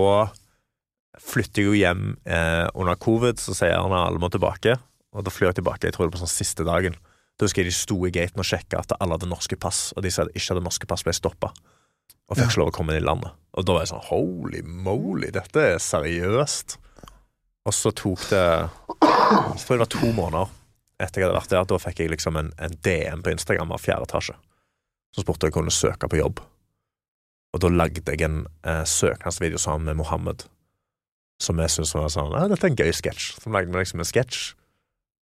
[1.28, 4.78] flytter jeg jo hjem eh, under covid, så sier han at alle må tilbake.
[5.12, 6.96] Og da flyr jeg tilbake, jeg tror det var sånn siste dagen.
[7.36, 10.06] Da husker jeg de sto i gaten og sjekka at alle hadde norske pass, og
[10.06, 11.52] de som ikke hadde norske pass, ble stoppa.
[12.28, 13.32] Og fikk ikke lov å komme inn i landet.
[13.58, 16.78] Og da var jeg sånn holy moly, dette er seriøst.
[17.68, 20.54] Og så tok det Jeg tror det var to måneder
[20.98, 23.82] etter jeg hadde vært der, da fikk jeg liksom en, en DM på Instagram av
[23.84, 24.34] fjerde etasje.
[25.14, 26.42] Så spurte jeg om jeg kunne søke på jobb.
[27.54, 30.48] Og da lagde jeg en eh, søknadsvideo sammen med Mohammed,
[31.42, 33.28] som jeg syntes var sånn Dette er en gøy sketsj.
[33.38, 34.56] Så lagde vi liksom en sketsj,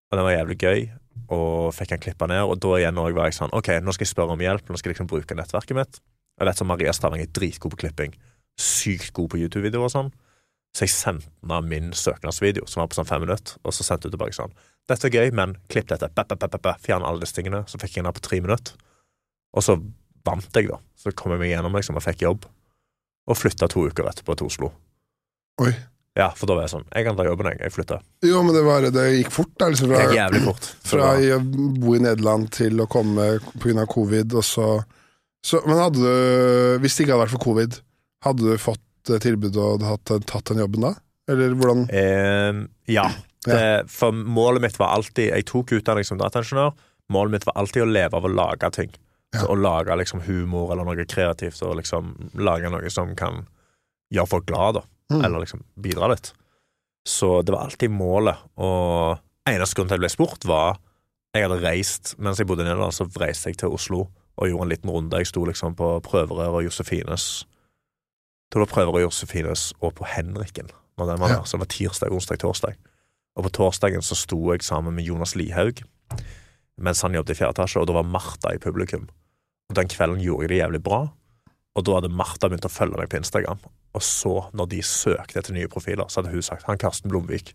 [0.08, 0.88] og den var jævlig gøy,
[1.36, 2.46] og fikk han klippa ned.
[2.48, 4.92] Og da igjen var jeg sånn Ok, nå skal jeg spørre om hjelp, nå skal
[4.92, 6.00] jeg liksom bruke nettverket mitt.
[6.36, 8.16] Jeg vet som Maria Stavang er dritgod på klipping,
[8.60, 10.14] sykt god på YouTube-videoer og sånn.
[10.76, 14.10] Så jeg sendte henne min søknadsvideo, som var på sånn fem minutter, og så sendte
[14.10, 14.56] hun tilbake sånn
[14.86, 16.12] Dette er gøy, men klipp dette.
[16.14, 16.76] Bæ, bæ, bæ.
[16.84, 17.64] Fjern alle disse tingene.
[17.66, 18.76] Så fikk jeg henne på tre minutter.
[19.58, 19.80] Og så
[20.28, 20.78] vant jeg, da.
[21.00, 22.46] Så kom jeg meg gjennom liksom, og fikk jobb.
[23.26, 24.70] Og flytta to uker etterpå til Oslo.
[25.64, 25.72] Oi.
[26.16, 27.60] Ja, for da var jeg sånn Jeg kan ta jobben, jeg.
[27.66, 27.98] Jeg flytta.
[28.24, 29.72] Jo, men det, var, det gikk fort, da.
[29.74, 30.70] Liksom, Det gikk jævlig fort.
[30.92, 31.40] Fra å
[31.82, 33.32] bo i Nederland til å komme
[33.64, 33.88] pga.
[33.90, 34.70] covid, og så,
[35.46, 37.80] så Men hadde du Hvis det ikke hadde vært for covid,
[38.26, 40.94] hadde du fått eh, tilbud og hadde tatt den jobben da?
[41.30, 42.62] Eller hvordan Eh,
[42.94, 43.10] ja.
[43.46, 46.74] Det, for målet mitt var alltid Jeg tok utdanning som dataingeniør.
[47.14, 48.90] Målet mitt var alltid å leve av å lage ting.
[49.36, 49.44] Ja.
[49.44, 53.44] Så å lage liksom humor eller noe kreativt, og liksom lage noe som kan
[54.14, 54.84] gjøre folk glad, da.
[55.14, 55.20] Mm.
[55.20, 56.32] Eller liksom bidra litt.
[57.06, 58.42] Så det var alltid målet.
[58.58, 60.80] Og eneste grunn til at jeg ble spurt, var
[61.36, 64.06] jeg hadde reist Mens jeg bodde i Nederland, så reiste jeg til Oslo
[64.36, 65.18] og gjorde en liten runde.
[65.18, 67.46] Jeg sto liksom på prøverør og Josefines.
[68.52, 71.44] Det var prøverøret Josefines og på Henriken, når den var der.
[71.44, 72.76] Så det var tirsdag, onsdag, torsdag.
[73.36, 75.84] Og på torsdagen så sto jeg sammen med Jonas Lihaug
[76.76, 79.08] mens han jobbet i fjerde etasje, og da var Martha i publikum.
[79.70, 81.00] Og Den kvelden gjorde jeg det jævlig bra,
[81.76, 83.62] og da hadde Martha begynt å følge meg på Instagram.
[83.96, 87.54] Og så, når de søkte etter nye profiler, så hadde hun sagt 'Han Karsten Blomvik'.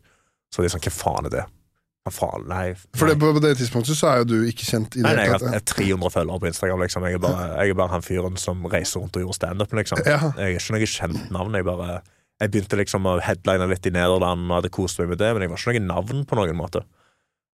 [0.52, 1.59] Så de sånn 'Hva faen er det?'
[2.08, 2.46] Faen?
[2.48, 2.70] Nei.
[2.96, 5.26] For det, på, det tidspunktet så er jo du ikke kjent i det Nei, nei,
[5.26, 5.52] hele har tatt.
[5.52, 6.80] jeg har 300 følgere på Instagram.
[6.86, 7.04] Liksom.
[7.06, 9.74] Jeg, er bare, jeg er bare han fyren som reiser rundt og gjorde standup.
[9.76, 10.00] Liksom.
[10.08, 10.30] Ja.
[10.38, 11.58] Jeg er ikke noe kjent navn.
[11.58, 11.98] Jeg, bare,
[12.40, 15.44] jeg begynte liksom å headline litt i Nederland og hadde kost meg med det, men
[15.44, 16.82] jeg var ikke noe navn på noen måte.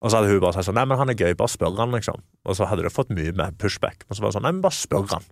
[0.04, 1.94] Og så hadde hun bare sagt sånn Nei, men han er gøy, bare spør han,
[1.96, 2.22] liksom.
[2.46, 4.06] Og så hadde det fått mye med pushback.
[4.06, 5.26] Og så var det sånn Nei, men bare spør han.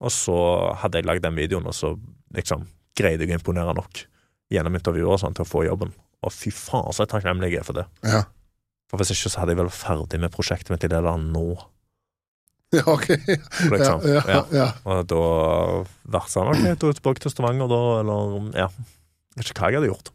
[0.00, 0.36] Og så
[0.80, 1.96] hadde jeg lagd den videoen, og så
[2.36, 4.04] liksom greide jeg å imponere nok
[4.54, 5.92] gjennom intervjuer og sånn til å få jobben.
[6.26, 7.86] Og fy faen, så takknemlig jeg er for det.
[8.04, 8.24] Ja.
[8.90, 11.44] For hvis ikke så hadde jeg vel ferdig med prosjektet mitt i det landet nå.
[12.76, 13.08] ja, ok.
[13.72, 14.04] Liksom.
[14.06, 14.42] Ja, ja, Ja.
[14.54, 14.68] ja.
[14.84, 15.20] Og da
[16.18, 18.68] vært sånn Ok, dro tilbake til Stavanger, da, eller Ja.
[19.36, 20.10] Jeg vet ikke hva jeg hadde gjort.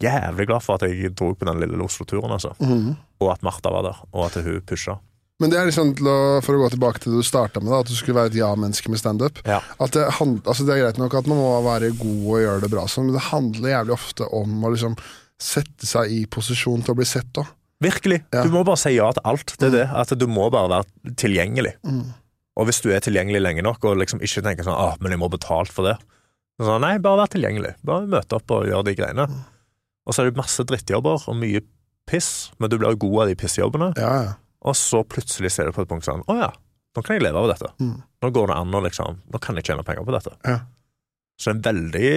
[0.00, 2.54] Jævlig glad for at jeg dro på den lille Oslo-turen, altså.
[2.60, 2.94] Mhm.
[3.20, 4.98] Og at Martha var der, og at hun pusha.
[5.40, 6.14] Men det er liksom å,
[6.44, 8.38] for å gå tilbake til det du starta med, da, at du skulle være et
[8.42, 9.40] ja-menneske med standup.
[9.48, 9.62] Ja.
[9.80, 12.60] At det, hand- altså det er greit nok at man må være god og gjøre
[12.66, 14.96] det bra, sånn, men det handler jævlig ofte om å liksom
[15.40, 17.46] sette seg i posisjon til å bli sett da.
[17.80, 18.20] Virkelig.
[18.34, 18.44] Ja.
[18.44, 19.54] Du må bare si ja til alt.
[19.56, 19.86] Det er det.
[19.96, 21.78] At du må bare være tilgjengelig.
[21.86, 22.10] Mm.
[22.60, 25.22] Og hvis du er tilgjengelig lenge nok, og liksom ikke tenker sånn ah, men jeg
[25.22, 25.96] må betalt for det.
[26.60, 27.72] Så Sånn, nei, bare vær tilgjengelig.
[27.88, 29.24] Bare møte opp og gjøre de greiene.
[30.04, 31.62] Og så er det masse drittjobber og mye
[32.10, 33.92] piss, men du blir god av de pissjobbene.
[33.96, 34.34] Ja, ja.
[34.68, 36.48] Og så plutselig ser du på et punkt sånn Å ja,
[36.92, 37.70] nå kan jeg leve av dette.
[37.80, 37.94] Mm.
[38.20, 40.34] Nå går det an å liksom Nå kan jeg tjene penger på dette.
[40.44, 40.58] Ja.
[41.40, 42.10] Så det er en veldig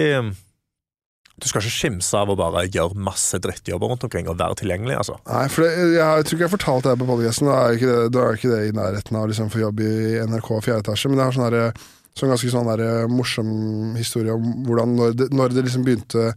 [1.42, 4.94] Du skal ikke skimse av å bare gjøre masse drittjobber rundt omkring og være tilgjengelig,
[5.00, 5.16] altså.
[5.26, 7.78] Nei, for det, jeg, jeg tror ikke jeg har fortalt det på podcasten, da er
[7.78, 9.92] ikke det, er ikke det i nærheten av å liksom, få jobb i
[10.30, 11.84] NRK fjerde etasje, men det har sånn der,
[12.14, 13.50] sånn ganske sånn der, morsom
[13.98, 16.28] historie om hvordan når det, når det liksom begynte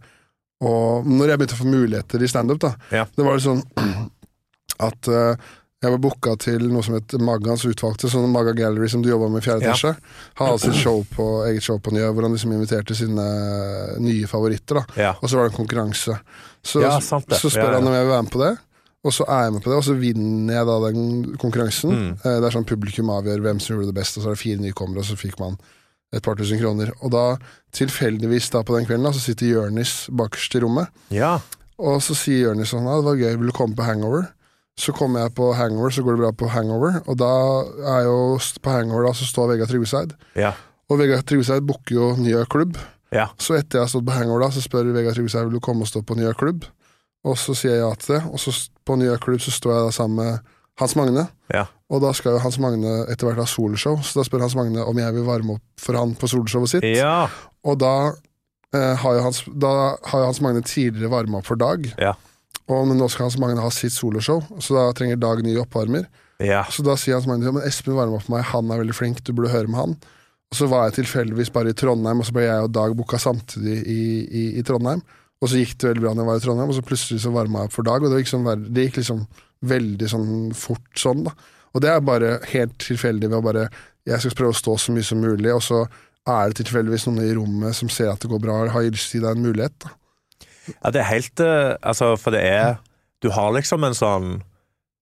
[0.58, 0.70] å
[1.06, 2.72] Når jeg begynte å få muligheter i standup, da.
[2.90, 3.04] Ja.
[3.14, 3.62] Det var litt sånn
[4.88, 5.50] at eh,
[5.82, 9.28] jeg var booka til noe som het Maggans utvalgte, sånn Magga Gallery som du jobba
[9.30, 9.72] med i fjerde Ja.
[9.74, 9.92] etasje.
[10.40, 13.26] Hadde sitt show på, eget show på Njø, hvor han liksom inviterte sine
[14.02, 14.74] nye favoritter.
[14.74, 15.12] da Ja.
[15.22, 16.18] Og så var det en konkurranse.
[16.64, 17.78] Så, Ja, sant så spør Ja, ja.
[17.78, 18.58] han om jeg vil være med på det,
[19.04, 21.90] og så er jeg med på det, og så vinner jeg da den konkurransen.
[21.90, 22.10] Mm.
[22.24, 24.42] Eh, Det er sånn publikum avgjør hvem som gjorde det best, og så er det
[24.42, 25.56] fire nykommere, og så fikk man
[26.12, 26.90] et par tusen kroner.
[27.02, 27.38] Og da,
[27.72, 31.38] tilfeldigvis da på den kvelden, da, så sitter Jørnis bakerst i rommet, ja.
[31.78, 34.28] og så sier Jørnis sånn, ja, det var gøy, vil du komme på hangover?
[34.78, 37.28] Så kommer jeg på hangover, så går det bra på hangover, og da
[37.96, 38.18] er jo
[38.62, 40.12] på hangover da, så står Vegard Tryggeseid.
[40.38, 40.52] Ja.
[40.88, 42.78] Og Vegard Tryggeseid booker jo ny klubb,
[43.10, 43.26] Ja.
[43.40, 45.82] så etter jeg har stått på hangover da, så spør Vegard Tryggeseid vil du komme
[45.82, 46.64] og stå på ny klubb.
[47.26, 48.54] Og så sier jeg ja til det, og så
[48.86, 50.38] på ny klubb så står jeg da sammen med
[50.78, 51.24] Hans Magne.
[51.50, 51.64] Ja.
[51.90, 54.84] Og da skal jo Hans Magne etter hvert ha soloshow, så da spør Hans Magne
[54.86, 56.86] om jeg vil varme opp for han på soloshowet sitt.
[56.94, 57.26] Ja.
[57.66, 58.12] Og da,
[58.76, 59.72] eh, har jo Hans, da
[60.06, 61.90] har jo Hans Magne tidligere varma opp for Dag.
[61.98, 62.14] Ja.
[62.68, 66.08] Og nå skal Hans Magne ha sitt soloshow, så da trenger Dag ny oppvarmer.
[66.44, 66.62] Ja.
[66.70, 69.22] Så da sier Hans Magne men Espen varmer opp for meg, han er veldig flink,
[69.24, 69.96] du burde høre med han.
[70.48, 73.20] Og så var jeg tilfeldigvis bare i Trondheim, og så ble jeg og Dag booka
[73.20, 75.02] samtidig i, i, i Trondheim.
[75.38, 77.32] Og så gikk det veldig bra når jeg var i Trondheim, og så plutselig så
[77.34, 79.22] varma jeg opp for Dag, og det gikk, sånn, det gikk liksom
[79.68, 81.34] veldig sånn fort sånn, da.
[81.76, 83.66] Og det er bare helt tilfeldig ved å bare
[84.08, 85.82] Jeg skal prøve å stå så mye som mulig, og så
[86.28, 89.12] er det tilfeldigvis noen i rommet som ser at det går bra, og har lyst
[89.12, 89.74] til å gi deg en mulighet.
[89.84, 89.92] da.
[90.76, 92.78] Ja, det er helt eh, Altså, for det er
[93.22, 94.28] Du har liksom en sånn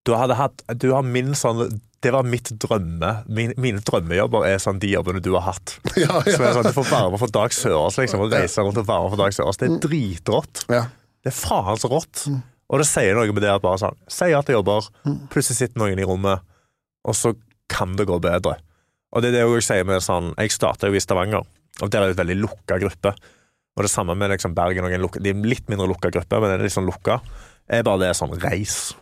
[0.06, 1.64] Du hadde hatt Du har min sånn
[2.04, 5.78] Det var mitt drømme min, Mine drømmejobber er sånn de jobbene du har hatt.
[6.04, 6.50] ja, Som ja.
[6.50, 9.20] er sånn, Du får varme for Dag Sørås, liksom, og reise rundt og varme for
[9.20, 9.58] Dag Sørås.
[9.60, 10.66] Det er dritrått.
[10.72, 10.84] ja.
[11.26, 12.20] Det er faen så rått.
[12.70, 14.86] Og det sier noe med det at bare sånn Si at jeg jobber,
[15.32, 16.44] plutselig sitter noen i rommet,
[17.02, 17.32] og så
[17.72, 18.52] kan det gå bedre.
[19.10, 21.42] Og det er det jeg sier med sånn Jeg starta jo i Stavanger,
[21.82, 23.14] og der er det en veldig lukka gruppe.
[23.76, 26.58] Og det samme med liksom Bergen og De er litt mindre lukka gruppe, men det
[26.60, 27.20] er litt sånn lukka.
[27.68, 28.94] Er bare det sånn reis.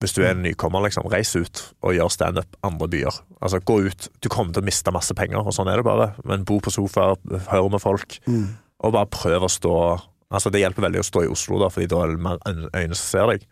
[0.00, 3.16] Hvis du er en nykommer, liksom, reis ut og gjør standup andre byer.
[3.42, 4.08] Altså, gå ut.
[4.22, 6.12] Du kommer til å miste masse penger, og sånn er det bare.
[6.24, 7.16] Men bo på sofa,
[7.50, 8.46] hør med folk, Mm.
[8.80, 9.74] og bare prøv å stå
[10.30, 12.68] Altså, det hjelper veldig å stå i Oslo, da, fordi da er det mer øyn-
[12.74, 13.46] øyne som ser deg.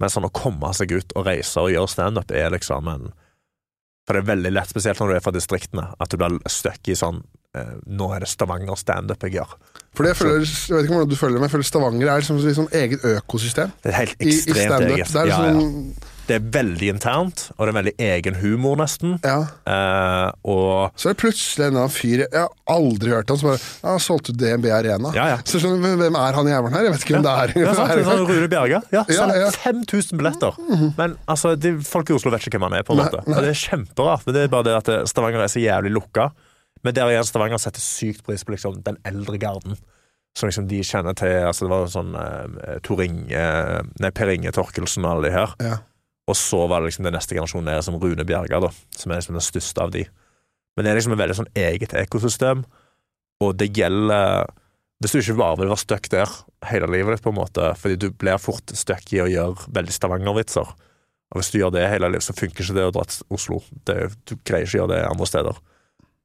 [0.00, 3.12] Men sånn å komme seg ut og reise og gjøre standup er liksom en
[4.06, 6.88] For det er veldig lett, spesielt når du er fra distriktene, at du blir stuck
[6.88, 7.22] i sånn
[7.86, 9.56] Nå er det Stavanger standup jeg gjør.
[9.96, 12.20] For det jeg, føler, jeg vet ikke hvordan du føler men jeg føler Stavanger er
[12.22, 13.72] liksom et liksom eget økosystem.
[13.82, 14.94] Det er helt i, i ekstremt standup.
[14.98, 15.08] eget.
[15.14, 15.50] Det er Ja, ja.
[15.56, 19.14] liksom Det er veldig internt, og det er veldig egen humor, nesten.
[19.24, 19.38] Ja.
[19.64, 23.48] Eh, og Så er det plutselig en annen fyr Jeg har aldri hørt han som
[23.48, 25.38] bare ja, 'Solgte du DNB Arena?' Ja, ja.
[25.48, 26.84] Så du, Hvem er han jævelen her?
[26.84, 27.54] Jeg vet ikke hvem det er.
[27.64, 28.82] Ja, sant, det er sånn Rune Bjerga.
[28.92, 29.50] Ja, selger ja.
[29.56, 30.60] 5000 billetter.
[31.00, 32.84] Men altså, de, folk i Oslo vet ikke hvem han er.
[32.84, 33.32] på en måte nei.
[33.32, 33.46] nei.
[33.48, 34.26] Det er kjemperart.
[34.28, 36.28] Men det er bare det at Stavanger er så jævlig lukka.
[36.84, 39.78] Men der igjen, Stavanger setter sykt pris på liksom, den eldre garden.
[40.38, 41.34] Som liksom de kjenner til.
[41.48, 45.54] altså Det var sånn eh, Toring, eh, Nei, Per Inge Torkelsen og alle de her.
[45.64, 45.78] Ja.
[46.28, 49.22] Og så var det liksom den neste generasjonen nede som Rune Bjerga, da, som er
[49.22, 50.04] liksom den største av de.
[50.76, 52.66] Men det er liksom et veldig sånn eget ekosystem,
[53.42, 54.50] og det gjelder
[54.98, 56.30] Hvis du ikke bare vil være stuck der
[56.66, 59.94] hele livet ditt, på en måte, fordi du blir fort stuck i å gjøre veldig
[59.94, 60.72] Stavanger-vitser.
[61.30, 63.60] Og hvis du gjør det hele livet, så funker ikke det å dra til Oslo.
[63.86, 63.94] Det,
[64.26, 65.60] du greier ikke å gjøre det andre steder.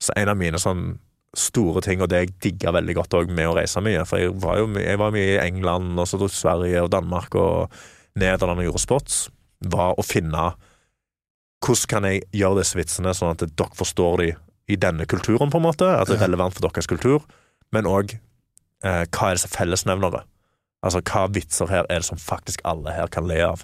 [0.03, 0.97] Så en av mine sånn
[1.37, 4.35] store ting, og det jeg digga veldig godt òg med å reise mye, for jeg
[4.43, 7.79] var jo jeg var mye i England, og så dro til Sverige og Danmark og
[8.19, 9.23] Nederland og gjorde spots,
[9.73, 10.51] var å finne
[11.63, 14.29] hvordan kan jeg gjøre disse vitsene sånn at dere forstår de
[14.73, 17.23] i denne kulturen, på en måte, at det er relevant for deres kultur,
[17.75, 20.23] men òg eh, hva er disse fellesnevnere?
[20.83, 23.63] Altså, hva vitser her er det som faktisk alle her kan le av?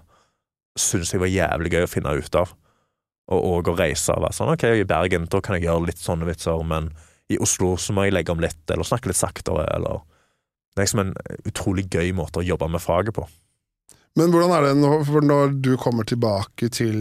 [0.80, 2.56] Syns jeg var jævlig gøy å finne ut av.
[3.30, 6.26] Og òg å reise være sånn, ok, i Bergen da kan jeg gjøre litt sånne
[6.26, 6.88] vitser, men
[7.30, 10.00] i Oslo så må jeg legge om litt, eller snakke litt saktere, eller
[10.74, 11.14] Det er liksom en
[11.50, 13.28] utrolig gøy måte å jobbe med faget på.
[14.18, 16.96] Men hvordan er det nå, for når du kommer tilbake til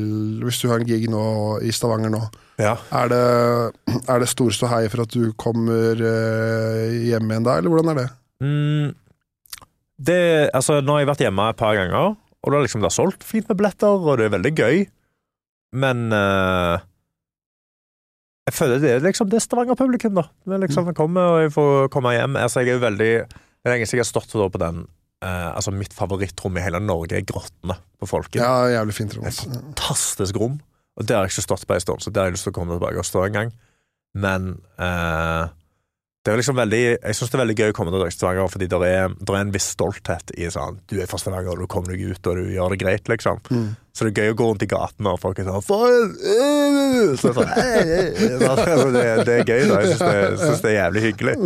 [0.45, 1.23] Hvis du har en gig nå
[1.65, 2.21] i Stavanger nå,
[2.61, 2.75] Ja.
[2.93, 3.23] er det,
[4.09, 8.01] er det stor ståhei for at du kommer eh, hjem igjen da, eller hvordan er
[8.03, 8.09] det?
[8.45, 8.93] Mm,
[9.99, 10.21] det,
[10.55, 12.97] altså, nå har jeg vært hjemme et par ganger, og det har liksom det er
[12.99, 14.85] solgt fint med billetter, og det er veldig gøy,
[15.73, 16.79] men uh,
[18.49, 20.29] jeg føler det er liksom det er Stavanger-publikum, da.
[20.49, 22.39] Det liksom, jeg kommer, og jeg får komme hjem.
[22.41, 24.87] Altså, jeg er jo veldig Det er lenge siden jeg har stått på den
[25.19, 28.39] Uh, Altså, mitt favorittrom i hele Norge er Grottene på Folket.
[28.39, 29.25] Ja, jævlig fint rom.
[29.27, 29.51] Et altså.
[29.51, 30.61] fantastisk rom.
[30.99, 32.53] Og det har jeg ikke stått på en stund, så det har jeg lyst til
[32.55, 33.51] å komme tilbake og stå en gang.
[34.19, 34.47] Men
[34.83, 35.51] eh,
[36.29, 38.67] det er liksom veldig Jeg syns det er veldig gøy å komme til Stavanger, fordi
[38.69, 42.05] det er, er en viss stolthet i sånn Du er fra Stavanger, du kommer deg
[42.13, 43.41] ut, og du gjør det greit, liksom.
[43.49, 43.71] Mm.
[43.97, 45.65] Så det er gøy å gå rundt i gatene, og folk er sånn!
[47.19, 49.81] Så det, er det er gøy, da.
[49.81, 51.37] Jeg syns det, synes det er jævlig hyggelig.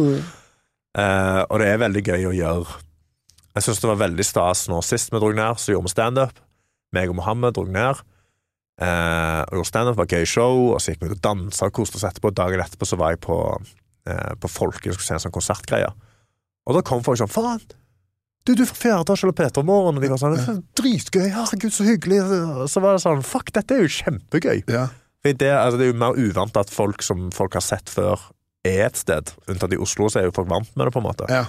[0.99, 2.81] Uh, og det er veldig gøy å gjøre
[3.55, 6.43] Jeg syns det var veldig stas nå sist vi dro ned, så gjorde vi standup.
[6.93, 8.03] Meg og Mohammed dro ned.
[8.83, 11.79] Uh, og gjorde standup, var gøy show, og så gikk vi ut og dansa og
[11.79, 12.35] koste oss etterpå.
[12.35, 13.39] Dagen etterpå så var jeg på,
[14.09, 15.93] eh, på Folken og skulle se en sånn konsertgreie.
[16.69, 17.63] Og da kom folk sånn Faen!
[18.43, 21.29] Du, du er fra fjerde etasje eller Peter Morgen, og de var sånn Dritgøy!
[21.31, 22.23] Herregud, så hyggelig!
[22.27, 24.65] Og så var det sånn Fuck, dette er jo kjempegøy!
[24.73, 24.89] Ja.
[25.23, 28.19] Det, altså, det er jo mer uvant at folk som folk har sett før,
[28.67, 29.31] er et sted.
[29.51, 31.29] Unntatt i Oslo, så er jo folk vant med det, på en måte.
[31.31, 31.45] Ja.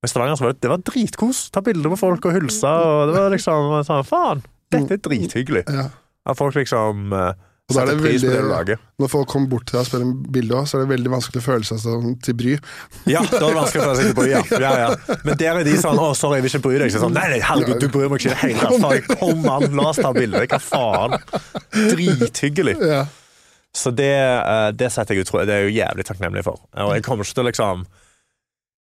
[0.00, 1.42] Men Stavanger så var det, det var dritkos.
[1.52, 4.40] Ta bilder med folk og hilse, og det var liksom sånn Faen,
[4.72, 5.66] dette er drithyggelig.
[5.68, 5.90] Ja.
[6.28, 7.34] At folk liksom uh,
[7.70, 8.76] Og da er det veldig, det.
[8.98, 11.12] Når folk kommer bort til deg og spør om bilde også, så er det veldig
[11.12, 12.56] vanskelig å føle seg sånn til bry.
[13.06, 14.42] Ja, da er det vanskelig å føle å til bry, ja.
[14.64, 15.16] ja, ja.
[15.28, 16.92] Men der er de sånn 'Å, sorry, jeg vil ikke bry deg'.
[16.96, 19.16] Så sånn, nei, nei, herregud, du bryr meg ikke i det hele tatt.
[19.22, 20.42] Kom an, la oss ta bilde.
[20.50, 21.16] Hva faen?
[21.94, 22.76] Drithyggelig.
[22.90, 23.06] Ja.
[23.76, 26.58] Så det, eh, det setter jeg utro Det er jeg jo jævlig takknemlig for.
[26.74, 27.84] Og jeg kommer ikke til liksom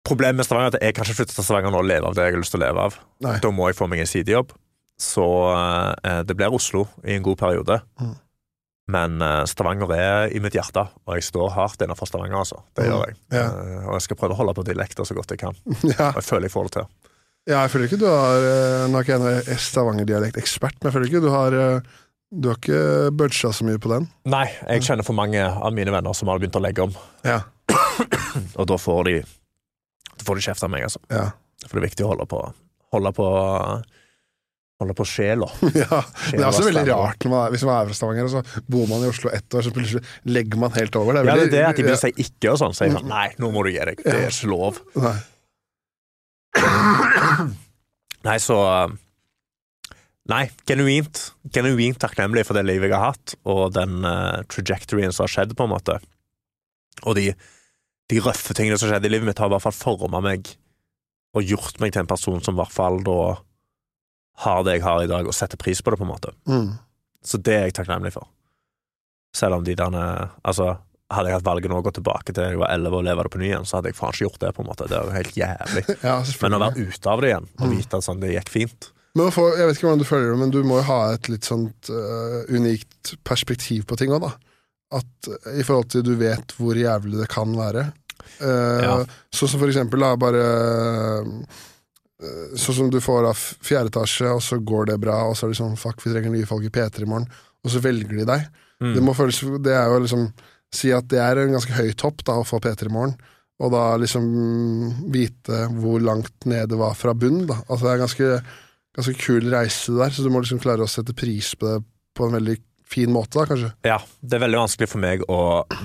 [0.07, 2.15] Problemet med Stavanger er at jeg kan ikke flytte til Stavanger nå og leve av
[2.15, 2.99] det jeg har lyst til å leve av.
[3.27, 3.39] Nei.
[3.43, 4.53] Da må jeg få meg en sidejobb.
[5.03, 7.81] Så eh, det blir Oslo i en god periode.
[7.99, 8.13] Mm.
[8.89, 12.61] Men eh, Stavanger er i mitt hjerte, og jeg står hardt innenfor Stavanger, altså.
[12.79, 12.93] Det Mm.
[12.93, 13.17] gjør jeg.
[13.35, 13.47] Ja.
[13.51, 15.57] Eh, og jeg skal prøve å holde på dialekter så godt jeg kan.
[15.97, 16.13] ja.
[16.13, 16.87] Og jeg føler jeg får det til.
[17.47, 18.45] Ja, jeg føler ikke du har
[18.91, 21.81] Nå er ikke jeg Stavanger-dialektekspert, men jeg føler ikke du har eh,
[22.35, 22.81] Du har ikke
[23.15, 24.09] budga så mye på den.
[24.27, 26.95] Nei, jeg kjenner for mange av mine venner som har begynt å legge om,
[27.27, 27.41] Ja.
[28.59, 30.99] og da får de Da får de kjeft av meg, altså.
[31.11, 31.29] Ja.
[31.67, 32.43] For det er viktig å holde på
[32.95, 33.27] Holde på
[34.77, 35.49] Holde på sjela.
[35.83, 36.03] ja.
[36.29, 38.85] Det er også veldig rart man er, hvis man er fra Stavanger, og så bor
[38.91, 41.17] man i Oslo ett år, så plutselig legger man helt over.
[41.17, 42.77] Det er Ja, det er det at de å si ikke og sånn.
[42.77, 44.05] Så er sånn Nei, nå må du gi deg.
[44.05, 44.83] Det er ikke lov.
[45.01, 45.17] Nei.
[48.27, 48.59] Nei, så
[50.27, 51.21] Nei, genuint.
[51.55, 55.55] Genuint takknemlig for det livet jeg har hatt, og den uh, trajectoryen som har skjedd,
[55.57, 56.01] på en måte.
[57.07, 57.29] Og de,
[58.11, 60.51] de røffe tingene som skjedde i livet mitt, har i hvert fall forma meg
[61.37, 63.37] og gjort meg til en person som i hvert fall da
[64.45, 66.33] har det jeg har i dag, og setter pris på det, på en måte.
[66.49, 66.73] Mm.
[67.25, 68.29] Så det er jeg takknemlig for.
[69.37, 70.03] Selv om de derne
[70.47, 70.77] Altså,
[71.13, 73.33] hadde jeg hatt valget nå å gå tilbake til jeg var 11 og leve det
[73.33, 74.89] på ny igjen, så hadde jeg faen ikke gjort det, på en måte.
[74.91, 75.85] Det er jo helt jævlig.
[76.09, 78.89] Ja, Men å være ute av det igjen, og vite at sånn, det gikk fint
[79.17, 81.31] Men få, jeg vet ikke hvordan du føler det, men du må jo ha et
[81.33, 84.35] litt sånt uh, unikt perspektiv på ting òg, da.
[85.01, 87.89] At øh, I forhold til du vet hvor jævlig det kan være.
[88.43, 88.99] Uh, Ja.
[89.35, 91.31] Sånn som for eksempel, da, bare eh,
[92.57, 95.53] Sånn som du får av fjerde etasje, og så går det bra, og så er
[95.53, 97.29] det sånn fuck, vi trenger nye folk i P3 i morgen,
[97.61, 98.47] og så velger de deg.
[98.81, 98.93] Mm.
[98.95, 100.29] Det må føles Det er jo liksom
[100.75, 103.15] Si at det er en ganske høy topp, da, å få P3 i morgen.
[103.63, 104.27] Og da liksom
[105.15, 107.61] vite hvor langt ned det var fra bunn, da.
[107.69, 108.31] Altså det er en ganske,
[108.99, 111.79] ganske kul reise der, så du må liksom klare å sette pris på det
[112.17, 112.57] på en veldig
[112.87, 113.69] fin måte, da, kanskje.
[113.85, 115.39] Ja, det er veldig vanskelig for meg å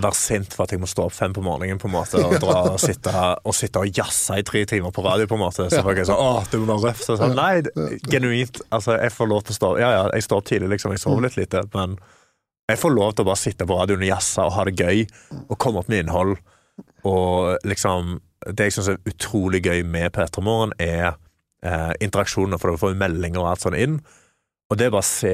[0.03, 2.36] være sint for at jeg må stå opp fem på morgenen på en måte, og
[2.44, 3.14] dra og sitte,
[3.44, 5.26] og sitte og jazze i tre timer på radio.
[5.28, 5.65] på en måte.
[5.73, 7.06] Så folk er sånn, åh, det må være røft.
[7.07, 7.73] Så sånn, Nei, det-
[8.11, 8.61] genuint.
[8.72, 10.99] altså, Jeg får lov til å stå Ja, ja, jeg står opp tidlig, liksom, jeg
[11.03, 11.98] sover litt lite, men
[12.69, 15.02] jeg får lov til å bare sitte på radioen og jazze og ha det gøy,
[15.49, 16.38] og komme opp med innhold.
[17.03, 21.11] Og liksom Det jeg syns er utrolig gøy med P3 Morgen, er
[21.64, 23.99] eh, interaksjoner, for da får vi meldinger og alt sånt inn.
[24.72, 25.34] Og det er bare å se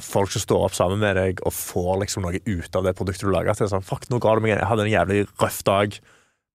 [0.00, 3.26] folk som står opp sammen med deg og får liksom noe ut av det produktet
[3.28, 3.52] du lager.
[3.52, 5.98] At det er sånn, fuck, nå ga du meg Jeg hadde en jævlig røff dag,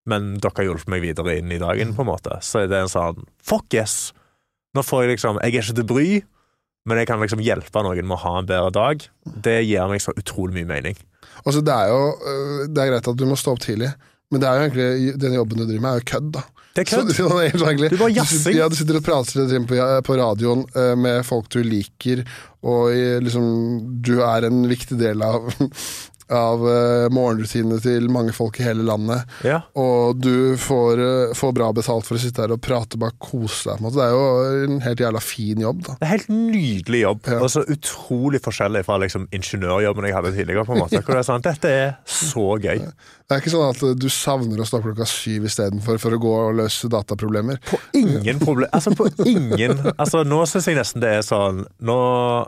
[0.10, 2.40] men dere har hjulpet meg videre inn i dagen, på en måte.
[2.46, 4.12] Så er det en sånn Fuck yes!
[4.76, 6.10] Nå får jeg liksom Jeg er ikke til bry,
[6.88, 9.08] men jeg kan liksom hjelpe noen med å ha en bedre dag.
[9.48, 11.00] Det gir meg så utrolig mye mening.
[11.44, 13.92] Altså, det er jo øh, Det er greit at du må stå opp tidlig,
[14.32, 16.46] men det er jo egentlig den jobben du driver med, er jo kødd, da.
[16.78, 17.14] Det er kødd.
[17.18, 17.56] Så, det er
[17.90, 18.56] du, sitter, jazzing.
[18.60, 22.22] ja, du sitter og prater på, på radioen øh, med folk du liker,
[22.62, 22.94] og
[23.26, 23.48] liksom,
[24.06, 25.50] du er en viktig del av,
[26.34, 29.24] av uh, morgenrutinene til mange folk i hele landet.
[29.48, 29.62] Ja.
[29.80, 33.72] Og du får, uh, får bra betalt for å sitte her og prate, bare kose
[33.74, 33.86] deg.
[33.98, 34.26] Det er jo
[34.68, 35.98] en helt jævla fin jobb, da.
[36.02, 37.40] Det er helt nydelig jobb, Ja.
[37.42, 40.66] og så utrolig forskjellig fra liksom ingeniørjobben jeg hadde tidligere.
[40.68, 41.04] på en måte.
[41.18, 42.84] Er sånn, Dette er så gøy.
[43.28, 46.30] Det er ikke sånn at du savner å stå klokka syv istedenfor for å gå
[46.46, 47.58] og løse dataproblemer.
[47.68, 51.98] På ingen problem Altså, på ingen Altså, nå syns jeg nesten det er sånn Nå,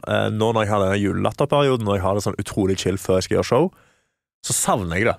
[0.07, 3.19] eh, nå når jeg har denne julelatterperioden, når jeg har det sånn utrolig chill før
[3.19, 3.68] jeg skal gjøre show,
[4.45, 5.17] så savner jeg det.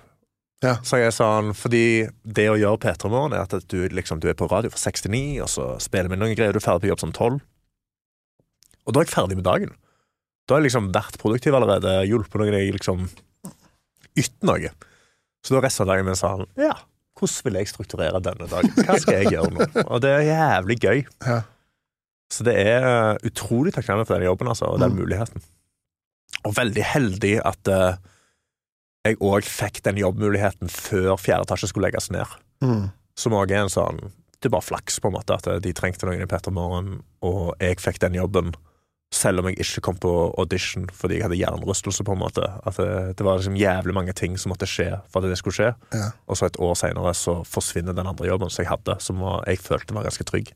[0.64, 0.74] Ja.
[0.84, 1.82] Så jeg er sånn, fordi
[2.24, 5.06] det å gjøre P3 Morgen er at du, liksom, du er på radio fra 6
[5.06, 7.38] til 9, og så spiller vi noen greier, du er ferdig på jobb som 12.
[8.84, 9.72] Og da er jeg ferdig med dagen.
[10.48, 13.06] Da har jeg liksom vært produktiv allerede, hjulpet noen jeg liksom
[14.20, 14.72] ytt noe.
[15.46, 16.74] Så da resten av dagen min sånn Ja,
[17.20, 18.72] hvordan vil jeg strukturere denne dagen?
[18.84, 19.68] Hva skal jeg gjøre nå?
[19.86, 21.00] Og det er jævlig gøy.
[21.24, 21.38] Ja.
[22.30, 25.00] Så det er eh, utrolig takknemlig for den jobben altså, og den Mm.
[25.02, 25.42] muligheten.
[26.46, 27.96] Og veldig heldig at eh,
[29.06, 32.38] jeg òg fikk den jobbmuligheten før fjerde etasje skulle legges ned.
[32.64, 32.90] Mm.
[33.18, 34.00] Som òg er en sånn
[34.40, 37.50] Det er bare flaks, på en måte, at de trengte noen i Petter Morgen, og
[37.60, 38.54] jeg fikk den jobben.
[39.12, 42.06] Selv om jeg ikke kom på audition fordi jeg hadde hjernerystelse.
[42.06, 45.20] på en måte At det, det var liksom jævlig mange ting som måtte skje for
[45.20, 45.74] at det skulle skje.
[45.92, 46.12] Ja.
[46.26, 49.44] Og så et år senere så forsvinner den andre jobben som jeg hadde, som var,
[49.50, 50.54] jeg følte var ganske trygg.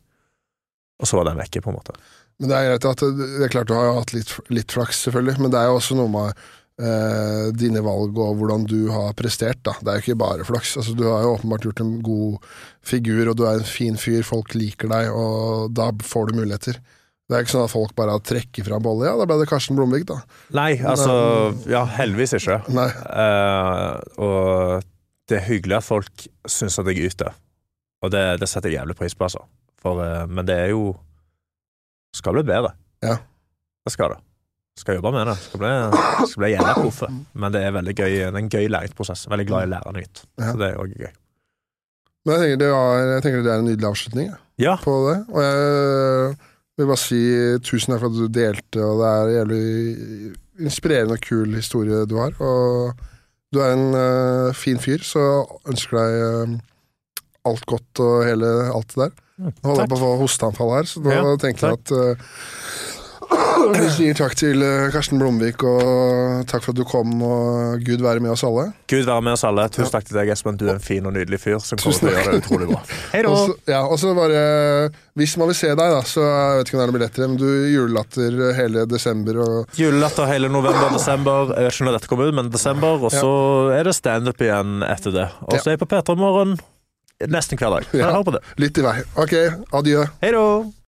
[1.03, 1.99] Og så var den vekke, på en måte.
[2.41, 5.43] Men det er greit at det er klart du har hatt litt, litt flaks, selvfølgelig,
[5.43, 6.47] men det er jo også noe med
[6.81, 9.61] eh, dine valg og hvordan du har prestert.
[9.67, 9.77] da.
[9.81, 10.77] Det er jo ikke bare flaks.
[10.81, 12.51] Altså, du har jo åpenbart gjort en god
[12.85, 16.81] figur, og du er en fin fyr, folk liker deg, og da får du muligheter.
[17.25, 19.07] Det er ikke sånn at folk bare trekker fram bolle.
[19.09, 20.19] Ja, da ble det Karsten Blomvik, da.
[20.53, 22.59] Nei, altså Ja, heldigvis ikke.
[22.77, 22.91] Nei.
[22.93, 24.85] Eh, og
[25.31, 27.33] det er hyggelig at folk syns at jeg yter.
[28.05, 29.41] Og det, det setter jeg jævlig pris på, altså.
[29.81, 30.93] For, eh, men det er jo
[32.15, 32.75] Skal bli bedre.
[33.03, 33.17] Ja.
[33.85, 34.21] Det skal det.
[34.79, 35.37] Skal jobbe med det.
[35.39, 35.73] Skal bli,
[36.31, 37.09] skal bli jævla proffe.
[37.39, 39.29] Men det er veldig gøy Det er en gøy læringsprosess.
[39.31, 40.25] Veldig glad i å lære nytt.
[40.41, 41.13] Så det er òg gøy.
[42.25, 44.75] Men jeg tenker, det var, jeg tenker det er en nydelig avslutning jeg, Ja.
[44.81, 45.17] på det.
[45.29, 46.37] Og jeg
[46.81, 47.23] vil bare si
[47.69, 49.65] tusen takk for at du delte, og det er en jævlig
[50.65, 52.33] inspirerende og kul historie du har.
[52.41, 53.05] Og
[53.55, 55.21] du er en uh, fin fyr, så
[55.71, 56.57] ønsker deg uh,
[57.53, 59.15] alt godt og hele alt det der.
[59.45, 62.29] Nå holder jeg på å få hosteanfall her, så nå Ja, tenker jeg at eh,
[63.75, 68.03] vi sier takk til eh, Karsten Blomvik, og takk for at du kom, og Gud
[68.05, 68.69] være med oss alle.
[68.91, 69.67] Gud være med oss alle.
[69.73, 70.59] Tusen takk til deg, Espen.
[70.61, 72.83] Du er en fin og nydelig fyr som kommer til å gjøre det utrolig bra.
[73.15, 73.33] Hei da.
[73.71, 74.43] Ja, og så bare
[75.19, 77.27] Hvis man vil se deg, da, så jeg vet ikke om det er noen billetter,
[77.31, 81.55] men du julelatter hele desember og Julelatter hele november og desember.
[81.55, 83.09] Jeg vet ikke når dette kommer ut, men desember.
[83.09, 83.35] Og så
[83.75, 85.29] er det standup igjen etter det.
[85.49, 86.57] Og så er jeg på P3 Morgen
[87.31, 87.93] nesten hver dag.
[87.95, 88.11] Ja.
[88.17, 88.43] hør på det.
[88.61, 88.97] litt i vei.
[89.21, 89.37] Ok,
[89.81, 90.09] adjø.
[90.25, 90.47] Hei da.